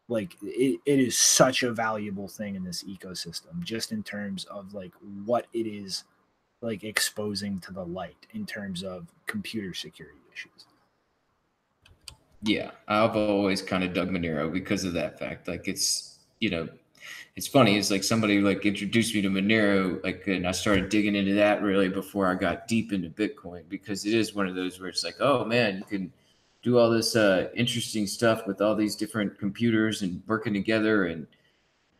[0.08, 4.74] Like it, it is such a valuable thing in this ecosystem, just in terms of
[4.74, 4.92] like
[5.24, 6.04] what it is
[6.60, 10.66] like exposing to the light in terms of computer security issues.
[12.42, 15.48] Yeah, I've always kind of dug Monero because of that fact.
[15.48, 16.68] Like it's you know,
[17.36, 17.76] it's funny.
[17.76, 21.62] It's like somebody like introduced me to Monero, like, and I started digging into that
[21.62, 25.04] really before I got deep into Bitcoin because it is one of those where it's
[25.04, 26.12] like, oh man, you can
[26.62, 31.26] do all this uh, interesting stuff with all these different computers and working together and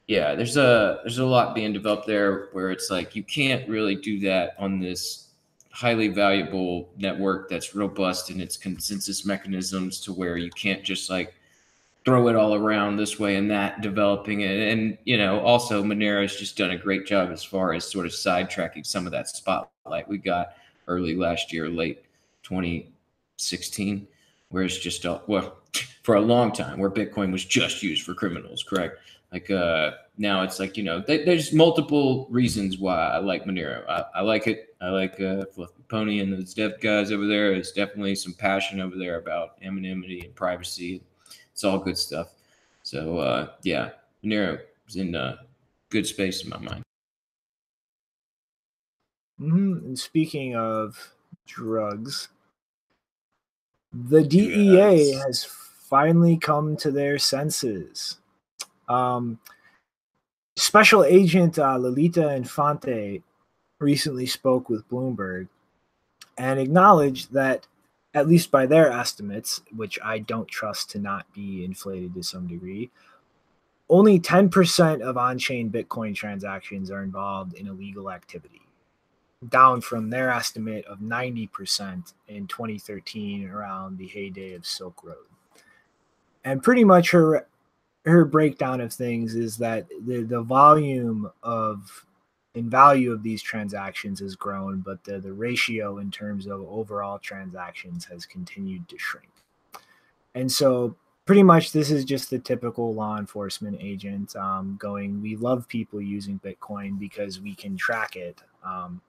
[0.08, 3.94] yeah there's a there's a lot being developed there where it's like you can't really
[3.94, 5.28] do that on this
[5.70, 11.34] highly valuable network that's robust in its consensus mechanisms to where you can't just like
[12.04, 14.72] throw it all around this way and that developing it.
[14.72, 18.12] And you know also monero's just done a great job as far as sort of
[18.12, 20.54] sidetracking some of that spotlight we got
[20.88, 22.04] early last year late
[22.42, 24.06] 2016
[24.48, 25.58] where it's just a, well
[26.02, 28.98] for a long time where bitcoin was just used for criminals correct?
[29.32, 33.88] Like uh now it's like you know th- there's multiple reasons why i like monero.
[33.88, 34.76] I, I like it.
[34.80, 37.52] I like uh fluffy pony and those dev guys over there.
[37.52, 41.02] There's definitely some passion over there about anonymity and privacy
[41.52, 42.32] it's all good stuff
[42.82, 43.90] so uh yeah
[44.24, 44.58] monero
[44.88, 45.38] is in a
[45.90, 46.82] good space in my mind
[49.38, 51.12] hmm And speaking of
[51.46, 52.28] drugs,
[53.92, 55.24] the DEA Drugs.
[55.24, 58.18] has finally come to their senses.
[58.88, 59.38] Um,
[60.56, 63.22] Special Agent uh, Lilita Infante
[63.80, 65.48] recently spoke with Bloomberg
[66.38, 67.66] and acknowledged that,
[68.14, 72.46] at least by their estimates, which I don't trust to not be inflated to some
[72.46, 72.90] degree,
[73.88, 78.62] only 10% of on chain Bitcoin transactions are involved in illegal activity
[79.48, 85.26] down from their estimate of 90% in 2013 around the heyday of Silk Road.
[86.44, 87.46] And pretty much her
[88.04, 92.04] her breakdown of things is that the, the volume of
[92.54, 97.18] in value of these transactions has grown, but the, the ratio in terms of overall
[97.18, 99.30] transactions has continued to shrink.
[100.34, 105.36] And so pretty much this is just the typical law enforcement agent um, going, we
[105.36, 108.40] love people using Bitcoin because we can track it.
[108.64, 109.00] Um,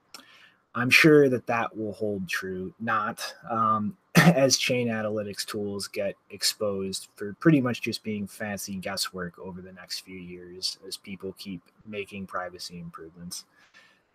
[0.75, 7.09] I'm sure that that will hold true, not um, as chain analytics tools get exposed
[7.15, 11.61] for pretty much just being fancy guesswork over the next few years as people keep
[11.85, 13.45] making privacy improvements.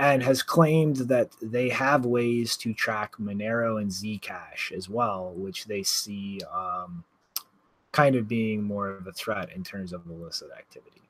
[0.00, 5.64] And has claimed that they have ways to track Monero and Zcash as well, which
[5.64, 7.02] they see um,
[7.90, 11.02] kind of being more of a threat in terms of illicit activity.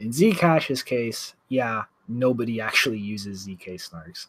[0.00, 4.26] In Zcash's case, yeah, nobody actually uses ZK snarks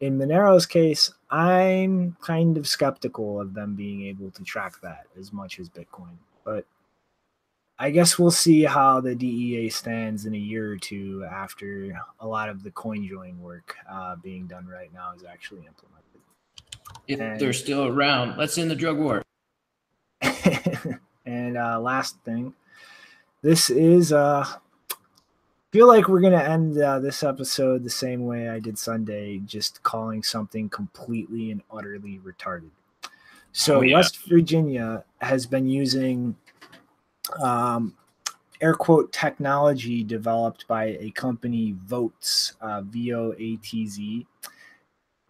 [0.00, 5.32] in Monero's case, I'm kind of skeptical of them being able to track that as
[5.32, 6.16] much as Bitcoin.
[6.44, 6.64] But
[7.78, 12.26] I guess we'll see how the DEA stands in a year or two after a
[12.26, 16.20] lot of the coin CoinJoin work uh, being done right now is actually implemented.
[17.06, 19.22] If and, they're still around, let's end the drug war.
[21.26, 22.54] and uh, last thing,
[23.42, 24.46] this is uh,
[25.70, 29.38] feel like we're going to end uh, this episode the same way I did Sunday,
[29.38, 32.70] just calling something completely and utterly retarded.
[33.52, 33.96] So, oh, yeah.
[33.96, 36.36] West Virginia has been using
[37.40, 37.96] um,
[38.60, 44.26] air quote technology developed by a company, Voatz uh, V O A T Z.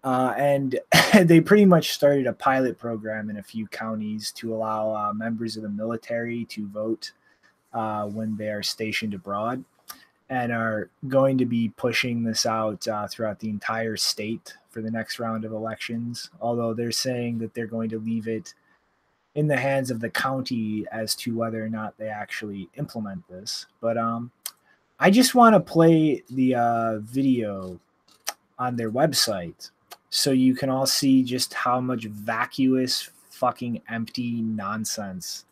[0.02, 0.78] Uh, and
[1.24, 5.56] they pretty much started a pilot program in a few counties to allow uh, members
[5.56, 7.12] of the military to vote
[7.74, 9.62] uh, when they are stationed abroad
[10.30, 14.90] and are going to be pushing this out uh, throughout the entire state for the
[14.90, 16.30] next round of elections.
[16.40, 18.54] Although they're saying that they're going to leave it
[19.34, 23.66] in the hands of the county as to whether or not they actually implement this.
[23.80, 24.30] But um,
[25.00, 27.80] I just want to play the uh, video
[28.56, 29.70] on their website
[30.10, 35.44] so you can all see just how much vacuous, fucking empty nonsense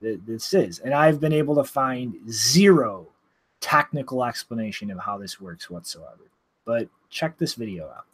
[0.00, 0.78] this is.
[0.78, 3.06] And I've been able to find zero
[3.62, 6.28] technical explanation of how this works whatsoever.
[6.66, 8.04] But check this video out.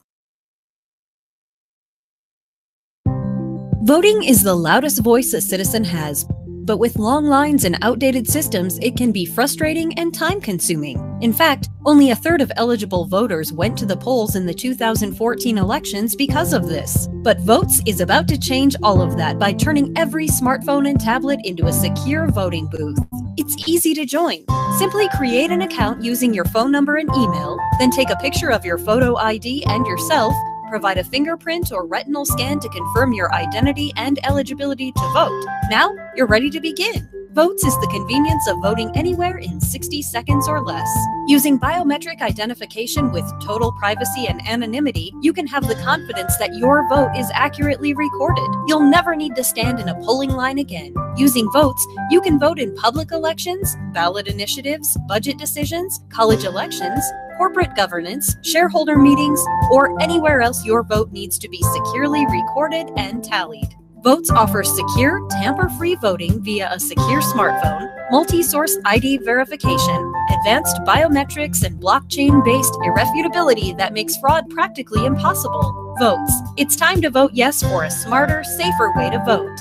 [3.82, 6.26] Voting is the loudest voice a citizen has,
[6.68, 10.98] but with long lines and outdated systems, it can be frustrating and time consuming.
[11.22, 15.56] In fact, only a third of eligible voters went to the polls in the 2014
[15.56, 17.08] elections because of this.
[17.24, 21.40] But Voatz is about to change all of that by turning every smartphone and tablet
[21.42, 22.98] into a secure voting booth.
[23.38, 24.44] It's easy to join.
[24.76, 28.66] Simply create an account using your phone number and email, then take a picture of
[28.66, 30.34] your photo ID and yourself
[30.68, 35.44] provide a fingerprint or retinal scan to confirm your identity and eligibility to vote.
[35.70, 37.17] Now, you're ready to begin.
[37.34, 40.88] Voatz is the convenience of voting anywhere in 60 seconds or less.
[41.26, 46.88] Using biometric identification with total privacy and anonymity, you can have the confidence that your
[46.88, 48.48] vote is accurately recorded.
[48.66, 50.94] You'll never need to stand in a polling line again.
[51.18, 51.80] Using Voatz,
[52.10, 57.04] you can vote in public elections, ballot initiatives, budget decisions, college elections,
[57.36, 63.22] corporate governance, shareholder meetings, or anywhere else your vote needs to be securely recorded and
[63.22, 63.77] tallied.
[64.02, 70.76] Voatz offers secure, tamper free voting via a secure smartphone, multi source ID verification, advanced
[70.86, 75.96] biometrics, and blockchain based irrefutability that makes fraud practically impossible.
[76.00, 76.30] Voatz.
[76.56, 79.58] It's time to vote yes for a smarter, safer way to vote.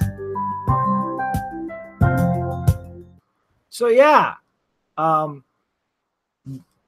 [3.69, 4.35] So, yeah,
[4.97, 5.43] um,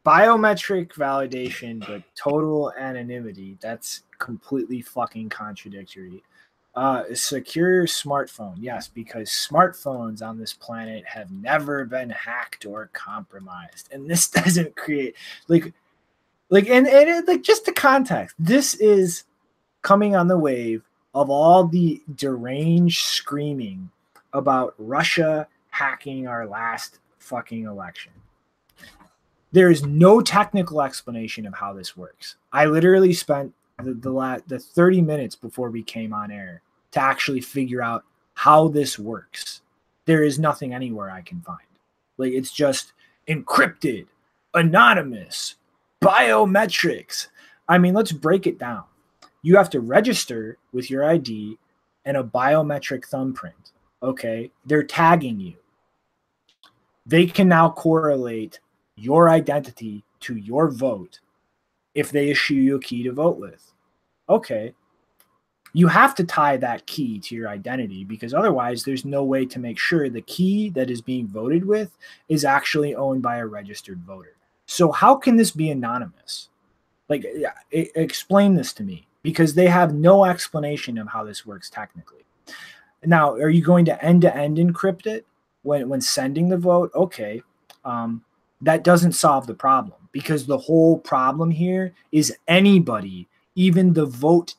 [0.06, 3.58] biometric validation, but total anonymity.
[3.60, 6.24] That's completely fucking contradictory.
[6.80, 13.90] Uh, secure smartphone, yes, because smartphones on this planet have never been hacked or compromised,
[13.92, 15.14] and this doesn't create
[15.50, 15.74] like,
[16.48, 18.34] like, and, and it, like just the context.
[18.40, 19.26] This is
[19.82, 23.92] coming on the wave of all the deranged screaming
[24.32, 28.14] about Russia hacking our last fucking election.
[29.52, 32.38] There is no technical explanation of how this works.
[32.54, 33.54] I literally spent
[33.84, 38.04] the the, la- the 30 minutes before we came on air to actually figure out
[38.34, 39.62] how this works.
[40.06, 41.60] There is nothing anywhere I can find.
[42.18, 42.94] Like it's just
[43.28, 44.08] encrypted,
[44.54, 45.56] anonymous,
[46.02, 47.28] biometrics.
[47.68, 48.84] I mean, let's break it down.
[49.42, 51.58] You have to register with your ID
[52.06, 53.72] and a biometric thumbprint.
[54.02, 55.56] Okay, they're tagging you.
[57.06, 58.60] They can now correlate
[58.96, 61.20] your identity to your vote
[61.96, 63.74] if they issue you a key to vote with.
[64.30, 64.74] Okay.
[65.74, 69.60] You have to tie that key to your identity because otherwise, there's no way to
[69.60, 71.96] make sure the key that is being voted with
[72.28, 74.36] is actually owned by a registered voter.
[74.66, 76.50] So, how can this be anonymous?
[77.08, 77.26] Like,
[77.72, 82.26] explain this to me because they have no explanation of how this works technically.
[83.04, 85.26] Now, are you going to end to end encrypt it
[85.64, 86.92] when, when sending the vote?
[86.94, 87.42] Okay.
[87.86, 88.24] Um,
[88.62, 94.56] that doesn't solve the problem because the whole problem here is anybody, even the vote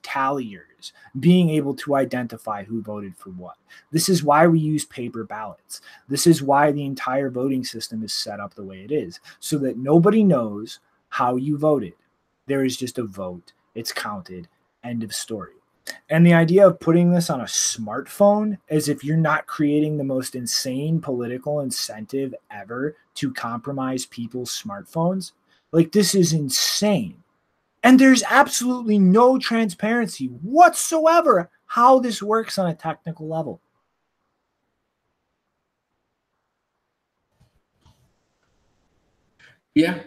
[0.81, 3.57] talliers being able to identify who voted for what.
[3.91, 5.81] This is why we use paper ballots.
[6.09, 9.59] This is why the entire voting system is set up the way it is, so
[9.59, 11.95] that nobody knows how you voted.
[12.47, 14.49] There is just a vote, it's counted,
[14.85, 15.53] end of story.
[16.09, 20.05] And the idea of putting this on a smartphone as if you're not creating the
[20.05, 25.33] most insane political incentive ever to compromise people's smartphones,
[25.73, 27.20] like this is insane.
[27.83, 33.61] And there's absolutely no transparency whatsoever how this works on a technical level.
[39.75, 40.01] Yeah,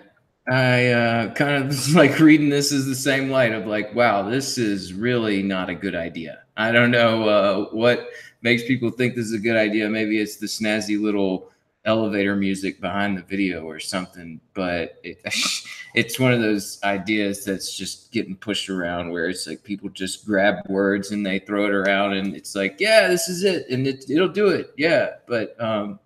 [0.48, 4.58] I uh, kind of like reading this is the same light of like, wow, this
[4.58, 6.44] is really not a good idea.
[6.58, 8.10] I don't know uh, what
[8.42, 9.90] makes people think this is a good idea.
[9.90, 11.50] Maybe it's the snazzy little
[11.86, 15.22] elevator music behind the video or something, but it,
[15.94, 20.26] it's one of those ideas that's just getting pushed around where it's like people just
[20.26, 23.68] grab words and they throw it around and it's like, yeah, this is it.
[23.70, 24.74] And it, it'll do it.
[24.78, 25.12] Yeah.
[25.28, 26.00] But, um,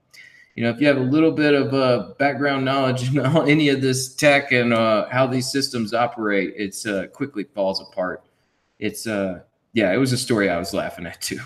[0.55, 3.81] you know, if you have a little bit of uh, background knowledge in any of
[3.81, 8.23] this tech and uh, how these systems operate, it's uh, quickly falls apart.
[8.79, 9.41] It's uh,
[9.73, 11.39] yeah, it was a story I was laughing at too.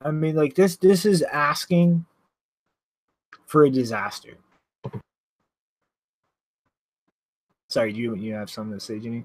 [0.00, 0.76] I mean, like this.
[0.76, 2.04] This is asking
[3.46, 4.34] for a disaster.
[7.68, 9.24] Sorry, do you you have something to say, Jenny?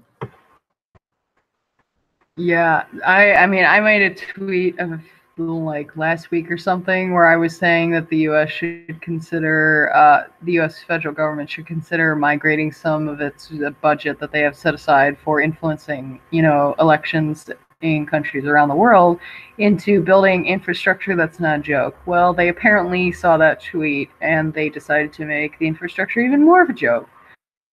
[2.36, 5.00] Yeah, I I mean I made a tweet of
[5.36, 8.50] like last week or something where I was saying that the U.S.
[8.50, 10.82] should consider uh, the U.S.
[10.82, 15.40] federal government should consider migrating some of its budget that they have set aside for
[15.40, 17.50] influencing, you know, elections
[17.84, 19.18] in countries around the world
[19.58, 21.96] into building infrastructure that's not a joke.
[22.06, 26.62] Well, they apparently saw that tweet and they decided to make the infrastructure even more
[26.62, 27.08] of a joke.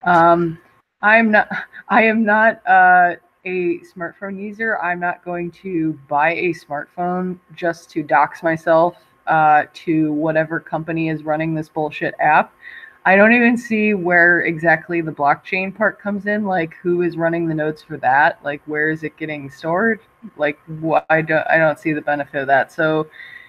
[0.03, 0.59] Um,
[1.01, 1.49] I'm not.
[1.89, 2.61] I am not.
[2.67, 8.95] Uh, a smartphone user, I'm not going to buy a smartphone just to dox myself
[9.25, 12.53] uh, to whatever company is running this bullshit app.
[13.03, 16.45] I don't even see where exactly the blockchain part comes in.
[16.45, 18.39] Like, who is running the nodes for that?
[18.43, 19.99] Like, where is it getting stored?
[20.37, 21.05] Like, what?
[21.09, 21.45] I don't.
[21.47, 22.71] I don't see the benefit of that.
[22.71, 23.07] So,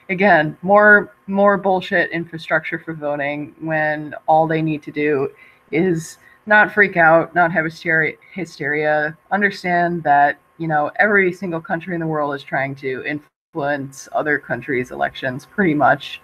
[0.08, 5.28] again, more more bullshit infrastructure for voting when all they need to do
[5.70, 9.16] is not freak out, not have hysteria, hysteria.
[9.30, 14.38] Understand that you know every single country in the world is trying to influence other
[14.38, 16.22] countries' elections, pretty much,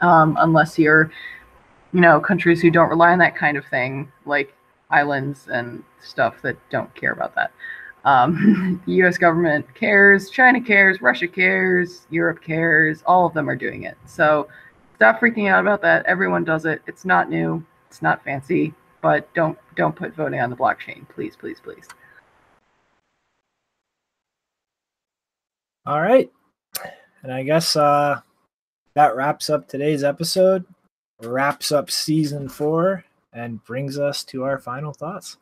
[0.00, 1.10] um, unless you're,
[1.92, 4.54] you know, countries who don't rely on that kind of thing, like
[4.90, 7.52] islands and stuff that don't care about that.
[8.04, 9.18] Um, the U.S.
[9.18, 13.02] government cares, China cares, Russia cares, Europe cares.
[13.06, 13.96] All of them are doing it.
[14.06, 14.48] So
[14.96, 16.06] stop freaking out about that.
[16.06, 16.82] Everyone does it.
[16.86, 17.64] It's not new.
[17.88, 21.86] It's not fancy but don't don't put voting on the blockchain, please, please, please.
[25.86, 26.30] All right,
[27.22, 28.20] and I guess uh,
[28.94, 30.64] that wraps up today's episode.
[31.22, 35.36] Wraps up season four and brings us to our final thoughts.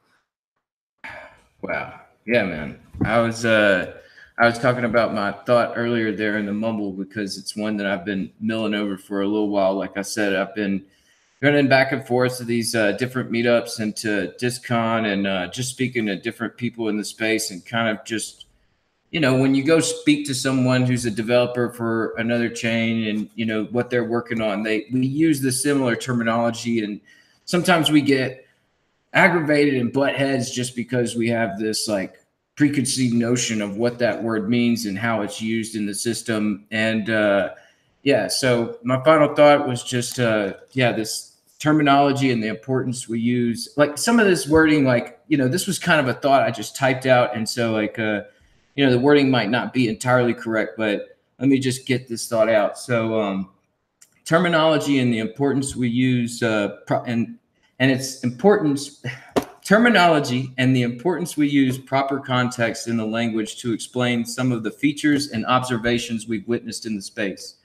[1.62, 2.00] Wow.
[2.26, 2.78] Yeah, man.
[3.04, 3.94] I was uh
[4.38, 7.86] I was talking about my thought earlier there in the mumble because it's one that
[7.86, 9.74] I've been milling over for a little while.
[9.74, 10.84] Like I said, I've been
[11.40, 15.70] running back and forth to these uh, different meetups and to DisCon and uh, just
[15.70, 18.46] speaking to different people in the space and kind of just,
[19.10, 23.30] you know, when you go speak to someone who's a developer for another chain and
[23.34, 27.00] you know what they're working on, they we use the similar terminology and
[27.44, 28.46] sometimes we get
[29.14, 32.16] aggravated and butt heads just because we have this like
[32.54, 36.66] preconceived notion of what that word means and how it's used in the system.
[36.70, 37.50] And uh,
[38.02, 43.18] yeah so my final thought was just uh yeah this terminology and the importance we
[43.18, 43.68] use.
[43.76, 46.50] Like some of this wording like you know this was kind of a thought i
[46.50, 47.34] just typed out.
[47.34, 48.22] And so like uh
[48.78, 52.28] you know the wording might not be entirely correct but let me just get this
[52.28, 53.50] thought out so um
[54.24, 57.36] terminology and the importance we use uh pro- and
[57.80, 59.02] and its importance
[59.64, 64.62] terminology and the importance we use proper context in the language to explain some of
[64.62, 67.56] the features and observations we've witnessed in the space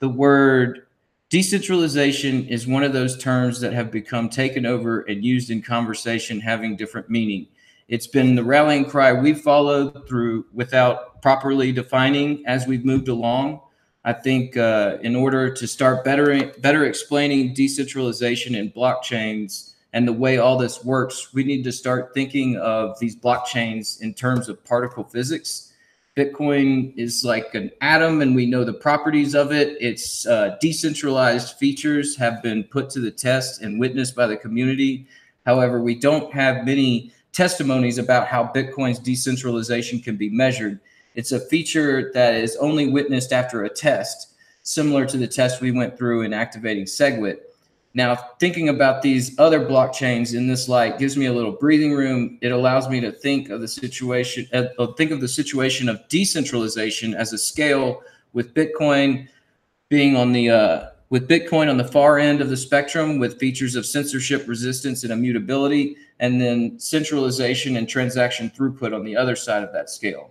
[0.00, 0.86] the word
[1.30, 6.40] Decentralization is one of those terms that have become taken over and used in conversation
[6.40, 7.46] having different meaning.
[7.88, 13.60] It's been the rallying cry we've followed through without properly defining as we've moved along.
[14.04, 20.12] I think uh, in order to start better better explaining decentralization and blockchains and the
[20.12, 24.64] way all this works, we need to start thinking of these blockchains in terms of
[24.64, 25.68] particle physics
[26.18, 29.80] Bitcoin is like an atom, and we know the properties of it.
[29.80, 35.06] Its uh, decentralized features have been put to the test and witnessed by the community.
[35.46, 40.80] However, we don't have many testimonies about how Bitcoin's decentralization can be measured.
[41.14, 44.34] It's a feature that is only witnessed after a test,
[44.64, 47.36] similar to the test we went through in activating SegWit.
[47.94, 52.38] Now, thinking about these other blockchains in this light gives me a little breathing room.
[52.42, 57.14] It allows me to think of the situation, uh, think of the situation of decentralization
[57.14, 58.02] as a scale
[58.32, 59.28] with Bitcoin
[59.90, 63.74] being on the uh, with Bitcoin on the far end of the spectrum with features
[63.74, 69.62] of censorship resistance and immutability, and then centralization and transaction throughput on the other side
[69.62, 70.30] of that scale.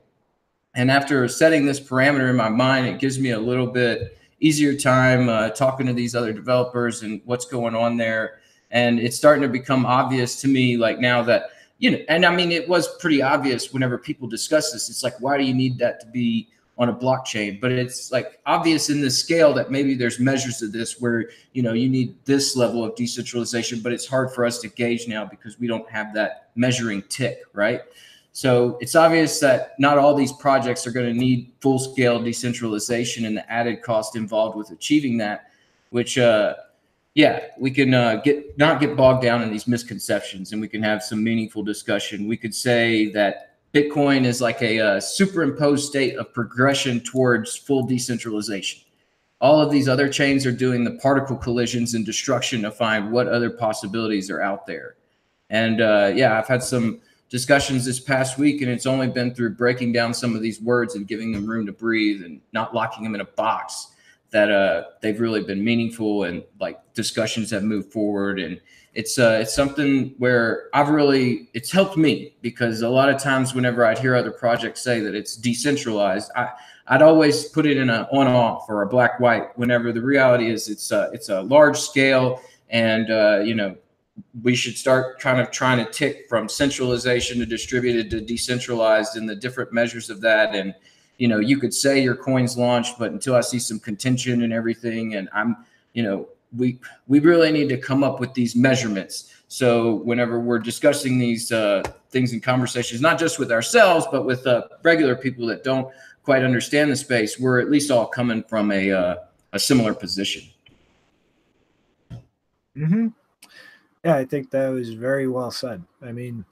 [0.75, 4.75] And after setting this parameter in my mind, it gives me a little bit easier
[4.75, 8.39] time uh, talking to these other developers and what's going on there.
[8.69, 11.49] And it's starting to become obvious to me, like now that,
[11.79, 14.89] you know, and I mean, it was pretty obvious whenever people discuss this.
[14.89, 17.59] It's like, why do you need that to be on a blockchain?
[17.59, 21.63] But it's like obvious in this scale that maybe there's measures of this where, you
[21.63, 25.25] know, you need this level of decentralization, but it's hard for us to gauge now
[25.25, 27.81] because we don't have that measuring tick, right?
[28.37, 33.25] So it's obvious that not all these projects are going to need full scale decentralization
[33.25, 35.49] and the added cost involved with achieving that,
[35.89, 36.53] which, uh,
[37.15, 40.83] yeah, we can uh, get not get bogged down in these misconceptions and we can
[40.83, 42.27] have some meaningful discussion.
[42.27, 43.46] We could say that
[43.77, 48.81] Bitcoin is like a, a uh, superimposed state of progression towards full decentralization.
[49.39, 53.27] All of these other chains are doing the particle collisions and destruction to find what
[53.27, 54.95] other possibilities are out there.
[55.51, 59.51] And uh, yeah, I've had some discussions this past week, and it's only been through
[59.51, 63.03] breaking down some of these words and giving them room to breathe and not locking
[63.03, 63.89] them in a box
[64.31, 68.39] that uh, they've really been meaningful and like discussions have moved forward.
[68.39, 68.59] And
[68.97, 73.53] it's uh, it's something where I've really it's helped me because a lot of times
[73.53, 76.49] whenever I'd hear other projects say that it's decentralized, I
[76.87, 79.55] I'd always put it in a on off or a black white.
[79.55, 82.41] Whenever the reality is it's uh, it's a large scale
[82.71, 83.77] and uh, you know
[84.41, 89.29] we should start kind of trying to tick from centralization to distributed to decentralized and
[89.29, 90.73] the different measures of that and
[91.19, 94.51] you know you could say your coins launched but until i see some contention and
[94.51, 95.55] everything and i'm
[95.93, 100.59] you know we we really need to come up with these measurements so whenever we're
[100.59, 105.45] discussing these uh, things in conversations not just with ourselves but with uh, regular people
[105.45, 105.91] that don't
[106.23, 109.15] quite understand the space we're at least all coming from a uh,
[109.53, 110.43] a similar position
[112.75, 113.07] mm-hmm.
[114.07, 115.83] Yeah, I think that was very well said.
[116.01, 116.45] I mean,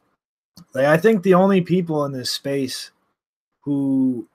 [0.73, 2.91] like I think the only people in this space
[3.61, 4.27] who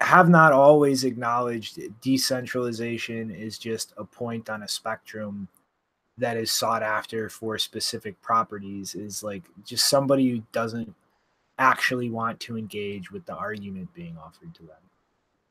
[0.00, 5.46] have not always acknowledged decentralization is just a point on a spectrum
[6.16, 10.94] that is sought after for specific properties is like just somebody who doesn't
[11.58, 14.76] actually want to engage with the argument being offered to them.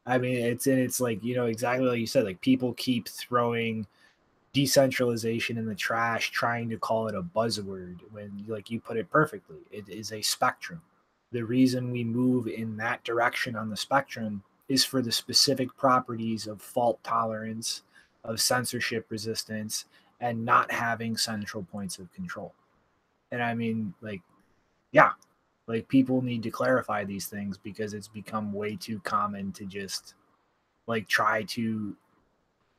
[0.06, 3.08] I mean, it's and it's like, you know, exactly like you said, like people keep
[3.08, 3.86] throwing
[4.54, 9.10] decentralization in the trash trying to call it a buzzword when like you put it
[9.12, 10.82] perfectly it is a spectrum
[11.32, 16.48] the reason we move in that direction on the spectrum is for the specific properties
[16.48, 17.84] of fault tolerance
[18.24, 19.86] of censorship resistance
[20.20, 22.54] and not having central points of control.
[23.32, 24.22] And i mean like
[24.92, 25.12] yeah
[25.68, 30.16] like people need to clarify these things because it's become way too common to just
[30.88, 31.96] like try to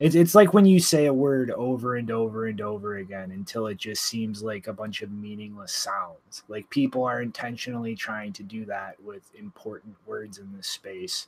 [0.01, 3.67] it's it's like when you say a word over and over and over again until
[3.67, 6.41] it just seems like a bunch of meaningless sounds.
[6.47, 11.27] Like people are intentionally trying to do that with important words in this space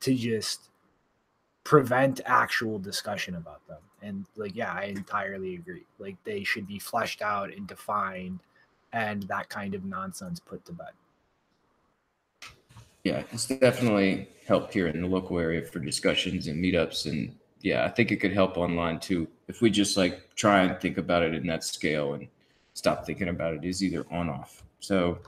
[0.00, 0.70] to just
[1.64, 3.80] prevent actual discussion about them.
[4.00, 5.84] And like, yeah, I entirely agree.
[5.98, 8.38] Like they should be fleshed out and defined
[8.92, 10.92] and that kind of nonsense put to bed.
[13.02, 17.34] Yeah, it's definitely helped here in the local area for discussions and meetups and
[17.64, 20.98] yeah, I think it could help online too if we just like try and think
[20.98, 22.28] about it in that scale and
[22.74, 24.62] stop thinking about it is either on off.
[24.80, 25.18] So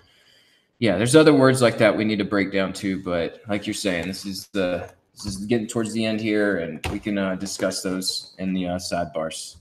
[0.78, 3.72] yeah, there's other words like that we need to break down too, but like you're
[3.72, 7.36] saying, this is the this is getting towards the end here, and we can uh,
[7.36, 9.56] discuss those in the uh, sidebars.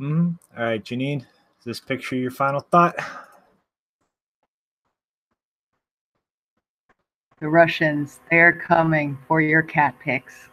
[0.00, 0.30] Mm-hmm.
[0.58, 2.96] All right, Janine, is this picture your final thought?
[7.38, 10.48] The Russians, they're coming for your cat pics.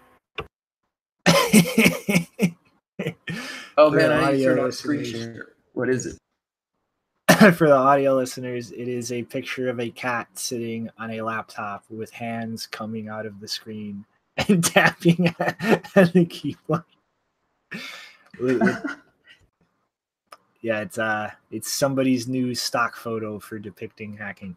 [3.78, 5.50] oh man, I turned on screen share.
[5.74, 6.18] What is it?
[7.56, 11.84] For the audio listeners, it is a picture of a cat sitting on a laptop
[11.90, 14.06] with hands coming out of the screen
[14.48, 16.84] and tapping at the keyboard.
[20.62, 24.56] yeah, it's uh it's somebody's new stock photo for depicting hacking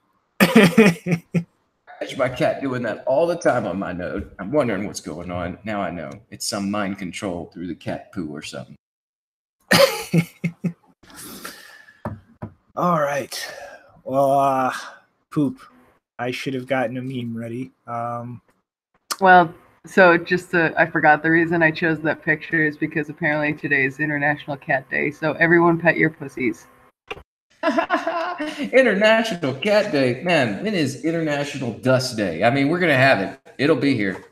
[2.04, 4.30] catch my cat doing that all the time on my node.
[4.38, 5.58] I'm wondering what's going on.
[5.64, 8.76] Now I know it's some mind control through the cat poo or something.
[12.76, 13.52] All right.
[14.04, 14.72] Well, uh,
[15.30, 15.60] poop.
[16.18, 17.72] I should have gotten a meme ready.
[17.86, 18.40] Um,
[19.20, 19.54] Well,
[19.86, 23.84] so just to, I forgot the reason I chose that picture is because apparently today
[23.84, 25.10] is International Cat Day.
[25.10, 26.66] So everyone pet your pussies.
[28.72, 30.22] International Cat Day.
[30.22, 32.44] Man, when is International Dust Day?
[32.44, 33.40] I mean, we're going to have it.
[33.58, 34.24] It'll be here.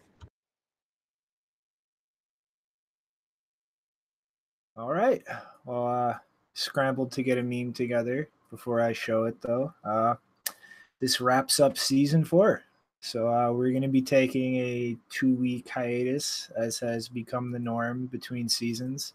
[4.82, 5.22] all right.
[5.64, 6.18] Well, uh,
[6.54, 9.72] scrambled to get a meme together before I show it, though.
[9.84, 10.14] Uh,
[11.00, 12.62] this wraps up season four.
[13.00, 17.58] So uh, we're going to be taking a two week hiatus, as has become the
[17.58, 19.14] norm between seasons.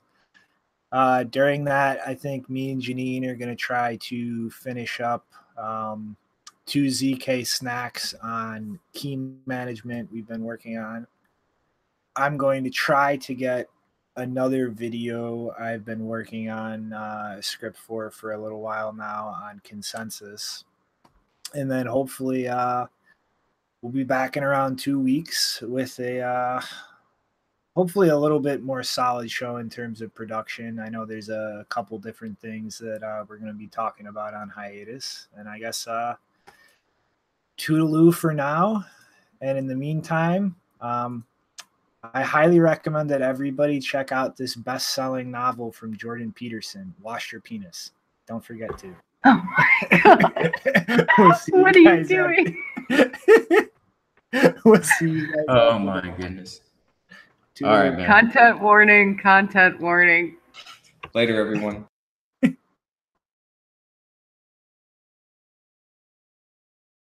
[0.92, 5.26] Uh, during that, I think me and Janine are going to try to finish up
[5.58, 6.16] um,
[6.66, 11.08] two ZK snacks on key management we've been working on.
[12.16, 13.70] I'm going to try to get
[14.16, 19.28] another video I've been working on uh, a script for for a little while now
[19.28, 20.64] on consensus.
[21.54, 22.88] And then hopefully uh,
[23.82, 26.62] we'll be back in around two weeks with a uh,
[27.78, 30.80] hopefully a little bit more solid show in terms of production.
[30.80, 34.34] I know there's a couple different things that uh, we're going to be talking about
[34.34, 35.28] on hiatus.
[35.38, 36.16] And I guess uh,
[37.56, 38.84] toodaloo for now.
[39.42, 41.24] And in the meantime, um,
[42.16, 47.42] I highly recommend that everybody check out this best-selling novel from Jordan Peterson, "Wash Your
[47.42, 47.92] Penis."
[48.28, 48.96] Don't forget to.
[49.24, 51.08] Oh my god.
[51.20, 52.64] We'll what are you doing?
[52.90, 53.70] after-
[54.66, 55.46] we'll see you guys.
[55.48, 56.62] Oh my goodness.
[57.58, 57.68] Toodaloo.
[57.68, 58.06] All right, man.
[58.08, 60.38] Content warning, content warning.
[61.14, 61.86] Later, everyone.